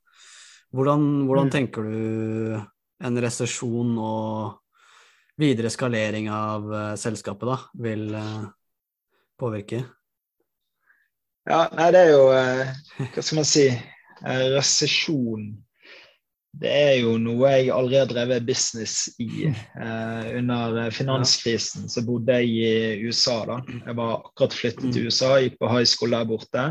Hvordan, 0.76 1.06
hvordan 1.28 1.48
mm. 1.48 1.54
tenker 1.54 1.88
du 1.88 2.60
en 3.04 3.20
resesjon 3.24 3.96
og 4.00 4.60
videre 5.40 5.70
skalering 5.72 6.30
av 6.30 6.70
uh, 6.70 6.94
selskapet 7.00 7.48
da 7.50 7.58
vil 7.86 8.08
uh, 8.14 8.46
påvirke? 9.40 9.84
Ja, 11.44 11.66
nei, 11.76 11.90
det 11.92 12.06
er 12.06 12.14
jo 12.14 12.24
eh, 12.32 12.72
Hva 13.12 13.22
skal 13.22 13.40
man 13.40 13.48
si? 13.48 13.68
Eh, 14.24 14.44
resesjon. 14.54 15.52
det 16.54 16.70
er 16.70 16.92
jo 17.02 17.16
noe 17.18 17.50
jeg 17.50 17.72
aldri 17.74 17.98
har 17.98 18.06
drevet 18.08 18.46
business 18.46 19.08
i. 19.18 19.48
Eh, 19.50 20.28
under 20.38 20.86
finanskrisen 20.94 21.88
så 21.90 22.04
bodde 22.06 22.36
jeg 22.38 22.52
i 22.54 23.08
USA. 23.08 23.40
da. 23.48 23.58
Jeg 23.74 23.96
var 23.98 24.22
akkurat 24.22 24.54
flyttet 24.54 24.86
til 24.86 25.02
mm. 25.02 25.08
USA, 25.10 25.32
gikk 25.42 25.58
på 25.58 25.72
high 25.72 25.88
school 25.90 26.14
der 26.14 26.28
borte. 26.30 26.68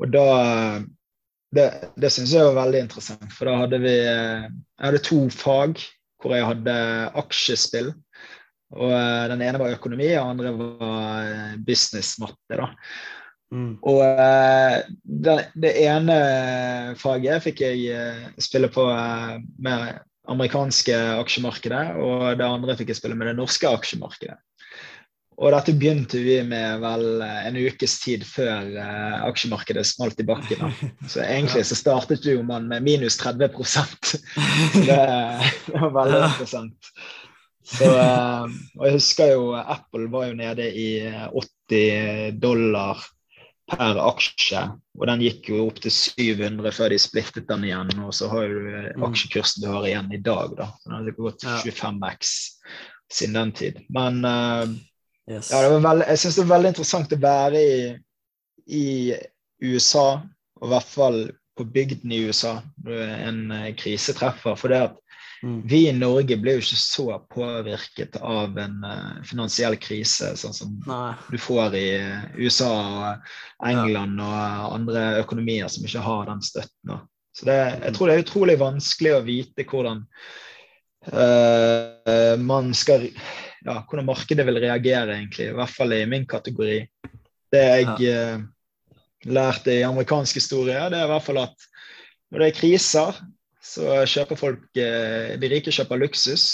Og 0.00 0.10
da 0.12 0.26
Det, 1.50 1.64
det 1.98 2.12
syns 2.14 2.30
jeg 2.30 2.46
var 2.46 2.60
veldig 2.60 2.84
interessant, 2.84 3.32
for 3.34 3.48
da 3.48 3.56
hadde 3.58 3.80
vi 3.82 3.90
Jeg 3.90 4.50
hadde 4.78 5.00
to 5.02 5.16
fag 5.34 5.80
hvor 6.20 6.36
jeg 6.36 6.48
hadde 6.48 6.74
aksjespill. 7.20 7.94
Og 8.76 8.92
eh, 8.94 9.24
Den 9.32 9.42
ene 9.46 9.62
var 9.62 9.74
økonomi, 9.74 10.12
og 10.14 10.20
den 10.20 10.44
andre 10.46 10.52
var 10.58 11.56
businessmatte. 11.64 11.66
business-matte. 11.66 12.60
da. 12.60 12.70
Mm. 13.50 13.72
Og 13.82 13.98
uh, 13.98 14.76
det, 15.02 15.32
det, 15.58 15.72
ene 15.82 16.14
faget 16.94 17.42
fikk 17.42 17.64
jeg 17.64 18.36
spille 18.38 18.68
på 18.70 18.84
med 19.58 19.96
amerikanske 20.30 20.94
aksjemarkedet, 21.18 21.96
og 21.98 22.38
det 22.38 22.46
andre 22.46 22.76
fikk 22.78 22.92
jeg 22.92 23.00
spille 23.00 23.18
med 23.18 23.26
det 23.26 23.34
norske 23.40 23.66
aksjemarkedet. 23.66 24.38
Og 25.40 25.54
dette 25.54 25.72
begynte 25.72 26.20
vi 26.20 26.36
med 26.44 26.82
vel 26.82 27.22
en 27.24 27.56
ukes 27.56 27.94
tid 28.02 28.26
før 28.28 28.74
aksjemarkedet 29.24 29.86
smalt 29.88 30.20
i 30.20 30.26
bakken. 30.28 30.60
Da. 30.60 30.90
Så 31.08 31.22
egentlig 31.24 31.62
så 31.64 31.78
startet 31.78 32.26
jo 32.28 32.42
man 32.44 32.66
med 32.68 32.84
minus 32.84 33.16
30 33.22 33.48
Så 33.64 33.86
det, 34.84 34.98
det 35.64 35.80
var 35.80 35.94
veldig 35.96 36.20
interessant. 36.26 36.92
Så, 37.70 37.88
og 37.88 38.84
jeg 38.84 38.98
husker 38.98 39.32
jo 39.32 39.54
Apple 39.56 40.10
var 40.12 40.28
jo 40.28 40.36
nede 40.36 40.68
i 40.74 40.90
80 41.08 42.36
dollar 42.42 43.00
per 43.70 44.00
aksje. 44.02 44.62
Og 44.98 45.06
den 45.08 45.24
gikk 45.24 45.50
jo 45.52 45.64
opp 45.68 45.80
til 45.82 45.94
700 45.94 46.74
før 46.74 46.92
de 46.92 47.00
splittet 47.00 47.48
den 47.48 47.66
igjen. 47.68 47.92
Og 48.04 48.14
så 48.16 48.30
har 48.32 48.50
du 48.50 48.68
eh, 48.68 48.92
mm. 48.96 49.06
aksjekursen 49.10 49.64
du 49.64 49.70
har 49.70 49.86
igjen 49.88 50.12
i 50.16 50.22
dag, 50.24 50.56
da. 50.58 50.70
Den 50.84 50.96
har 50.98 51.10
gått 51.18 51.46
25x 51.46 52.34
siden 53.10 53.38
den 53.38 53.52
tid. 53.58 53.80
Men 53.90 54.24
uh, 54.26 54.66
yes. 55.30 55.50
ja, 55.54 55.62
veldig, 55.72 56.06
jeg 56.08 56.22
syns 56.22 56.38
det 56.38 56.44
er 56.44 56.54
veldig 56.54 56.72
interessant 56.74 57.14
å 57.14 57.20
være 57.22 57.60
i, 57.62 57.76
i 58.66 58.86
USA, 59.64 60.08
og 60.60 60.66
i 60.68 60.72
hvert 60.74 60.90
fall 60.90 61.20
på 61.58 61.66
bygden 61.74 62.12
i 62.16 62.22
USA, 62.28 62.58
når 62.84 63.14
en 63.28 63.40
eh, 63.56 63.70
krise 63.78 64.14
treffer. 64.16 64.56
For 64.58 64.72
det 64.72 64.84
at 64.88 65.00
Mm. 65.42 65.62
Vi 65.64 65.88
i 65.88 65.92
Norge 65.96 66.36
ble 66.36 66.58
jo 66.58 66.60
ikke 66.60 66.76
så 66.76 67.06
påvirket 67.32 68.18
av 68.20 68.58
en 68.60 68.82
uh, 68.84 69.20
finansiell 69.24 69.78
krise, 69.80 70.34
sånn 70.36 70.56
som 70.56 70.74
Nei. 70.84 71.14
du 71.32 71.38
får 71.40 71.76
i 71.78 71.86
uh, 71.96 72.26
USA 72.36 72.72
og 72.74 73.30
England 73.70 74.20
ja. 74.20 74.26
og 74.66 74.74
andre 74.76 75.06
økonomier 75.22 75.72
som 75.72 75.86
ikke 75.88 76.04
har 76.04 76.28
den 76.28 76.44
støtten. 76.44 76.98
Så 77.32 77.48
det, 77.48 77.56
jeg 77.86 77.96
tror 77.96 78.10
det 78.10 78.16
er 78.18 78.24
utrolig 78.26 78.58
vanskelig 78.60 79.14
å 79.16 79.24
vite 79.24 79.64
hvordan 79.70 80.04
uh, 81.08 82.36
man 82.44 82.74
skal 82.76 83.08
ja, 83.66 83.80
hvordan 83.84 84.08
markedet 84.08 84.46
vil 84.48 84.60
reagere, 84.62 85.16
egentlig. 85.18 85.50
I 85.50 85.56
hvert 85.58 85.74
fall 85.74 85.94
i 85.96 86.04
min 86.08 86.26
kategori. 86.28 86.78
Det 87.50 87.62
jeg 87.66 87.96
ja. 88.04 88.22
lærte 89.28 89.74
i 89.74 89.86
amerikansk 89.86 90.38
historie, 90.40 90.80
det 90.92 90.98
er 91.00 91.08
i 91.08 91.12
hvert 91.12 91.26
fall 91.26 91.42
at 91.42 91.68
når 92.30 92.42
det 92.42 92.48
er 92.50 92.58
kriser, 92.60 93.16
så 93.60 94.02
kjøper 94.08 94.38
folk 94.38 94.78
eh, 94.78 95.34
De 95.40 95.50
rike 95.50 95.72
kjøper 95.74 96.00
luksus, 96.00 96.46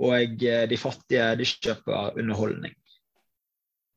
og 0.00 0.14
eh, 0.46 0.64
de 0.70 0.78
fattige 0.80 1.26
de 1.38 1.48
kjøper 1.48 2.18
underholdning. 2.22 2.74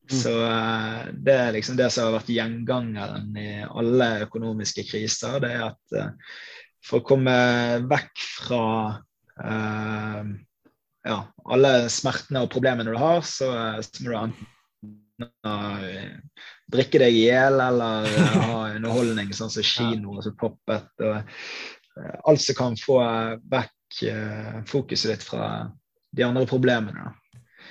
Mm. 0.06 0.18
Så 0.22 0.34
eh, 0.34 1.14
det 1.14 1.38
er 1.44 1.56
liksom 1.56 1.78
det 1.80 1.92
som 1.94 2.10
har 2.10 2.18
vært 2.18 2.34
gjengangeren 2.34 3.32
i 3.40 3.50
alle 3.66 4.10
økonomiske 4.26 4.86
kriser. 4.90 5.40
Det 5.44 5.54
er 5.54 5.70
at 5.70 6.00
for 6.86 7.02
å 7.02 7.08
komme 7.08 7.36
vekk 7.90 8.26
fra 8.46 8.66
uh, 9.42 10.22
ja, 11.06 11.20
alle 11.46 11.74
smertene 11.94 12.44
og 12.46 12.52
problemene 12.54 12.92
du 12.92 13.00
har, 13.00 13.22
så, 13.26 13.52
så 13.86 14.04
må 14.04 14.12
du 14.12 14.18
enten 14.26 14.42
drikke 16.74 17.00
deg 17.00 17.16
i 17.16 17.28
hjel 17.30 17.62
eller 17.62 18.10
ha 18.50 18.58
underholdning, 18.74 19.30
sånn 19.38 19.54
som 19.54 19.66
kino 19.66 20.18
og 20.18 20.26
så 20.26 20.34
poppet. 20.36 20.90
Og 21.00 21.22
Eh, 21.98 22.20
alt 22.24 22.42
som 22.42 22.56
kan 22.56 22.78
få 22.78 23.00
vekk 23.52 24.04
eh, 24.10 24.62
fokuset 24.68 25.14
ditt 25.14 25.24
fra 25.24 25.72
de 26.16 26.24
andre 26.24 26.46
problemene. 26.48 27.14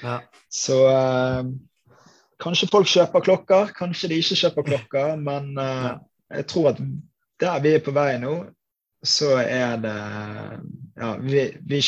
Ja. 0.02 0.18
Så 0.52 0.76
uh, 0.90 1.46
kanskje 2.42 2.68
folk 2.68 2.88
kjøper 2.90 3.22
klokker, 3.24 3.70
kanskje 3.76 4.10
de 4.10 4.18
ikke 4.20 4.36
kjøper 4.36 4.66
klokker. 4.66 5.14
Men 5.16 5.54
uh, 5.56 5.94
jeg 6.34 6.48
tror 6.50 6.72
at 6.74 6.82
der 7.40 7.62
vi 7.64 7.72
er 7.76 7.84
på 7.84 7.94
vei 7.96 8.18
nå, 8.20 8.34
så 9.04 9.36
er 9.40 9.78
det 9.80 9.96
Ja, 10.94 11.14
vi, 11.20 11.46
vi, 11.66 11.80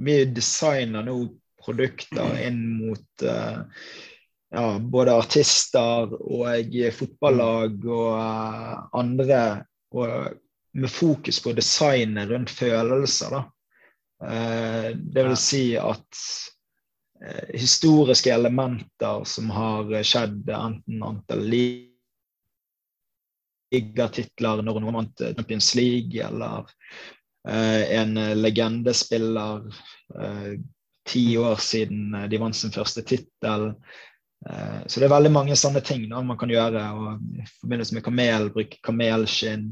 vi 0.00 0.24
designer 0.24 1.04
nå 1.06 1.16
produkter 1.64 2.38
inn 2.46 2.62
mot 2.80 3.24
uh, 3.26 3.62
ja, 4.50 4.66
både 4.78 5.14
artister 5.14 6.14
og 6.20 6.78
fotballag 6.96 7.84
og 7.86 8.14
andre. 8.98 9.42
Og 9.90 10.38
med 10.72 10.90
fokus 10.90 11.42
på 11.42 11.52
designet 11.52 12.28
rundt 12.30 12.50
følelser. 12.50 13.36
Eh, 14.22 14.90
det 14.94 15.24
vil 15.26 15.36
si 15.36 15.76
at 15.78 16.16
historiske 17.54 18.30
elementer 18.32 19.24
som 19.28 19.50
har 19.50 19.90
skjedd, 20.06 20.48
enten 20.54 21.02
antall 21.04 21.42
ligatitler 23.72 24.62
når 24.62 24.80
noen 24.80 24.94
vant 25.00 25.18
Champions 25.20 25.74
League, 25.76 26.16
eller 26.24 26.64
en 27.48 28.18
legendespiller 28.36 29.62
ti 31.08 31.22
år 31.40 31.56
siden 31.64 32.16
de 32.28 32.40
vant 32.42 32.56
sin 32.56 32.74
første 32.74 33.00
tittel. 33.08 33.70
Så 34.86 35.00
det 35.00 35.06
er 35.06 35.14
veldig 35.14 35.32
mange 35.32 35.56
sånne 35.56 35.80
ting 35.84 36.04
da, 36.10 36.20
man 36.20 36.36
kan 36.40 36.52
gjøre. 36.52 36.82
og 36.92 37.40
I 37.40 37.46
forbindelse 37.62 37.96
med 37.96 38.04
kamel, 38.04 38.50
bruke 38.52 38.76
kamelskinn. 38.84 39.70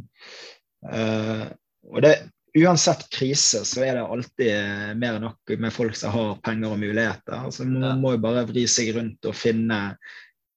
Uh, 0.86 1.44
og 1.90 2.02
det, 2.04 2.14
Uansett 2.56 3.04
krise 3.12 3.60
så 3.68 3.82
er 3.84 3.98
det 3.98 4.02
alltid 4.02 4.48
eh, 4.50 4.94
mer 4.98 5.18
enn 5.18 5.26
nok 5.26 5.52
med 5.60 5.72
folk 5.72 5.96
som 5.98 6.14
har 6.14 6.38
penger 6.42 6.72
og 6.72 6.80
muligheter. 6.80 7.34
Altså, 7.36 7.66
man 7.68 8.00
må 8.00 8.14
jo 8.14 8.22
bare 8.24 8.46
vri 8.48 8.64
seg 8.70 8.94
rundt 8.96 9.28
og 9.28 9.36
finne 9.36 9.78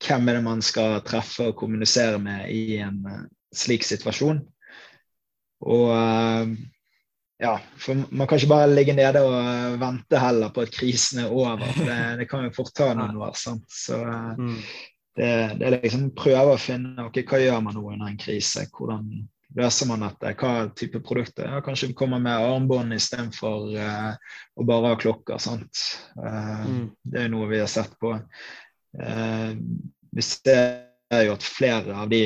hvem 0.02 0.32
er 0.32 0.40
det 0.40 0.44
man 0.46 0.64
skal 0.66 1.02
treffe 1.06 1.50
og 1.52 1.58
kommunisere 1.60 2.18
med 2.24 2.48
i 2.50 2.80
en 2.82 3.04
slik 3.54 3.84
situasjon. 3.86 4.40
Og 5.68 5.92
uh, 5.92 6.56
ja, 7.42 7.56
for 7.82 8.04
man 8.14 8.30
kan 8.30 8.38
ikke 8.38 8.52
bare 8.52 8.70
ligge 8.70 8.94
nede 8.94 9.24
og 9.26 9.80
vente 9.82 10.22
heller 10.22 10.54
på 10.54 10.62
at 10.62 10.74
krisen 10.76 11.24
er 11.24 11.34
over. 11.34 11.64
for 11.66 11.90
Det, 11.90 12.00
det 12.22 12.30
kan 12.30 12.46
jo 12.46 12.56
fort 12.56 12.74
ta 12.78 12.92
noen 12.94 13.18
år. 13.26 13.34
Sant? 13.40 13.66
Så 13.74 13.98
mm. 13.98 14.58
det, 15.18 15.32
det, 15.58 15.68
er 15.68 15.78
liksom 15.80 16.12
prøve 16.18 16.54
å 16.54 16.62
finne 16.62 17.08
okay, 17.08 17.26
hva 17.26 17.42
gjør 17.42 17.64
man 17.66 17.78
nå 17.78 17.86
under 17.96 18.12
en 18.12 18.20
krise. 18.22 18.68
Hvordan, 18.70 19.08
løser 19.58 19.90
man 19.90 20.06
dette? 20.06 20.36
Hva 20.40 20.54
type 20.78 21.02
produkter? 21.06 21.50
Ja, 21.50 21.64
kanskje 21.66 21.92
vi 21.92 21.98
kommer 21.98 22.22
med 22.24 22.46
armbånd 22.46 22.96
istedenfor 22.96 23.74
uh, 23.76 24.14
å 24.56 24.68
bare 24.68 24.94
ha 24.94 25.00
klokker. 25.00 25.42
sant? 25.42 25.82
Uh, 26.20 26.62
mm. 26.68 26.86
Det 27.04 27.26
er 27.26 27.34
noe 27.34 27.50
vi 27.52 27.60
har 27.64 27.72
sett 27.72 27.98
på. 28.02 28.14
Uh, 29.02 29.52
vi 30.12 30.28
ser 30.28 31.26
jo 31.26 31.36
at 31.36 31.48
flere 31.48 31.96
av 32.04 32.12
de 32.12 32.24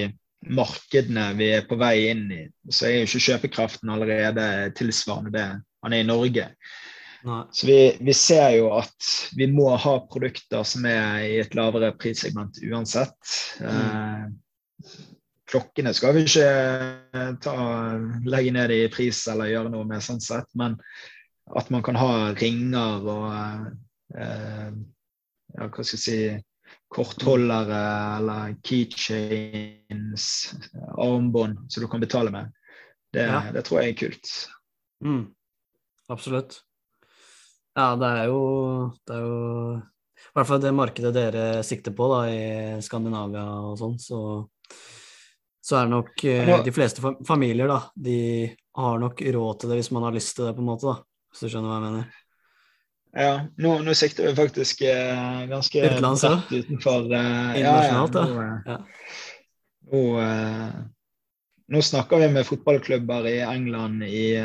markedene 0.52 1.30
vi 1.40 1.52
er 1.58 1.66
på 1.70 1.78
vei 1.80 2.10
inn 2.12 2.26
i, 2.34 2.42
så 2.70 2.90
er 2.90 3.00
jo 3.00 3.08
ikke 3.08 3.24
kjøpekraften 3.30 3.94
allerede 3.94 4.48
tilsvarende 4.78 5.34
det 5.34 5.48
han 5.86 5.96
er 5.96 6.04
i 6.04 6.08
Norge. 6.08 6.50
Nei. 7.26 7.42
Så 7.58 7.66
vi, 7.66 7.80
vi, 8.06 8.14
ser 8.14 8.52
jo 8.60 8.70
at 8.78 9.10
vi 9.38 9.48
må 9.50 9.72
ha 9.82 9.96
produkter 10.12 10.66
som 10.68 10.86
er 10.86 11.24
i 11.26 11.36
et 11.42 11.56
lavere 11.58 11.90
prissegment 11.98 12.60
uansett. 12.70 13.18
Mm 13.62 14.34
klokkene 15.50 15.94
skal 15.96 16.16
vi 16.16 16.26
ikke 16.26 16.48
eh, 17.16 17.32
ta, 17.44 17.56
legge 18.28 18.54
ned 18.56 18.74
i 18.74 18.82
pris 18.94 19.22
eller 19.32 19.52
gjøre 19.52 19.72
noe 19.74 19.88
med, 19.88 20.04
sånn 20.04 20.24
sett, 20.24 20.50
men 20.58 20.78
at 21.56 21.70
man 21.74 21.84
kan 21.86 21.98
ha 22.00 22.34
ringer 22.38 23.06
og 23.06 23.28
eh, 24.18 24.72
ja, 25.56 25.68
hva 25.70 25.86
skal 25.86 25.94
jeg 25.94 26.04
si 26.04 26.20
kortholdere 26.92 27.82
eller 28.18 28.56
keychains, 28.64 30.28
armbånd 30.98 31.66
som 31.72 31.84
du 31.84 31.90
kan 31.92 32.04
betale 32.04 32.32
med, 32.32 32.54
det, 33.14 33.26
ja. 33.26 33.42
det 33.54 33.66
tror 33.66 33.82
jeg 33.82 33.94
er 33.94 34.00
kult. 34.00 34.32
Mm. 35.06 35.26
Absolutt. 36.14 36.60
Ja, 37.76 37.94
det 38.00 38.10
er 38.22 38.32
jo, 38.32 38.42
det 39.04 39.16
er 39.18 39.26
jo 39.26 39.40
i 40.16 40.36
hvert 40.36 40.48
fall 40.48 40.62
det 40.64 40.76
markedet 40.76 41.14
dere 41.16 41.46
sikter 41.64 41.96
på 41.96 42.08
da, 42.12 42.20
i 42.32 42.84
Skandinavia 42.84 43.46
og 43.70 43.80
sånn, 43.80 43.98
så 44.00 44.20
så 45.66 45.80
er 45.80 45.88
det 45.88 45.96
nok 45.96 46.24
eh, 46.30 46.50
de 46.62 46.72
fleste 46.74 47.02
familier, 47.26 47.66
da, 47.66 47.80
de 47.96 48.20
har 48.78 49.00
nok 49.02 49.22
råd 49.34 49.60
til 49.60 49.72
det 49.72 49.80
hvis 49.80 49.90
man 49.96 50.04
har 50.06 50.14
lyst 50.14 50.36
til 50.38 50.46
det, 50.46 50.52
på 50.54 50.62
en 50.62 50.68
måte, 50.68 50.92
da. 50.92 51.00
Hvis 51.34 51.42
du 51.42 51.50
skjønner 51.50 51.72
hva 51.72 51.78
jeg 51.80 51.86
mener. 51.88 52.20
Ja, 53.16 53.48
nå, 53.58 53.78
nå 53.80 53.94
sikter 53.96 54.28
vi 54.28 54.36
faktisk 54.36 54.82
eh, 54.82 55.46
ganske 55.48 55.86
Utenlands, 55.86 56.22
bredt 56.26 56.52
utenfor 56.52 57.14
eh, 57.14 57.62
Internasjonalt, 57.62 58.18
ja. 58.20 58.58
ja. 58.66 58.78
Nå, 59.92 60.02
eh, 60.20 60.26
nå 60.26 60.26
eh, 60.26 60.84
nå 61.68 61.82
snakker 61.82 62.20
vi 62.22 62.28
med 62.30 62.46
fotballklubber 62.46 63.28
i 63.28 63.40
England, 63.42 64.04
i, 64.04 64.36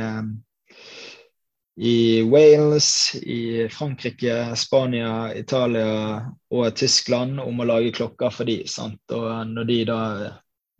i 1.77 2.23
Wales, 2.23 3.15
i 3.15 3.69
Frankrike, 3.69 4.57
Spania, 4.57 5.35
Italia 5.35 6.23
og 6.51 6.77
Tyskland 6.77 7.43
om 7.43 7.61
å 7.61 7.67
lage 7.69 7.93
klokker 7.99 8.33
for 8.33 8.49
de, 8.49 8.63
sant? 8.71 9.03
Og 9.13 9.29
når 9.51 9.69
de 9.69 9.79
da 9.91 10.01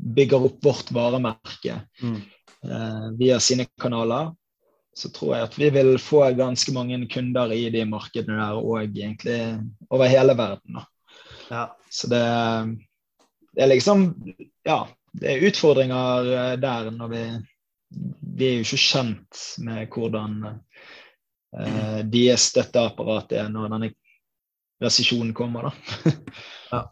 bygger 0.01 0.47
opp 0.49 0.65
vårt 0.65 0.91
varemerke 0.97 1.83
mm. 2.03 2.17
eh, 2.65 3.07
via 3.19 3.41
sine 3.41 3.67
kanaler, 3.81 4.33
så 5.01 5.11
tror 5.15 5.35
jeg 5.35 5.49
at 5.49 5.59
vi 5.59 5.71
vil 5.73 5.95
få 6.03 6.23
ganske 6.37 6.73
mange 6.77 7.01
kunder 7.11 7.53
i 7.57 7.65
de 7.73 7.85
markedene 7.89 8.37
der 8.37 8.59
og 8.61 8.83
egentlig 8.83 9.41
over 9.89 10.11
hele 10.11 10.37
verden. 10.37 10.81
Ja. 11.51 11.65
Så 11.91 12.11
det, 12.13 12.25
det, 13.55 13.63
er 13.65 13.73
liksom 13.73 14.11
Ja, 14.67 14.85
det 15.13 15.33
er 15.33 15.47
utfordringer 15.49 16.29
eh, 16.35 16.57
der 16.63 16.91
når 16.95 17.09
vi 17.11 17.23
Vi 18.39 18.47
er 18.47 18.61
jo 18.61 18.67
ikke 18.69 18.85
kjent 18.85 19.41
med 19.65 19.89
hvordan 19.91 20.37
eh, 20.47 21.99
deres 22.07 22.51
støtteapparat 22.53 23.33
er 23.41 23.49
når 23.51 23.73
denne 23.75 23.91
resesjonen 24.81 25.35
kommer, 25.37 25.69
da. 25.69 26.13
ja. 26.71 26.85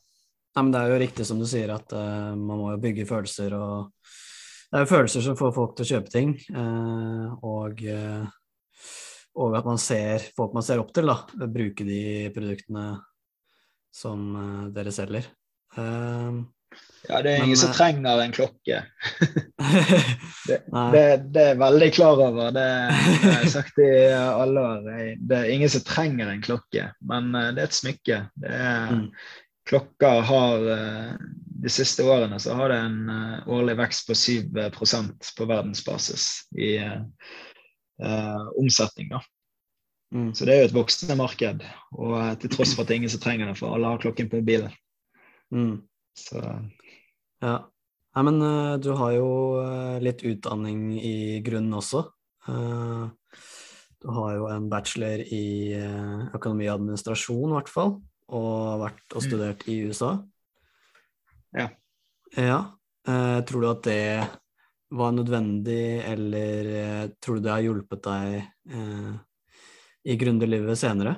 Nei, 0.57 0.63
men 0.65 0.73
det 0.75 0.81
er 0.81 0.91
jo 0.91 0.99
riktig 1.01 1.25
som 1.29 1.39
du 1.39 1.47
sier, 1.49 1.71
at 1.71 1.93
uh, 1.95 2.35
man 2.35 2.59
må 2.59 2.73
jo 2.75 2.81
bygge 2.83 3.07
følelser 3.09 3.55
og 3.55 3.93
det 4.69 4.77
er 4.77 4.85
jo 4.85 4.91
følelser 4.91 5.25
som 5.25 5.37
får 5.39 5.55
folk 5.57 5.77
til 5.77 5.87
å 5.87 5.89
kjøpe 5.95 6.13
ting, 6.13 6.35
eh, 6.53 7.29
og, 7.49 7.81
eh, 7.89 8.27
og, 9.41 9.57
at 9.57 9.69
man 9.69 9.81
ser 9.81 10.27
folk 10.37 10.53
man 10.57 10.67
ser 10.67 10.83
opp 10.83 10.93
til, 10.93 11.09
da, 11.09 11.47
bruke 11.49 11.87
de 11.89 12.03
produktene 12.35 12.91
som 13.95 14.29
eh, 14.37 14.69
dere 14.77 14.93
selger. 14.93 15.33
Ja, 17.09 17.23
det 17.25 17.31
er 17.31 17.39
ingen 17.41 17.55
Men, 17.55 17.61
som 17.63 17.73
trenger 17.73 18.21
en 18.21 18.35
klokke. 18.35 18.83
det, 20.51 20.59
det, 20.69 21.05
det, 21.33 21.45
er 21.55 21.61
veldig 21.63 21.89
klar 21.97 22.21
over. 22.27 22.53
Det, 22.53 22.69
det 22.69 23.33
har 23.33 23.45
jeg 23.47 23.53
sagt 23.55 23.81
i 23.81 23.91
alle 24.13 24.65
år. 24.75 24.89
Det 25.17 25.39
er 25.39 25.53
ingen 25.55 25.73
som 25.73 25.87
trenger 25.89 26.29
en 26.29 26.45
klokke, 26.45 26.91
men 27.09 27.33
det 27.33 27.63
er 27.63 27.71
et 27.71 27.79
smykke. 27.79 28.21
Det 28.45 28.53
er, 28.53 28.97
mm. 28.99 29.07
Klokka 29.69 30.13
har 30.29 30.69
de 31.59 31.71
siste 31.73 32.05
årene 32.07 32.39
så 32.41 32.55
har 32.59 32.71
det 32.71 32.79
en 32.85 32.99
uh, 33.11 33.49
årlig 33.51 33.75
vekst 33.81 34.07
på 34.07 34.15
7 34.15 34.59
eh, 34.63 34.69
på 35.39 35.47
verdensbasis 35.49 36.27
i 36.55 36.77
uh, 36.79 38.45
omsetning. 38.59 39.11
da. 39.11 39.23
Mm. 40.15 40.31
Så 40.35 40.47
det 40.47 40.55
er 40.55 40.63
jo 40.63 40.69
et 40.69 40.77
voksende 40.77 41.19
marked, 41.19 41.65
og 41.97 42.15
uh, 42.15 42.35
til 42.39 42.53
tross 42.55 42.77
for 42.77 42.85
at 42.85 42.91
det 42.91 42.95
er 42.95 43.01
ingen 43.03 43.15
som 43.15 43.25
trenger 43.25 43.51
det, 43.51 43.57
for 43.59 43.75
alle 43.75 43.91
har 43.91 44.05
klokken 44.05 44.31
på 44.31 44.43
mobilen. 44.43 44.77
Mm. 45.55 45.83
Så 46.19 46.45
Ja. 47.43 47.59
Nei, 48.17 48.23
men 48.25 48.41
du 48.83 48.89
har 48.99 49.13
jo 49.15 49.27
litt 50.03 50.25
utdanning 50.27 50.97
i 50.97 51.39
grunnen 51.45 51.77
også. 51.77 52.01
du 52.49 54.09
har 54.17 54.33
jo 54.35 54.49
en 54.51 54.67
bachelor 54.73 55.21
i 55.23 55.77
økonomi 56.35 56.67
og 56.67 56.81
administrasjon, 56.81 57.53
i 57.53 57.55
hvert 57.55 57.71
fall, 57.71 57.93
og 58.35 58.81
vært 58.83 59.15
og 59.15 59.23
mm. 59.23 59.27
studert 59.29 59.63
i 59.71 59.77
USA. 59.87 60.17
Ja. 61.57 61.69
ja. 62.37 62.59
Uh, 63.09 63.41
tror 63.49 63.63
du 63.63 63.71
at 63.71 63.87
det 63.87 64.27
var 64.91 65.13
nødvendig, 65.13 66.03
eller 66.05 66.69
uh, 66.75 67.09
tror 67.21 67.39
du 67.39 67.47
det 67.47 67.55
har 67.55 67.65
hjulpet 67.65 68.05
deg 68.05 68.37
uh, 68.75 69.15
i 70.09 70.17
gründerlivet 70.21 70.81
senere? 70.81 71.17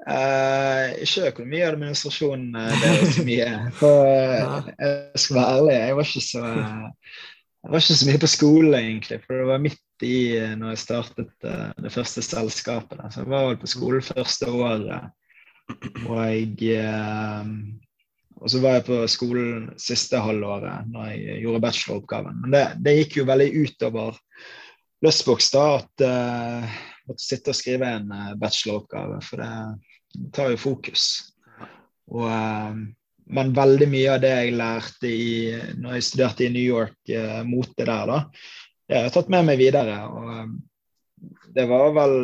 Uh, 0.00 0.96
ikke 1.04 1.28
økonomi 1.28 1.60
og 1.60 1.74
administrasjon, 1.74 2.46
uh, 2.56 2.72
det 2.80 2.88
er 2.90 3.12
så 3.12 3.24
mye. 3.26 3.50
For 3.80 4.08
uh, 4.08 4.70
jeg 4.80 5.22
skal 5.24 5.36
være 5.36 5.52
ærlig, 5.58 5.76
jeg 5.76 5.96
var, 5.96 6.08
ikke 6.08 6.26
så, 6.26 6.44
jeg 7.60 7.72
var 7.74 7.84
ikke 7.84 7.98
så 8.00 8.10
mye 8.10 8.22
på 8.24 8.32
skole, 8.34 8.74
egentlig. 8.80 9.20
For 9.26 9.40
det 9.40 9.48
var 9.52 9.64
midt 9.68 10.06
i 10.06 10.18
når 10.56 10.72
jeg 10.72 10.80
startet 10.80 11.48
det 11.84 11.92
første 11.92 12.24
selskapet. 12.24 13.02
Så 13.12 13.20
jeg 13.20 13.32
var 13.32 13.50
vel 13.50 13.58
på 13.60 13.68
skole 13.68 14.00
første 14.02 14.48
året 14.48 15.10
og, 16.10 16.62
eh, 16.64 17.50
og 18.40 18.52
så 18.52 18.62
var 18.62 18.78
jeg 18.78 18.86
på 18.88 19.00
skolen 19.10 19.68
siste 19.80 20.20
halvåret 20.22 20.88
når 20.90 21.12
jeg 21.12 21.42
gjorde 21.44 21.64
bacheloroppgaven. 21.66 22.40
Men 22.44 22.56
det, 22.56 22.64
det 22.84 22.96
gikk 22.98 23.20
jo 23.20 23.28
veldig 23.30 23.50
utover 23.64 24.20
Løsboks 25.00 25.46
da, 25.54 25.64
at 25.80 26.02
jeg 26.04 26.64
uh, 26.68 26.80
måtte 27.08 27.24
sitte 27.24 27.54
og 27.54 27.56
skrive 27.56 27.88
en 27.88 28.10
uh, 28.12 28.34
bacheloroppgave, 28.40 29.20
for 29.24 29.40
det, 29.40 29.52
det, 30.12 30.26
tar 30.36 30.50
jo 30.52 30.58
fokus. 30.60 31.06
Og, 32.10 32.26
eh, 32.26 32.80
men 33.30 33.52
veldig 33.54 33.86
mye 33.90 34.14
av 34.16 34.22
det 34.24 34.32
jeg 34.34 34.56
lærte 34.58 35.10
i, 35.10 35.30
når 35.78 35.96
jeg 35.96 36.06
studerte 36.08 36.46
i 36.46 36.50
New 36.54 36.64
York, 36.64 36.98
eh, 37.06 37.42
mote 37.46 37.86
der, 37.86 38.10
da, 38.10 38.18
det 38.90 38.98
har 38.98 39.06
jeg 39.06 39.14
tatt 39.14 39.30
med 39.30 39.46
meg 39.46 39.60
videre. 39.60 39.96
og 40.10 41.44
Det 41.54 41.66
var 41.70 41.94
vel 41.94 42.16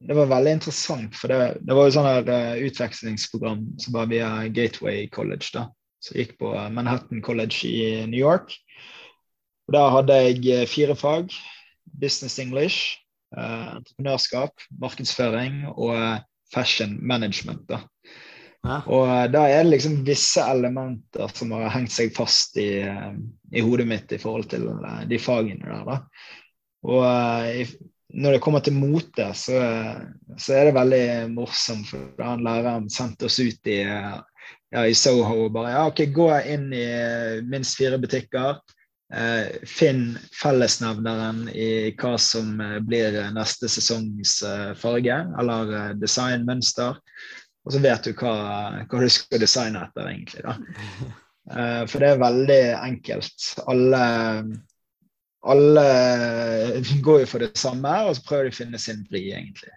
det 0.00 0.14
var 0.14 0.28
veldig 0.28 0.52
interessant, 0.58 1.16
for 1.16 1.32
det, 1.32 1.38
det 1.64 1.76
var 1.76 1.88
jo 1.88 1.94
sånn 1.94 2.08
her 2.08 2.28
uh, 2.28 2.60
utvekslingsprogram 2.68 3.64
som 3.80 3.96
var 3.96 4.10
via 4.10 4.28
Gateway 4.52 5.06
College, 5.12 5.48
da, 5.54 5.66
som 6.04 6.18
gikk 6.20 6.36
på 6.40 6.52
uh, 6.52 6.68
Manhattan 6.72 7.22
College 7.24 7.68
i 7.68 8.04
New 8.08 8.20
York. 8.20 8.52
Og 9.66 9.76
Der 9.76 9.94
hadde 9.96 10.20
jeg 10.20 10.42
uh, 10.52 10.68
fire 10.70 10.96
fag. 10.98 11.34
Business 11.86 12.40
English, 12.42 12.98
entreprenørskap, 13.30 14.58
markedsføring 14.82 15.62
og 15.70 16.18
fashion 16.52 16.96
management. 16.98 17.62
da. 17.70 17.78
Ja. 18.66 18.80
Og 18.90 19.30
da 19.32 19.44
er 19.48 19.62
det 19.62 19.70
liksom 19.70 20.00
visse 20.04 20.42
elementer 20.42 21.30
som 21.32 21.54
har 21.54 21.70
hengt 21.72 21.94
seg 21.94 22.10
fast 22.12 22.58
i, 22.60 22.82
i 23.54 23.62
hodet 23.64 23.86
mitt 23.88 24.12
i 24.12 24.18
forhold 24.20 24.50
til 24.50 24.66
de 25.08 25.20
fagene 25.22 25.62
der. 25.62 25.86
da. 25.86 26.00
Og 26.90 27.06
i, 27.62 27.68
når 28.16 28.36
det 28.36 28.42
kommer 28.44 28.62
til 28.64 28.76
mote, 28.76 29.26
så, 29.36 29.58
så, 30.38 30.54
er 30.56 30.68
det 30.68 30.76
veldig 30.76 31.06
morsomt. 31.34 31.90
For 31.90 32.24
han 32.24 32.44
læreren 32.46 32.88
sendte 32.92 33.28
oss 33.28 33.38
ut 33.42 33.68
i, 33.68 33.82
ja, 33.82 34.84
i 34.86 34.96
Soho 34.96 35.46
og 35.46 35.52
bare 35.56 35.74
ja, 35.74 35.84
ok, 35.90 36.06
gå 36.16 36.30
inn 36.54 36.70
i 36.74 36.86
minst 37.48 37.76
fire 37.78 38.00
butikker. 38.00 38.62
Eh, 39.14 39.60
finn 39.70 40.16
fellesnevneren 40.34 41.44
i 41.54 41.92
hva 41.94 42.16
som 42.18 42.56
blir 42.88 43.20
neste 43.36 43.68
sesongs 43.70 44.40
eh, 44.42 44.72
farge 44.80 45.20
eller 45.38 45.76
eh, 45.78 45.92
designmønster. 46.00 46.98
Og 47.66 47.74
så 47.74 47.82
vet 47.82 48.08
du 48.08 48.16
hva, 48.18 48.34
hva 48.86 49.02
du 49.02 49.06
skal 49.12 49.42
designe 49.42 49.84
etter, 49.86 50.10
egentlig. 50.14 50.42
da. 50.46 50.58
Eh, 51.46 51.84
for 51.86 52.02
det 52.02 52.08
er 52.10 52.16
veldig 52.18 52.62
enkelt. 52.74 53.44
Alle 53.70 53.98
alle 55.46 56.82
går 57.02 57.22
jo 57.22 57.26
for 57.30 57.44
det 57.44 57.52
samme, 57.58 57.92
og 58.06 58.16
så 58.16 58.24
prøver 58.26 58.48
de 58.48 58.54
å 58.54 58.58
finne 58.60 58.80
sin 58.82 59.04
vri, 59.10 59.28
egentlig. 59.32 59.74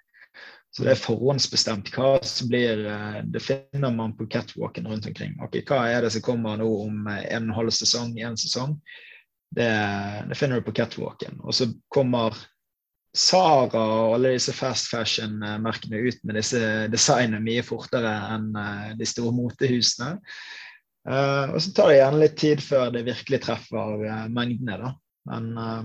Så 0.69 0.85
det 0.85 0.93
er 0.93 1.01
forhåndsbestemt 1.01 1.89
hva 1.95 2.19
som 2.25 2.49
blir 2.51 2.83
eh, 2.85 3.21
Det 3.33 3.41
finner 3.41 3.89
man 3.93 4.13
på 4.17 4.27
catwalken 4.29 4.87
rundt 4.87 5.07
omkring. 5.09 5.33
Ok, 5.41 5.61
Hva 5.67 5.81
er 5.89 6.05
det 6.05 6.13
som 6.13 6.23
kommer 6.25 6.59
nå 6.59 6.69
om 6.85 7.07
en 7.09 7.17
og 7.17 7.33
en 7.39 7.55
halv 7.57 7.73
sesong, 7.73 8.13
en 8.21 8.37
sesong? 8.37 8.77
Det, 9.49 9.69
det, 10.29 10.37
finner 10.37 10.61
du 10.61 10.67
på 10.67 10.75
catwalken. 10.77 11.39
Og 11.41 11.57
så 11.57 11.71
kommer 11.89 12.37
Sara 13.17 13.81
og 13.81 14.15
alle 14.19 14.35
disse 14.35 14.53
fast 14.53 14.91
fashion-merkene 14.91 16.03
ut 16.05 16.19
med 16.21 16.37
disse 16.37 16.61
designene 16.93 17.41
mye 17.41 17.65
fortere 17.65 18.13
enn 18.35 18.51
eh, 18.53 18.89
de 18.99 19.09
store 19.09 19.33
motehusene. 19.33 20.15
Og 21.09 21.55
så 21.63 21.71
tar 21.73 21.87
det 21.89 21.95
gjerne 21.95 22.19
litt 22.21 22.35
tid 22.37 22.59
før 22.61 22.91
det 22.93 23.05
virkelig 23.07 23.39
treffer 23.41 24.01
mengdene. 24.29 24.75
da. 24.77 24.91
Men 25.29 25.49
uh, 25.57 25.83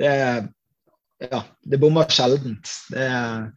det 0.00 0.14
Ja, 1.20 1.42
det 1.62 1.76
bommer 1.76 2.08
sjeldent. 2.08 2.70
Det 2.88 3.02
er 3.04 3.50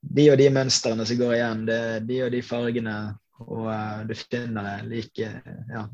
de 0.00 0.24
og 0.32 0.38
de 0.40 0.46
mønstrene 0.52 1.04
som 1.04 1.18
går 1.20 1.34
igjen. 1.36 1.66
Det 1.68 1.76
er 1.76 2.06
de 2.08 2.22
og 2.24 2.32
de 2.32 2.40
fargene. 2.44 2.96
Og 3.44 3.66
uh, 3.68 4.00
du 4.08 4.14
finner 4.16 4.64
det 4.70 4.88
like 4.88 5.28
ja, 5.68 5.84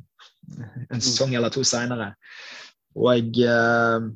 en 0.86 1.02
sesong 1.02 1.34
eller 1.34 1.50
to 1.50 1.64
seinere. 1.66 2.12
Og 2.94 3.42
uh, 3.42 4.06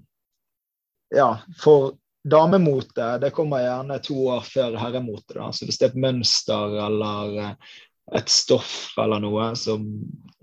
ja, 1.15 1.29
for 1.59 1.97
damemote 2.25 3.19
det 3.19 3.35
kommer 3.37 3.65
gjerne 3.65 3.99
to 4.03 4.17
år 4.37 4.47
før 4.47 4.79
herremote. 4.81 5.35
Da. 5.35 5.51
Så 5.53 5.67
hvis 5.67 5.81
det 5.81 5.89
er 5.89 5.95
et 5.95 6.05
mønster 6.07 6.79
eller 6.87 7.57
et 8.15 8.31
stoff 8.31 8.95
eller 9.01 9.23
noe 9.25 9.51
som 9.59 9.87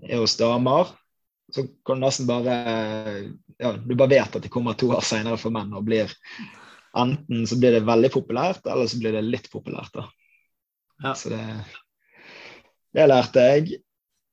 er 0.04 0.20
hos 0.20 0.36
damer, 0.36 0.92
så 1.54 1.66
kan 1.86 2.00
du 2.00 2.06
nesten 2.06 2.28
bare 2.28 2.56
ja, 3.58 3.72
Du 3.76 3.94
bare 3.94 4.10
vet 4.14 4.36
at 4.36 4.42
det 4.42 4.50
kommer 4.52 4.76
to 4.78 4.90
år 4.96 5.04
senere 5.06 5.38
for 5.40 5.54
menn 5.54 5.72
og 5.76 5.86
blir 5.86 6.10
Enten 6.98 7.46
så 7.48 7.56
blir 7.56 7.72
det 7.72 7.86
veldig 7.88 8.10
populært, 8.12 8.66
eller 8.68 8.84
så 8.84 8.98
blir 9.00 9.14
det 9.16 9.22
litt 9.24 9.46
populært. 9.48 9.94
da. 9.96 10.02
Ja. 11.02 11.14
Så 11.16 11.30
det, 11.32 11.40
det 12.92 13.06
lærte 13.08 13.46
jeg. 13.46 13.78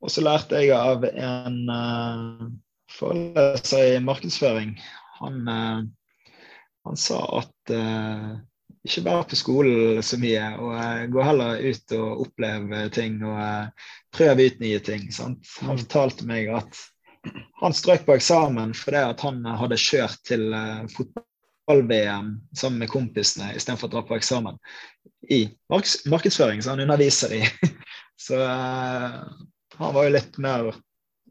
Og 0.04 0.12
så 0.12 0.24
lærte 0.24 0.60
jeg 0.60 0.74
av 0.76 1.06
en 1.08 1.58
uh, 1.72 2.50
foreleser 2.92 3.96
i 3.96 4.04
markedsføring. 4.04 4.76
Han, 5.22 5.40
uh, 5.48 5.88
han 6.88 7.00
sa 7.00 7.22
at 7.40 7.74
uh, 7.76 8.36
ikke 8.88 9.04
vær 9.08 9.26
på 9.28 9.40
skolen 9.40 10.04
så 10.04 10.20
mye. 10.22 10.46
og 10.60 10.76
uh, 10.76 11.08
Gå 11.12 11.26
heller 11.26 11.64
ut 11.64 11.98
og 11.98 12.26
oppleve 12.28 12.86
ting 12.96 13.20
og 13.24 13.72
prøve 14.16 14.52
ut 14.52 14.64
nye 14.64 14.84
ting. 14.84 15.10
Sant? 15.16 15.48
Han 15.64 15.76
mm. 15.76 15.84
fortalte 15.86 16.28
meg 16.28 16.52
at 16.60 16.80
han 17.60 17.76
strøk 17.76 18.06
på 18.08 18.16
eksamen 18.16 18.74
fordi 18.78 19.02
han 19.24 19.42
hadde 19.60 19.80
kjørt 19.82 20.22
til 20.28 20.46
uh, 20.54 20.86
fotball-VM 20.94 22.34
sammen 22.56 22.84
med 22.84 22.92
kompisene 22.92 23.52
istedenfor 23.56 23.90
å 23.90 23.94
dra 23.98 24.06
på 24.08 24.18
eksamen 24.20 24.60
i 25.30 25.44
markedsføring, 25.70 26.62
som 26.64 26.78
han 26.78 26.86
underviser 26.86 27.34
i. 27.36 27.42
så 28.26 28.40
han 28.40 29.94
var 29.94 30.08
jo 30.08 30.14
litt 30.16 30.40
mer 30.42 30.72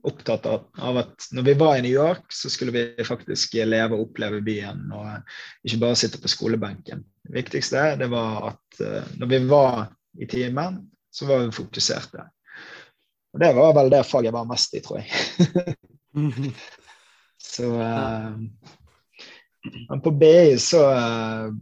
opptatt 0.02 0.46
av, 0.46 0.66
av, 0.78 0.98
at 1.02 1.28
når 1.32 1.42
vi 1.42 1.54
var 1.58 1.76
i 1.76 1.82
New 1.82 1.92
York, 1.92 2.32
så 2.32 2.50
skulle 2.50 2.72
vi 2.72 3.04
faktisk 3.04 3.56
leve 3.66 3.96
og 3.96 4.08
oppleve 4.08 4.40
byen, 4.44 4.86
og 4.94 5.66
ikke 5.66 5.80
bare 5.82 5.98
sitte 5.98 6.20
på 6.22 6.30
skolebenken. 6.30 7.02
Det 7.26 7.34
viktigste 7.40 7.84
det 8.00 8.10
var 8.12 8.52
at 8.52 8.82
uh, 8.82 9.02
når 9.18 9.32
vi 9.32 9.40
var 9.50 9.86
i 10.18 10.28
timen, 10.30 10.82
så 11.10 11.26
var 11.28 11.44
vi 11.44 11.56
fokuserte. 11.56 12.28
Og 13.38 13.44
det 13.44 13.52
var 13.54 13.74
vel 13.76 13.90
det 13.92 14.02
faget 14.02 14.26
jeg 14.26 14.34
var 14.34 14.46
mest 14.50 14.72
i, 14.74 14.80
tror 14.82 14.98
jeg. 14.98 15.74
så 17.54 17.68
uh, 17.70 18.32
Men 19.90 20.00
på 20.02 20.10
BI 20.10 20.56
så 20.58 20.80
uh, 20.90 21.52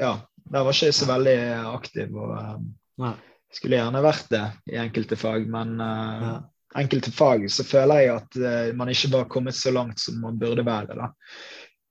Ja, 0.00 0.14
der 0.48 0.64
var 0.64 0.72
ikke 0.72 0.88
jeg 0.88 0.96
så 0.96 1.08
veldig 1.10 1.36
aktiv. 1.74 2.16
og 2.16 3.12
skulle 3.52 3.76
gjerne 3.76 4.00
vært 4.00 4.30
det 4.32 4.44
i 4.72 4.78
enkelte 4.80 5.18
fag, 5.20 5.44
men 5.52 5.76
uh, 5.82 6.40
enkelte 6.80 7.12
fag 7.12 7.44
så 7.52 7.66
føler 7.66 8.06
jeg 8.06 8.14
at 8.14 8.40
uh, 8.40 8.72
man 8.78 8.88
ikke 8.88 9.12
var 9.12 9.28
kommet 9.28 9.58
så 9.58 9.74
langt 9.74 10.00
som 10.00 10.16
man 10.24 10.40
burde 10.40 10.64
være. 10.64 10.96
da. 10.96 11.10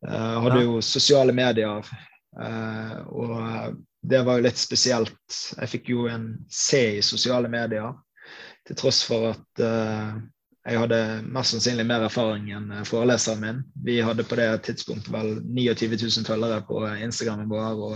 Uh, 0.01 0.41
hadde 0.47 0.63
jo 0.63 0.81
sosiale 0.81 1.35
medier, 1.35 1.85
og 3.09 3.75
det 4.01 4.19
var 4.23 4.37
jo 4.37 4.45
litt 4.45 4.57
spesielt. 4.57 5.39
Jeg 5.59 5.69
fikk 5.75 5.89
jo 5.91 6.05
en 6.09 6.29
C 6.49 6.99
i 6.99 7.01
sosiale 7.03 7.49
medier, 7.51 7.93
til 8.67 8.77
tross 8.79 9.03
for 9.07 9.31
at 9.31 9.63
jeg 10.69 10.81
hadde 10.81 10.99
mest 11.33 11.55
sannsynlig 11.55 11.85
mer 11.87 12.03
erfaring 12.05 12.49
enn 12.53 12.73
foreleseren 12.85 13.41
min. 13.41 13.61
Vi 13.85 13.95
hadde 14.05 14.25
på 14.27 14.37
det 14.37 14.49
tidspunktet 14.67 15.13
vel 15.13 15.39
29 15.45 15.95
000 15.95 16.27
følgere 16.27 16.59
på 16.67 16.83
Instagramen 16.99 17.49
vår 17.49 17.81
og 17.87 17.95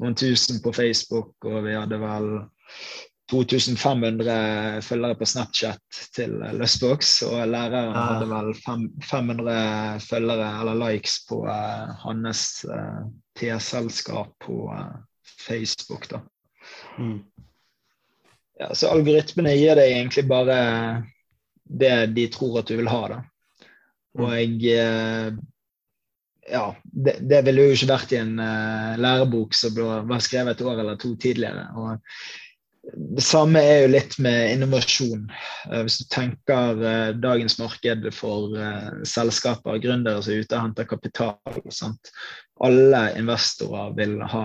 noen 0.00 0.16
tusen 0.18 0.58
på 0.64 0.72
Facebook, 0.74 1.36
og 1.44 1.62
vi 1.66 1.76
hadde 1.76 2.00
vel 2.00 2.32
2500 3.30 4.82
følgere 4.82 5.14
på 5.20 5.28
Snapchat 5.28 6.00
til 6.16 6.34
Lustbox, 6.58 7.20
og 7.28 7.44
læreren 7.52 7.92
ah. 7.94 8.08
hadde 8.08 8.30
vel 8.32 8.50
500 9.06 10.00
følgere 10.02 10.48
eller 10.62 10.80
likes 10.80 11.20
på 11.28 11.44
uh, 11.46 11.92
hans 12.02 12.64
uh, 12.66 12.74
eh, 12.74 13.04
T-selskap 13.38 14.34
på 14.42 14.64
uh, 14.72 14.96
Facebook. 15.46 16.10
da. 16.10 16.24
Mm. 16.98 17.20
Ja, 18.60 18.74
så 18.76 18.90
algoritmene 18.92 19.54
gir 19.56 19.78
deg 19.78 19.94
egentlig 19.94 20.26
bare 20.28 20.56
det 21.64 21.94
de 22.16 22.26
tror 22.32 22.60
at 22.60 22.68
du 22.68 22.76
vil 22.76 22.90
ha. 22.90 23.00
da. 23.14 23.20
Mm. 24.18 24.24
Og 24.24 24.34
jeg 24.36 25.38
ja, 26.50 26.64
det, 26.82 27.16
det, 27.30 27.40
ville 27.46 27.62
jo 27.62 27.74
ikke 27.76 27.92
vært 27.92 28.12
i 28.14 28.18
en 28.18 28.32
uh, 28.42 28.98
lærebok 28.98 29.54
som 29.54 29.76
var 30.08 30.22
skrevet 30.24 30.56
et 30.56 30.64
år 30.66 30.80
eller 30.82 30.98
to 30.98 31.12
tidligere. 31.20 31.68
og 31.78 32.00
det 32.82 33.22
samme 33.22 33.60
er 33.60 33.82
jo 33.82 33.90
litt 33.92 34.14
med 34.24 34.54
innovasjon. 34.54 35.26
Eh, 35.68 35.82
hvis 35.84 35.98
du 36.00 36.06
tenker 36.12 36.78
uh, 36.80 37.10
dagens 37.20 37.58
marked 37.60 38.06
for 38.16 38.54
selskaper 39.06 39.76
og 39.76 39.84
gründere 39.84 40.22
som 40.24 40.32
er 40.32 40.44
ute 40.44 40.56
og 40.56 40.64
henter 40.64 40.88
kapital. 40.88 41.58
Sant? 41.74 42.12
Alle 42.64 43.02
investorer 43.20 43.92
vil 43.98 44.16
ha 44.32 44.44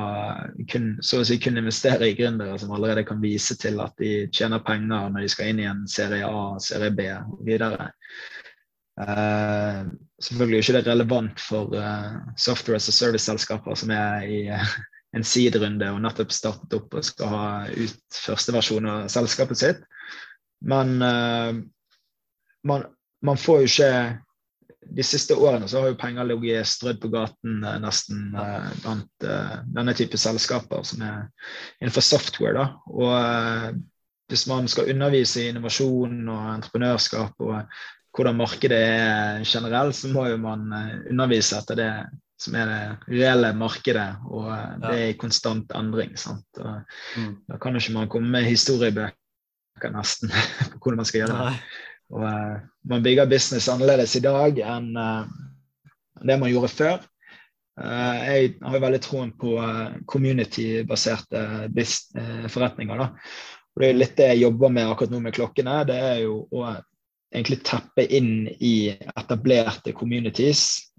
kun, 0.72 0.94
så 1.04 1.22
å 1.22 1.28
si 1.28 1.40
kun 1.42 1.60
investere 1.60 2.12
i 2.12 2.18
gründere 2.18 2.60
som 2.60 2.74
allerede 2.76 3.06
kan 3.08 3.24
vise 3.24 3.58
til 3.60 3.80
at 3.84 3.96
de 4.00 4.26
tjener 4.36 4.64
penger 4.68 5.12
når 5.12 5.26
de 5.26 5.32
skal 5.32 5.52
inn 5.52 5.62
i 5.64 5.70
en 5.72 5.86
serie 5.92 6.28
A, 6.28 6.48
serie 6.64 6.92
B 6.96 7.08
og 7.16 7.40
videre. 7.48 7.90
Uh, 9.00 9.88
selvfølgelig 10.24 10.60
er 10.60 10.76
det 10.76 10.84
ikke 10.84 10.92
relevant 10.92 11.40
for 11.44 11.72
software 12.40 12.80
as 12.80 12.92
a 12.92 12.96
service-selskaper 12.96 13.80
som 13.80 13.96
er 13.96 14.28
i 14.28 14.44
en 15.16 15.24
seed-runde 15.24 15.88
og 15.94 16.02
nettopp 16.04 16.34
startet 16.36 16.76
opp 16.78 16.98
og 16.98 17.08
skal 17.08 17.32
ha 17.32 17.46
ut 17.72 18.20
første 18.26 18.56
versjon 18.56 18.90
av 18.92 19.08
selskapet 19.12 19.62
sitt. 19.62 19.82
Men 20.66 20.96
uh, 21.00 21.56
man, 22.68 22.86
man, 23.26 23.40
får 23.40 23.64
jo 23.64 23.72
ikke 23.72 23.90
De 24.96 25.04
siste 25.06 25.34
årene 25.34 25.68
så 25.70 25.82
har 25.82 25.92
jo 25.92 25.98
penger 26.00 26.28
ligget 26.30 26.70
strødd 26.70 27.02
på 27.04 27.12
gaten 27.14 27.64
uh, 27.66 27.78
nesten 27.84 28.36
uh, 28.38 28.70
blant 28.84 29.28
denne 29.76 29.96
type 29.98 30.20
selskaper 30.20 30.86
som 30.88 31.04
er 31.06 31.52
innenfor 31.82 32.06
software. 32.06 32.56
da, 32.60 32.68
og 32.92 33.82
hvis 34.30 34.48
man 34.50 34.68
skal 34.70 34.90
undervise 34.90 35.44
i 35.44 35.52
innovasjon 35.52 36.24
og 36.34 36.46
entreprenørskap 36.56 37.44
og 37.46 37.80
hvordan 38.16 38.38
markedet 38.40 38.78
er 38.80 39.44
generelt, 39.46 39.96
så 39.98 40.10
må 40.10 40.24
jo 40.32 40.38
man 40.42 40.70
undervise 41.12 41.60
etter 41.60 41.78
det 41.78 41.90
som 42.46 42.56
er 42.60 42.70
det 42.70 43.18
reelle 43.18 43.52
markedet, 43.58 44.08
og 44.30 44.50
eh, 44.54 44.78
det 44.84 44.94
er 44.94 45.12
i 45.12 45.18
konstant 45.20 45.74
endring. 45.78 46.14
sant? 46.20 46.62
Mm. 47.18 47.34
Da 47.50 47.60
kan 47.62 47.76
jo 47.76 47.82
ikke 47.82 47.98
man 47.98 48.12
komme 48.12 48.32
med 48.38 48.48
historiebøker 48.50 49.94
nesten 49.96 50.32
på 50.76 50.80
hvordan 50.80 51.02
man 51.02 51.10
skal 51.10 51.24
gjøre 51.24 51.42
det. 51.42 51.60
Og 52.14 52.22
uh, 52.22 52.62
Man 52.86 53.04
bygger 53.04 53.26
business 53.30 53.70
annerledes 53.72 54.16
i 54.16 54.24
dag 54.24 54.60
enn 54.62 54.94
uh, 54.94 55.26
det 56.22 56.38
man 56.40 56.52
gjorde 56.52 56.70
før. 56.74 57.04
Uh, 57.76 58.16
jeg 58.22 58.56
har 58.62 58.78
jo 58.78 58.84
veldig 58.86 59.02
troen 59.04 59.32
på 59.36 59.56
community-baserte 60.08 61.42
forretninger. 62.54 63.02
da. 63.02 63.10
Og 63.76 63.82
Det 63.82 63.90
er 63.90 63.98
litt 64.00 64.18
det 64.20 64.30
jeg 64.34 64.44
jobber 64.46 64.72
med 64.72 64.92
akkurat 64.92 65.16
nå 65.16 65.24
med 65.26 65.36
klokkene. 65.36 65.80
Det 65.90 65.98
er 65.98 66.22
jo 66.24 66.44
å 66.54 66.68
egentlig 67.36 67.60
teppe 67.68 68.06
inn 68.06 68.46
i 68.64 68.94
etablerte 68.94 69.92
communities. 69.98 70.94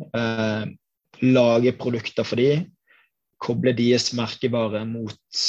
Lage 1.21 1.73
produkter 1.73 2.27
for 2.27 2.41
de, 2.41 2.67
koble 3.39 3.73
deres 3.77 4.13
merkevare 4.17 4.85
mot 4.89 5.43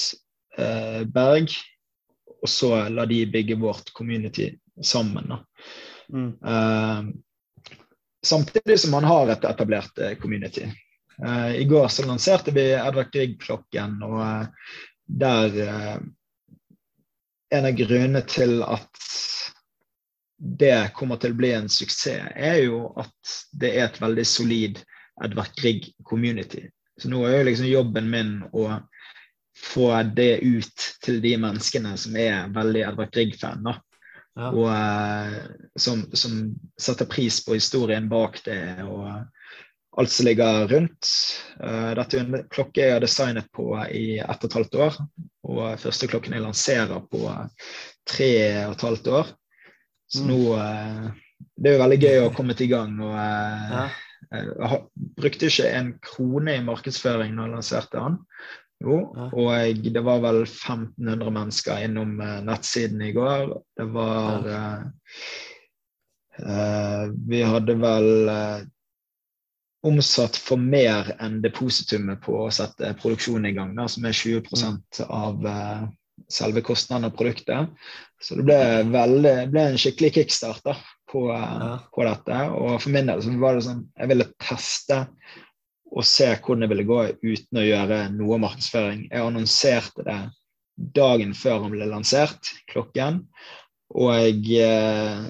eh, 0.57 1.03
Berg, 1.03 1.53
og 2.41 2.49
så 2.51 2.72
la 2.93 3.05
de 3.09 3.24
bygge 3.32 3.57
vårt 3.59 3.93
community 3.93 4.51
sammen. 4.84 5.34
Mm. 6.13 6.34
Eh, 6.45 7.01
samtidig 8.26 8.80
som 8.80 8.91
man 8.91 9.07
har 9.07 9.32
et 9.34 9.47
etablert 9.47 9.97
eh, 9.99 10.18
community. 10.20 10.68
Eh, 11.26 11.55
I 11.55 11.63
går 11.63 11.88
så 11.88 12.05
lanserte 12.05 12.51
vi 12.51 12.70
Edvard 12.74 13.11
Grieg-klokken, 13.13 13.97
og 14.03 14.22
eh, 14.22 14.70
der 15.07 15.59
eh, 15.68 15.97
En 17.55 17.63
av 17.63 17.78
grunnene 17.80 18.20
til 18.28 18.57
at 18.59 18.97
det 20.59 20.89
kommer 20.97 21.15
til 21.15 21.32
å 21.32 21.38
bli 21.39 21.53
en 21.55 21.70
suksess, 21.72 22.34
er 22.36 22.57
jo 22.65 22.89
at 22.99 23.36
det 23.55 23.70
er 23.72 23.86
et 23.86 24.01
veldig 24.03 24.26
solid 24.28 24.82
Edvard 25.24 25.55
Grieg 25.57 25.91
community. 26.05 26.68
Så 26.97 27.09
nå 27.09 27.24
er 27.28 27.39
jo 27.39 27.47
liksom 27.49 27.70
jobben 27.70 28.09
min 28.09 28.32
å 28.53 28.70
få 29.57 29.89
det 30.15 30.38
ut 30.45 30.88
til 31.03 31.22
de 31.22 31.34
menneskene 31.41 31.95
som 31.97 32.18
er 32.20 32.49
veldig 32.53 32.84
Edvard 32.86 33.13
Grieg-fan. 33.13 33.65
Ja. 34.38 34.51
Og 34.51 34.68
uh, 34.70 35.38
som, 35.80 36.05
som, 36.13 36.38
setter 36.78 37.09
pris 37.09 37.39
på 37.45 37.57
historien 37.57 38.09
bak 38.09 38.38
det 38.45 38.84
og 38.86 39.09
alt 39.97 40.13
som 40.13 40.28
ligger 40.28 40.68
rundt. 40.70 41.09
Uh, 41.57 41.93
dette 41.97 42.20
er 42.20 42.26
en 42.26 42.49
klokke 42.53 42.84
jeg 42.84 42.97
har 42.97 43.01
designet 43.01 43.49
på 43.53 43.72
i 43.89 44.20
ett 44.22 44.43
og 44.43 44.49
et 44.49 44.57
halvt 44.59 44.82
år. 44.86 44.99
Og 45.49 45.63
første 45.82 46.09
klokken 46.11 46.38
jeg 46.38 46.45
lanserer 46.45 47.01
på 47.09 47.24
tre 48.07 48.32
og 48.68 48.76
et 48.78 48.89
halvt 48.89 49.13
år. 49.22 49.32
Så 50.07 50.22
mm. 50.24 50.30
nå 50.30 50.41
uh, 50.53 51.07
Det 51.57 51.72
er 51.72 51.80
jo 51.80 51.86
veldig 51.86 52.01
gøy 52.03 52.20
å 52.26 52.34
komme 52.38 52.57
til 52.57 52.70
gang. 52.74 52.93
og 53.01 53.18
ja. 53.18 53.88
Jeg 54.32 54.47
eh, 54.59 54.78
brukte 55.17 55.49
ikke 55.49 55.73
en 55.73 55.91
krone 56.03 56.57
i 56.57 56.63
markedsføring 56.65 57.36
når 57.36 57.47
jeg 57.47 57.55
lanserte 57.55 57.99
den. 58.01 58.17
Jo, 58.84 58.97
og 59.34 59.80
det 59.82 60.01
var 60.05 60.19
vel 60.21 60.43
1500 60.43 61.32
mennesker 61.34 61.80
innom 61.82 62.19
uh, 62.21 62.36
nettsiden 62.45 63.01
i 63.01 63.13
går. 63.15 63.55
Det 63.73 63.88
var 63.89 64.43
uh, 64.45 64.84
uh, 66.43 67.05
Vi 67.25 67.39
hadde 67.41 67.73
vel 67.82 68.30
omsatt 69.88 70.38
for 70.38 70.61
mer 70.61 71.09
enn 71.23 71.39
depositumet 71.41 72.21
på 72.21 72.36
å 72.43 72.51
sette 72.53 72.93
produksjonen 73.01 73.49
i 73.49 73.55
gang, 73.57 73.73
da, 73.78 73.88
som 73.89 74.05
er 74.05 74.13
20 74.13 74.61
av 75.07 75.07
av 75.07 75.49
selve 76.34 76.61
kostnaden 76.65 77.09
av 77.09 77.17
produktet. 77.17 77.73
Så 78.21 78.38
det 78.38 78.45
ble, 78.45 78.61
veldig, 78.93 79.36
ble 79.53 79.65
en 79.71 79.82
skikkelig 79.82 80.13
kickstart. 80.19 80.61
da 80.65 80.78
på, 81.11 81.23
på, 81.93 82.05
dette. 82.07 82.39
Og 82.53 82.81
for 82.81 82.93
min 82.93 83.09
del 83.09 83.21
så 83.23 83.35
var 83.41 83.57
det 83.57 83.65
sånn 83.67 83.83
Jeg 83.97 84.11
ville 84.11 84.29
teste 84.41 85.03
og 85.87 86.03
se 86.03 86.27
hvordan 86.35 86.65
det 86.65 86.71
ville 86.73 86.87
gå 86.87 86.99
uten 87.23 87.61
å 87.61 87.63
gjøre 87.63 87.99
noe 88.11 88.39
markedsføring. 88.43 89.05
Jeg 89.07 89.23
annonserte 89.23 90.03
det 90.03 90.17
dagen 90.97 91.31
før 91.33 91.63
han 91.63 91.73
ble 91.73 91.87
lansert, 91.89 92.51
klokken. 92.71 93.23
Og 93.95 94.11
jeg 94.17 94.65
eh, 94.65 95.29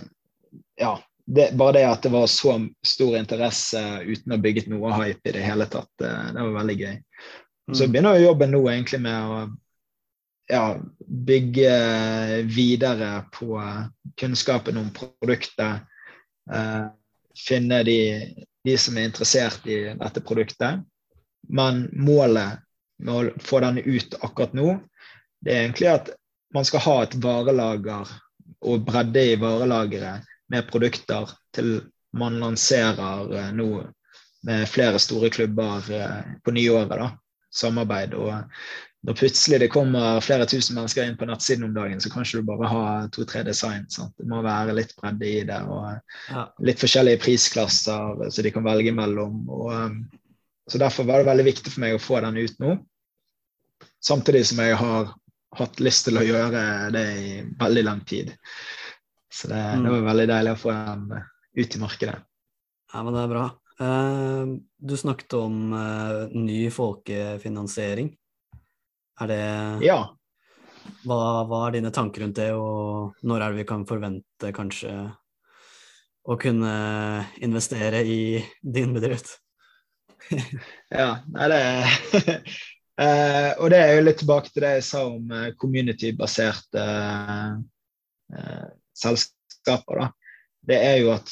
Ja. 0.82 0.98
Det, 1.28 1.50
bare 1.60 1.74
det 1.76 1.82
at 1.84 2.06
det 2.06 2.10
var 2.14 2.30
så 2.32 2.54
stor 2.88 3.18
interesse 3.20 3.82
uten 4.08 4.32
å 4.32 4.38
ha 4.38 4.40
bygget 4.40 4.70
noe 4.72 4.94
hype 4.96 5.28
i 5.28 5.34
det 5.36 5.42
hele 5.44 5.66
tatt, 5.68 5.90
det, 6.00 6.08
det 6.08 6.40
var 6.40 6.54
veldig 6.56 6.76
gøy. 6.80 6.94
Så 7.76 7.84
Mm. 7.84 7.92
begynner 7.92 8.16
jo 8.16 8.28
jobben 8.30 8.54
nå 8.56 8.62
egentlig 8.72 9.00
med 9.04 9.26
å 9.28 9.40
ja, 10.48 10.80
bygge 11.08 11.72
videre 12.44 13.24
på 13.32 13.62
kunnskapen 14.20 14.78
om 14.78 14.90
produktet. 14.94 15.82
Eh, 16.52 16.86
finne 17.48 17.84
de, 17.84 18.00
de 18.64 18.78
som 18.78 18.98
er 18.98 19.10
interessert 19.10 19.68
i 19.68 19.82
dette 20.00 20.24
produktet. 20.24 20.84
Men 21.48 21.88
målet 21.94 22.64
med 23.04 23.14
å 23.14 23.44
få 23.44 23.60
den 23.64 23.78
ut 23.84 24.16
akkurat 24.22 24.56
nå, 24.58 24.80
det 25.44 25.54
er 25.54 25.66
egentlig 25.66 25.92
at 25.92 26.10
man 26.56 26.66
skal 26.66 26.84
ha 26.88 26.96
et 27.04 27.20
varelager 27.22 28.10
og 28.66 28.88
bredde 28.88 29.24
i 29.34 29.38
varelageret 29.40 30.26
med 30.50 30.68
produkter 30.72 31.30
til 31.56 31.78
man 32.18 32.40
lanserer 32.42 33.36
eh, 33.36 33.54
nå 33.54 33.70
med 34.48 34.70
flere 34.70 35.00
store 35.00 35.30
klubber 35.30 35.92
eh, 35.94 36.36
på 36.44 36.52
nyåret. 36.56 36.90
da, 36.90 37.12
Samarbeid. 37.54 38.14
Og 38.14 38.34
når 39.06 39.14
plutselig 39.20 39.60
det 39.62 39.70
kommer 39.72 40.20
flere 40.26 40.48
tusen 40.50 40.76
mennesker 40.76 41.06
inn 41.06 41.18
på 41.20 41.28
nettsiden 41.30 41.68
om 41.68 41.74
dagen, 41.76 42.00
så 42.02 42.10
kan 42.12 42.26
ikke 42.26 42.42
du 42.42 42.48
bare 42.50 42.68
ha 42.72 43.08
to-tre 43.14 43.44
design. 43.46 43.86
Sant? 43.94 44.16
Det 44.18 44.26
må 44.28 44.42
være 44.44 44.74
litt 44.76 44.96
bredde 44.98 45.26
i 45.30 45.44
det. 45.48 45.62
og 45.70 46.02
Ja. 46.30 46.48
litt 46.60 46.80
forskjellige 46.80 47.22
prisklasser 47.22 48.30
så 48.32 48.44
de 48.44 48.52
kan 48.52 48.64
velge 48.64 48.92
mellom. 48.92 49.48
Og, 49.50 49.72
um, 49.72 50.10
så 50.68 50.80
Derfor 50.80 51.06
var 51.06 51.20
det 51.24 51.30
veldig 51.30 51.46
viktig 51.46 51.72
for 51.72 51.80
meg 51.80 51.94
å 51.96 52.02
få 52.02 52.22
den 52.22 52.38
ut 52.38 52.60
nå. 52.60 52.80
Samtidig 54.04 54.46
som 54.46 54.58
jeg 54.60 54.76
har 54.76 55.14
hatt 55.56 55.80
lyst 55.80 56.06
til 56.06 56.18
å 56.18 56.26
gjøre 56.26 56.92
det 56.92 57.06
i 57.18 57.42
veldig 57.60 57.84
lang 57.86 58.02
tid. 58.06 58.36
Så 59.32 59.48
det, 59.48 59.56
Mm. 59.78 59.84
det 59.84 59.92
var 59.92 60.14
veldig 60.14 60.28
deilig 60.28 60.52
å 60.52 60.60
få 60.60 60.72
den 60.74 61.24
ut 61.56 61.76
i 61.76 61.80
markedet. 61.80 62.20
Ja, 62.94 63.04
men 63.04 63.14
det 63.14 63.24
er 63.24 63.28
bra. 63.28 63.46
Eh, 63.80 64.60
du 64.82 64.96
snakket 64.98 65.34
om 65.34 65.74
eh, 65.74 66.28
ny 66.34 66.70
folkefinansiering. 66.70 68.17
Er 69.22 69.32
det 69.32 69.86
Ja. 69.86 70.00
hva, 71.06 71.20
hva 71.50 71.68
er 71.68 71.78
dine 71.78 71.92
tanker 71.92 72.22
rundt 72.24 72.38
det, 72.38 72.52
og 72.54 73.16
når 73.24 73.42
er 73.42 73.52
det 73.52 73.64
vi 73.64 73.68
kan 73.70 73.86
forvente 73.90 74.54
kanskje 74.56 74.94
å 76.28 76.36
kunne 76.40 76.74
investere 77.42 78.04
i 78.06 78.22
din 78.62 78.94
bedrift? 78.96 79.38
Ja, 80.90 81.22
nei, 81.32 81.48
det 81.52 81.62
eh, 83.04 83.52
Og 83.62 83.70
det 83.72 83.80
er 83.80 83.96
jo 83.96 84.06
litt 84.06 84.20
tilbake 84.22 84.52
til 84.52 84.66
det 84.66 84.74
jeg 84.78 84.86
sa 84.90 85.06
om 85.08 85.32
eh, 85.32 85.54
community-baserte 85.62 86.86
eh, 88.34 88.68
selskaper. 88.98 90.02
Da. 90.02 90.10
Det 90.68 90.80
er 90.84 91.02
jo 91.04 91.14
at 91.16 91.32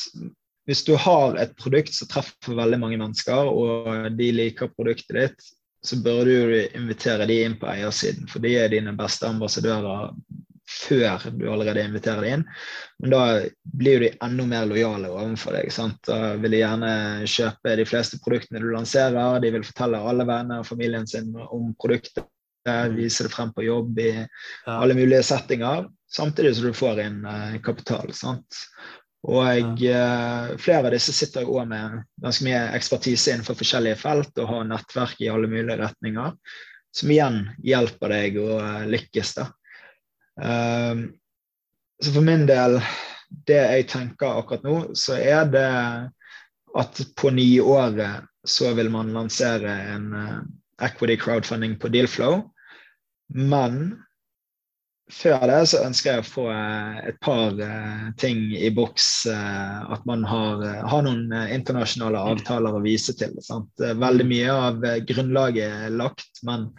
hvis 0.65 0.83
du 0.87 0.95
har 0.97 1.35
et 1.37 1.53
produkt 1.59 1.93
som 1.93 2.09
treffer 2.09 2.57
veldig 2.57 2.79
mange 2.81 2.97
mennesker, 2.97 3.49
og 3.51 4.07
de 4.17 4.29
liker 4.33 4.71
produktet 4.73 5.17
ditt, 5.19 5.49
så 5.85 5.99
bør 6.03 6.25
du 6.25 6.35
invitere 6.77 7.27
de 7.29 7.41
inn 7.45 7.59
på 7.61 7.69
eiersiden, 7.71 8.27
for 8.31 8.43
de 8.43 8.55
er 8.59 8.73
dine 8.73 8.95
beste 8.97 9.27
ambassadører 9.29 10.11
før 10.65 11.27
du 11.37 11.45
allerede 11.51 11.83
inviterer 11.85 12.21
de 12.25 12.31
inn. 12.35 12.45
Men 13.01 13.13
da 13.13 13.23
blir 13.77 14.01
de 14.01 14.11
enda 14.25 14.45
mer 14.49 14.69
lojale 14.69 15.11
overfor 15.13 15.57
deg. 15.57 15.71
Sant? 15.73 15.99
Da 16.07 16.35
vil 16.41 16.55
de 16.55 16.61
gjerne 16.63 16.93
kjøpe 17.29 17.75
de 17.77 17.85
fleste 17.87 18.19
produktene 18.23 18.63
du 18.63 18.71
lanserer. 18.73 19.39
De 19.43 19.51
vil 19.53 19.67
fortelle 19.67 20.01
alle 20.01 20.25
venner 20.27 20.63
og 20.63 20.69
familien 20.69 21.05
sin 21.09 21.33
om 21.45 21.69
produktet. 21.81 22.25
Vise 22.95 23.27
det 23.27 23.29
frem 23.29 23.51
på 23.53 23.61
jobb 23.67 23.99
i 24.01 24.11
alle 24.73 24.97
mulige 24.97 25.21
settinger. 25.27 25.85
Samtidig 26.09 26.55
som 26.57 26.71
du 26.71 26.77
får 26.77 27.01
inn 27.03 27.19
eh, 27.29 27.59
kapital. 27.61 28.09
Sant? 28.17 28.63
Og 29.25 29.41
jeg, 29.41 29.97
flere 30.61 30.85
av 30.85 30.93
disse 30.93 31.13
sitter 31.15 31.45
jo 31.45 31.57
òg 31.57 31.69
med 31.71 32.01
ganske 32.21 32.45
mye 32.45 32.61
ekspertise 32.77 33.33
innenfor 33.33 33.57
forskjellige 33.57 33.97
felt 33.97 34.37
og 34.41 34.51
har 34.51 34.67
nettverk 34.69 35.21
i 35.23 35.29
alle 35.33 35.49
mulige 35.49 35.79
retninger, 35.81 36.35
som 36.95 37.11
igjen 37.11 37.39
hjelper 37.65 38.13
deg 38.13 38.37
å 38.39 38.49
eh, 38.59 38.83
lykkes. 38.93 39.33
da. 39.39 39.47
Um, 40.35 41.07
så 42.03 42.11
for 42.11 42.27
min 42.27 42.45
del, 42.47 42.77
det 43.49 43.59
jeg 43.63 43.87
tenker 43.91 44.39
akkurat 44.43 44.67
nå, 44.67 44.77
så 44.99 45.17
er 45.17 45.49
det 45.51 45.69
at 46.75 47.01
på 47.17 47.31
nyåret 47.33 48.29
så 48.45 48.73
vil 48.77 48.91
man 48.93 49.13
lansere 49.15 49.73
en 49.95 50.09
uh, 50.13 50.39
equity 50.85 51.15
crowdfunding 51.17 51.79
på 51.81 51.89
Dealflow. 51.89 52.43
Men 53.33 53.95
før 55.11 55.43
det 55.49 55.59
så 55.69 55.83
ønsker 55.85 56.15
jeg 56.15 56.23
å 56.23 56.27
få 56.27 56.45
uh, 56.49 56.99
et 57.05 57.17
par 57.23 57.53
uh, 57.59 58.05
ting 58.21 58.47
i 58.57 58.71
boks. 58.73 59.09
Uh, 59.29 59.85
at 59.93 60.05
man 60.09 60.25
har, 60.25 60.63
har 60.89 61.05
noen 61.05 61.29
internasjonale 61.53 62.21
avtaler 62.33 62.75
å 62.75 62.83
vise 62.83 63.13
til. 63.17 63.35
Sant? 63.45 63.69
Veldig 63.77 64.27
mye 64.29 64.53
av 64.53 64.87
grunnlaget 65.07 65.89
er 65.89 65.97
lagt, 65.97 66.41
men 66.47 66.71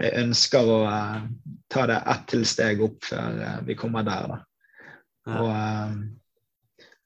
jeg 0.00 0.14
ønsker 0.24 0.68
å 0.70 0.78
ta 1.70 1.86
det 1.86 2.00
ett 2.10 2.24
til 2.32 2.42
steg 2.48 2.80
opp 2.82 3.04
før 3.06 3.62
vi 3.66 3.76
kommer 3.78 4.06
der. 4.06 4.32
Da. 4.32 4.38
Og, 5.38 5.52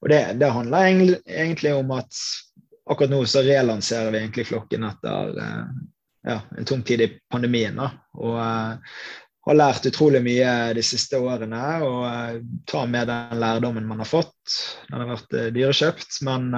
og 0.01 0.09
det, 0.09 0.21
det, 0.41 0.49
handler 0.55 0.87
egentlig, 0.89 1.75
om 1.77 1.93
at 1.93 2.17
akkurat 2.89 3.13
nå 3.13 3.19
så 3.29 3.43
relanserer 3.45 4.09
vi 4.09 4.23
egentlig 4.23 4.47
flokken 4.49 4.87
etter 4.89 5.37
ja, 6.25 6.39
en 6.57 6.65
tung 6.65 6.81
tid 6.81 7.05
i 7.05 7.11
pandemien. 7.29 7.77
Da. 7.77 7.91
Og 8.17 8.41
har 9.49 9.59
lært 9.59 9.89
utrolig 9.89 10.21
mye 10.25 10.53
de 10.77 10.83
siste 10.85 11.19
årene 11.19 11.61
og 11.85 12.63
tar 12.69 12.89
med 12.91 13.09
den 13.09 13.39
lærdommen 13.41 13.87
man 13.89 14.01
har 14.03 14.09
fått. 14.09 14.57
Den 14.89 15.01
har 15.01 15.13
vært 15.15 15.37
dyrekjøpt, 15.55 16.19
men 16.27 16.51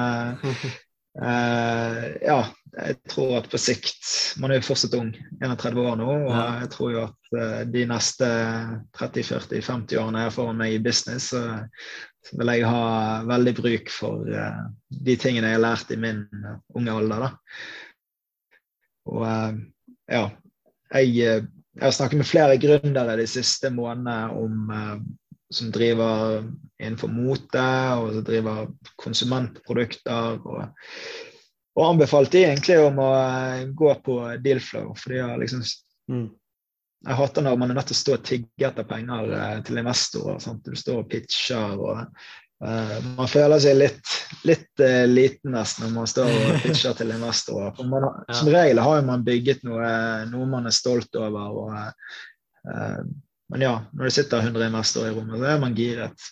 Uh, 1.11 2.05
ja, 2.23 2.37
jeg 2.71 2.95
tror 3.11 3.33
at 3.41 3.49
på 3.51 3.59
sikt 3.59 4.05
Man 4.39 4.53
er 4.53 4.61
jo 4.61 4.67
fortsatt 4.69 4.93
ung, 4.95 5.09
31 5.43 5.81
år 5.83 5.97
nå, 5.99 6.07
og 6.07 6.29
Ja. 6.31 6.43
jeg 6.61 6.69
tror 6.71 6.91
jo 6.93 7.01
at 7.03 7.33
uh, 7.35 7.57
de 7.67 7.81
neste 7.89 8.29
30-40-50 8.95 9.99
årene 9.99 10.21
jeg 10.23 10.31
får 10.31 10.37
foran 10.37 10.61
meg 10.61 10.77
i 10.77 10.79
business, 10.79 11.33
så, 11.33 11.41
så, 12.23 12.37
vil 12.39 12.53
jeg 12.55 12.63
ha 12.63 12.85
veldig 13.27 13.55
bruk 13.59 13.91
for 13.91 14.23
uh, 14.23 14.63
de 14.87 15.17
tingene 15.19 15.51
jeg 15.51 15.59
har 15.59 15.65
lært 15.65 15.91
i 15.91 15.99
min 15.99 16.23
unge 16.79 16.95
alder. 16.95 17.27
Da. 17.27 17.31
Og 19.11 19.27
ja, 20.07 20.23
jeg, 20.95 21.47
jeg, 21.77 21.83
har 21.85 21.95
snakket 21.95 22.21
med 22.21 22.27
flere 22.29 22.59
gründere 22.61 23.17
de 23.19 23.27
siste 23.29 23.71
månedene 23.73 24.37
om 24.37 24.71
som 25.51 25.71
driver 25.71 26.43
innenfor 26.79 27.11
mote 27.11 27.63
og 27.99 28.13
som 28.15 28.25
driver 28.27 28.69
konsumentprodukter. 29.01 30.37
Og, 30.47 30.85
og 31.75 31.87
anbefalt 31.89 32.31
de 32.31 32.45
egentlig 32.45 32.77
om 32.79 33.01
å 33.03 33.09
gå 33.75 33.95
på 34.05 34.19
Dealflow. 34.43 34.93
For 34.95 35.13
de 35.13 35.25
har 35.25 35.41
liksom 35.41 35.65
mm. 36.11 36.29
Jeg 37.01 37.17
hater 37.17 37.41
når 37.41 37.55
man 37.57 37.71
er 37.73 37.79
nødt 37.79 37.87
til 37.89 37.97
å 37.97 37.99
stå 37.99 38.13
og 38.13 38.25
tigge 38.29 38.67
etter 38.67 38.85
penger 38.85 39.61
til 39.65 39.79
investorer. 39.81 40.37
Sant? 40.43 40.61
Du 40.61 40.77
står 40.77 40.99
og 41.01 41.07
pitcher 41.09 41.79
og 41.81 42.03
Man 42.61 43.29
føler 43.31 43.57
seg 43.63 43.79
litt, 43.79 44.11
litt 44.45 44.83
uh, 44.83 45.07
liten 45.09 45.55
nesten 45.55 45.87
når 45.87 45.93
man 45.95 46.09
står 46.11 46.29
og 46.29 46.59
pitcher 46.61 46.93
til 46.99 47.13
investorer. 47.15 47.79
Man. 47.89 48.05
Som 48.37 48.51
regel 48.53 48.81
har 48.83 49.01
man 49.07 49.23
bygget 49.25 49.63
noe, 49.65 49.87
noe 50.29 50.49
man 50.49 50.69
er 50.69 50.75
stolt 50.75 51.17
over. 51.17 51.57
og 51.63 52.69
uh, 52.69 52.99
men 53.51 53.65
ja, 53.65 53.73
når 53.91 54.07
det 54.07 54.13
sitter 54.15 54.45
100 54.45 54.69
investorer 54.69 55.09
i 55.09 55.15
rommet, 55.15 55.41
så 55.41 55.49
er 55.49 55.57
man 55.59 55.73
giret. 55.75 56.27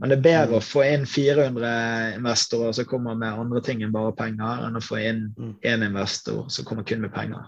Men 0.00 0.10
det 0.10 0.16
er 0.16 0.22
bedre 0.24 0.58
å 0.58 0.64
få 0.64 0.84
inn 0.88 1.04
400 1.06 1.72
investorer 2.16 2.72
som 2.74 2.86
kommer 2.88 3.18
med 3.18 3.36
andre 3.38 3.60
ting 3.62 3.82
enn 3.84 3.92
bare 3.94 4.14
penger, 4.16 4.64
enn 4.66 4.78
å 4.78 4.82
få 4.82 4.98
inn 5.02 5.26
én 5.60 5.84
investor 5.84 6.48
som 6.50 6.66
kommer 6.66 6.86
kun 6.88 7.04
med 7.04 7.12
penger. 7.14 7.44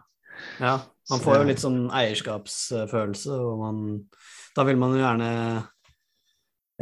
Ja, 0.60 0.76
man 1.10 1.22
får 1.24 1.38
jo 1.40 1.46
litt 1.48 1.62
sånn 1.62 1.80
eierskapsfølelse, 1.94 3.32
og 3.32 3.62
man, 3.62 3.80
da 4.54 4.66
vil 4.68 4.78
man 4.80 4.94
jo 4.94 5.00
gjerne 5.00 5.30
eh, 5.32 5.64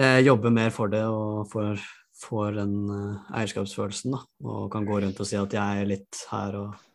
jobbe 0.00 0.50
mer 0.54 0.70
for 0.72 0.88
det 0.88 1.02
og 1.04 1.50
får, 1.52 1.82
får 2.22 2.58
den 2.60 2.74
eh, 2.90 3.30
eierskapsfølelsen, 3.40 4.16
da. 4.16 4.24
Og 4.46 4.66
kan 4.72 4.86
gå 4.88 5.00
rundt 5.02 5.20
og 5.20 5.28
si 5.28 5.38
at 5.38 5.56
jeg 5.56 5.82
er 5.84 5.94
litt 5.96 6.26
her 6.32 6.58
og 6.60 6.90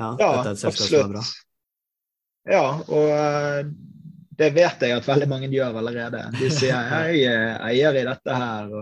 Ja, 0.00 0.14
ja 0.18 0.28
dette 0.38 0.48
er 0.48 0.54
et 0.54 0.62
selskap 0.62 0.88
som 0.88 1.02
er 1.02 1.10
bra. 1.16 1.24
Ja, 2.48 2.62
og 2.90 3.74
det 4.40 4.48
vet 4.56 4.80
jeg 4.82 4.96
at 4.96 5.06
veldig 5.06 5.28
mange 5.30 5.50
gjør 5.52 5.76
allerede. 5.82 6.24
De 6.38 6.48
sier 6.50 6.88
jeg 6.96 7.26
er 7.28 7.60
eier 7.68 8.00
i 8.00 8.06
dette 8.08 8.38
her. 8.40 8.72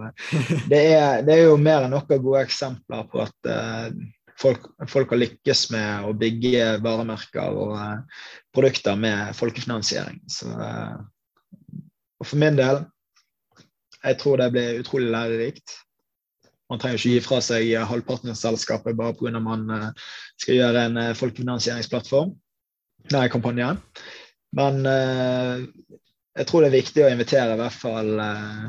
Det 0.70 0.80
er, 0.94 1.26
det, 1.26 1.34
er, 1.34 1.42
jo 1.50 1.58
mer 1.61 1.84
enn 1.84 1.92
noen 1.92 2.22
gode 2.22 2.44
eksempler 2.46 3.04
på 3.11 3.24
at 3.26 3.50
folk, 4.40 4.70
folk, 4.88 5.12
har 5.12 5.20
lykkes 5.20 5.66
med 5.74 6.06
å 6.08 6.14
bygge 6.16 6.78
varemerker 6.86 7.58
og 7.66 7.76
produkter 8.54 8.96
med 8.96 9.34
folkefinansiering. 9.36 10.22
Så, 10.30 10.54
og 12.20 12.28
for 12.28 12.40
min 12.40 12.56
del, 12.56 12.84
jeg 14.05 14.18
tror 14.20 14.40
det 14.40 14.51
blir 14.55 14.80
utrolig 14.80 15.11
lærerikt. 15.12 15.76
Man 16.70 16.78
trenger 16.78 17.01
ikke 17.01 17.16
gi 17.16 17.24
fra 17.24 17.40
seg 17.42 17.72
halvparten 17.90 18.30
av 18.30 18.38
selskapet 18.38 18.96
bare 18.96 19.16
pga. 19.18 19.40
man 19.42 19.66
skal 20.38 20.55
gjøre 20.55 20.84
en 20.86 21.01
folkefinansieringsplattform. 21.18 22.30
Nei, 23.11 23.26
kampanjen. 23.32 23.80
Men 24.57 24.86
eh, 24.86 25.62
jeg 26.38 26.48
tror 26.48 26.64
det 26.64 26.70
er 26.70 26.78
viktig 26.78 27.05
å 27.05 27.12
invitere 27.12 27.55
i 27.55 27.61
hvert 27.61 27.76
fall 27.76 28.11
eh, 28.22 28.66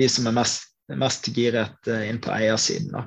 de 0.00 0.08
som 0.10 0.28
er 0.30 0.36
mest, 0.36 0.70
mest 1.00 1.30
giret 1.34 1.90
eh, 1.90 2.06
inn 2.10 2.20
på 2.22 2.32
eiersiden. 2.34 2.92
Da. 2.94 3.06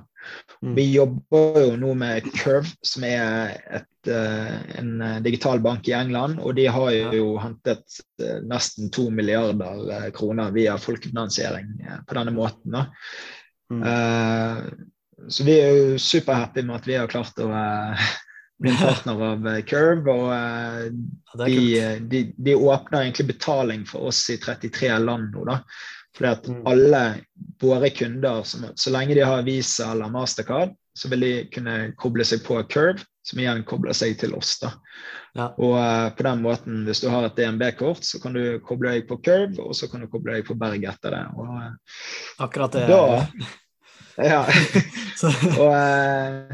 Mm. 0.64 0.76
Vi 0.78 0.86
jobber 0.93 1.59
jo 1.59 1.76
nå 1.76 1.93
med 1.99 2.30
Curve, 2.38 2.70
som 2.88 3.03
er 3.03 3.57
et, 3.68 4.07
en 4.80 5.01
digital 5.26 5.59
bank 5.59 5.88
i 5.91 5.95
England. 5.97 6.39
Og 6.39 6.55
de 6.55 6.70
har 6.72 6.91
jo 7.11 7.34
hentet 7.43 7.97
nesten 8.47 8.88
to 8.95 9.09
milliarder 9.11 10.07
kroner 10.16 10.53
via 10.55 10.78
folkefinansiering 10.80 11.74
på 12.07 12.16
denne 12.16 12.32
måten. 12.36 12.80
Mm. 13.74 13.84
Så 15.28 15.43
vi 15.43 15.57
er 15.59 15.76
jo 15.76 15.99
superhappy 15.99 16.64
med 16.64 16.80
at 16.80 16.88
vi 16.88 16.95
har 16.95 17.11
klart 17.11 17.43
å 17.43 17.49
bli 18.64 18.72
en 18.72 18.80
partner 18.80 19.26
av 19.34 19.49
Curve. 19.68 20.16
Og 20.16 20.32
ja, 20.32 21.43
de, 21.43 21.59
de, 22.07 22.24
de, 22.38 22.55
åpner 22.55 23.01
egentlig 23.01 23.34
betaling 23.34 23.84
for 23.89 24.14
oss 24.14 24.24
i 24.32 24.39
33 24.39 24.95
land 25.03 25.36
nå, 25.36 25.43
da. 25.51 25.59
Fordi 26.14 26.30
at 26.30 26.47
mm. 26.47 26.61
alle 26.70 27.03
våre 27.61 27.89
kunder, 27.89 28.43
så 28.45 28.93
lenge 28.93 29.18
de 29.18 29.26
har 29.26 29.45
Visa 29.47 29.91
eller 29.91 30.11
Mastercard, 30.14 30.76
så 30.93 31.09
vil 31.09 31.26
de 31.26 31.34
kunne 31.53 31.78
koble 31.97 32.26
seg 32.28 32.43
på 32.45 32.59
Curve, 32.70 33.01
som 33.26 33.39
igjen 33.39 33.64
kobler 33.66 33.95
seg 33.97 34.18
til 34.22 34.36
oss. 34.38 34.57
da. 34.61 34.74
Ja. 35.34 35.47
Og 35.57 35.74
uh, 35.80 36.09
på 36.14 36.26
den 36.28 36.43
måten, 36.43 36.84
hvis 36.86 37.01
du 37.01 37.07
har 37.09 37.26
et 37.26 37.38
DNB-kort, 37.39 38.05
så 38.05 38.20
kan 38.22 38.36
du 38.38 38.59
koble 38.66 38.93
deg 38.93 39.07
på 39.09 39.18
Curve, 39.26 39.57
og 39.64 39.74
så 39.78 39.89
kan 39.89 40.03
du 40.03 40.09
koble 40.11 40.38
deg 40.38 40.45
på 40.45 40.57
Berg 40.59 40.86
etter 40.91 41.16
det. 41.16 41.24
Og, 41.34 41.49
uh, 41.49 42.43
Akkurat 42.45 42.78
det. 42.78 42.86
Da, 42.91 43.01
ja. 44.34 44.43
og 45.57 45.74
uh, 45.74 46.53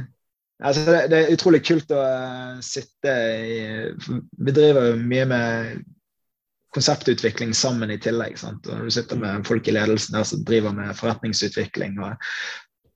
altså 0.63 0.85
det, 0.87 1.03
det, 1.11 1.19
er 1.19 1.35
utrolig 1.35 1.63
kult 1.67 1.91
å 1.91 2.03
sitte 2.63 3.15
i 3.43 3.59
Vi 3.99 4.55
driver 4.55 4.93
jo 4.93 4.99
mye 5.03 5.27
med 5.27 5.81
konseptutvikling 6.75 7.53
sammen 7.53 7.91
i 7.91 7.99
tillegg. 8.01 8.37
Sant? 8.39 8.67
Og 8.69 8.85
du 8.85 8.93
sitter 8.93 9.19
med 9.19 9.47
folk 9.47 9.67
i 9.67 9.75
ledelsen 9.75 10.17
der 10.17 10.27
som 10.27 10.43
driver 10.45 10.75
med 10.75 10.97
forretningsutvikling 10.97 11.97
og, 12.03 12.29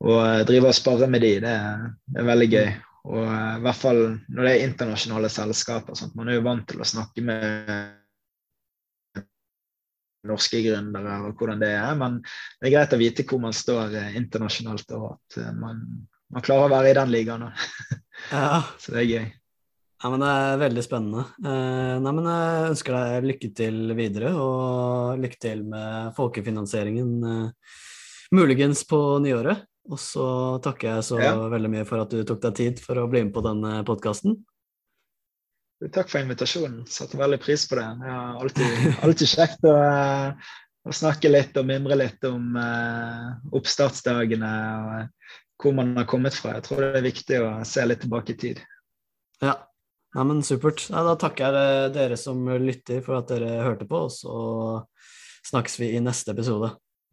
og 0.04 0.46
driver 0.50 0.70
og 0.72 0.78
sparer 0.78 1.10
med 1.10 1.26
de, 1.26 1.34
det 1.44 1.56
er, 1.58 1.88
det 2.14 2.22
er 2.22 2.30
veldig 2.30 2.50
gøy. 2.54 2.70
Og 3.04 3.20
uh, 3.26 3.58
i 3.58 3.66
hvert 3.66 3.82
fall 3.82 4.02
når 4.30 4.46
det 4.46 4.54
er 4.54 4.70
internasjonale 4.70 5.32
selskaper. 5.34 5.98
Sant? 6.00 6.16
Man 6.16 6.30
er 6.30 6.40
jo 6.40 6.46
vant 6.46 6.66
til 6.70 6.84
å 6.84 6.88
snakke 6.88 7.26
med 7.26 8.00
norske 10.24 10.62
gründere 10.64 11.18
og 11.26 11.34
hvordan 11.36 11.60
det 11.60 11.74
er, 11.76 11.98
men 12.00 12.22
det 12.24 12.70
er 12.70 12.76
greit 12.78 12.94
å 12.96 13.00
vite 13.02 13.26
hvor 13.28 13.42
man 13.44 13.56
står 13.56 13.98
uh, 13.98 14.14
internasjonalt, 14.16 14.94
og 14.96 15.18
at 15.18 15.42
man, 15.58 15.82
man, 16.32 16.46
klarer 16.46 16.70
å 16.70 16.76
være 16.78 16.94
i 16.94 17.00
den 17.02 17.12
ligaen. 17.12 17.50
ja. 18.32 18.62
Så 18.82 18.94
det 18.94 19.02
er 19.02 19.10
gøy. 19.10 19.26
Ja, 20.04 20.10
men 20.12 20.20
Det 20.20 20.30
er 20.30 20.58
veldig 20.60 20.84
spennende. 20.84 21.22
Eh, 21.48 21.98
nei, 22.04 22.12
men 22.12 22.26
Jeg 22.28 22.72
ønsker 22.74 22.96
deg 22.98 23.28
lykke 23.30 23.50
til 23.56 23.94
videre, 23.96 24.34
og 24.36 25.22
lykke 25.24 25.40
til 25.40 25.64
med 25.64 26.12
folkefinansieringen 26.18 27.14
eh, 27.24 27.78
muligens 28.36 28.84
på 28.90 29.00
nyåret. 29.24 29.64
Og 29.88 30.00
så 30.00 30.26
takker 30.64 30.98
jeg 30.98 31.08
så 31.08 31.22
ja. 31.24 31.32
veldig 31.52 31.72
mye 31.72 31.86
for 31.88 32.04
at 32.04 32.12
du 32.12 32.20
tok 32.28 32.44
deg 32.44 32.60
tid 32.60 32.84
for 32.84 33.00
å 33.00 33.08
bli 33.08 33.24
med 33.24 33.34
på 33.36 33.44
denne 33.48 33.80
podkasten. 33.88 34.36
Takk 35.92 36.12
for 36.12 36.20
invitasjonen. 36.20 36.84
Satte 36.88 37.20
veldig 37.20 37.40
pris 37.44 37.64
på 37.68 37.80
det. 37.80 37.88
Er 38.04 38.38
alltid, 38.44 38.94
alltid 39.08 39.34
kjekt 39.38 39.68
å, 39.68 39.74
eh, 39.88 40.54
å, 40.84 40.96
snakke 41.00 41.32
litt 41.32 41.56
og 41.60 41.68
mimre 41.68 41.96
litt 42.00 42.24
om 42.28 42.56
uh, 42.60 43.36
oppstartsdagene 43.56 44.56
og 44.84 45.28
hvor 45.64 45.76
man 45.80 45.96
har 45.96 46.12
kommet 46.12 46.36
fra. 46.36 46.58
Jeg 46.58 46.68
tror 46.68 46.84
det 46.84 46.96
er 47.00 47.12
viktig 47.12 47.44
å 47.44 47.52
se 47.68 47.88
litt 47.88 48.04
tilbake 48.04 48.36
i 48.36 48.40
tid. 48.40 48.64
Ja, 49.44 49.62
Nei, 50.14 50.24
men 50.30 50.44
Supert. 50.46 50.86
Nei, 50.94 51.02
da 51.08 51.16
takker 51.20 51.56
jeg 51.58 51.94
dere 51.96 52.18
som 52.22 52.42
lytter 52.62 53.02
for 53.06 53.18
at 53.18 53.32
dere 53.34 53.64
hørte 53.66 53.88
på, 53.90 54.06
og 54.06 54.14
så 54.14 54.34
snakkes 55.50 55.80
vi 55.82 55.94
i 55.96 56.02
neste 56.04 56.36
episode. 56.36 56.70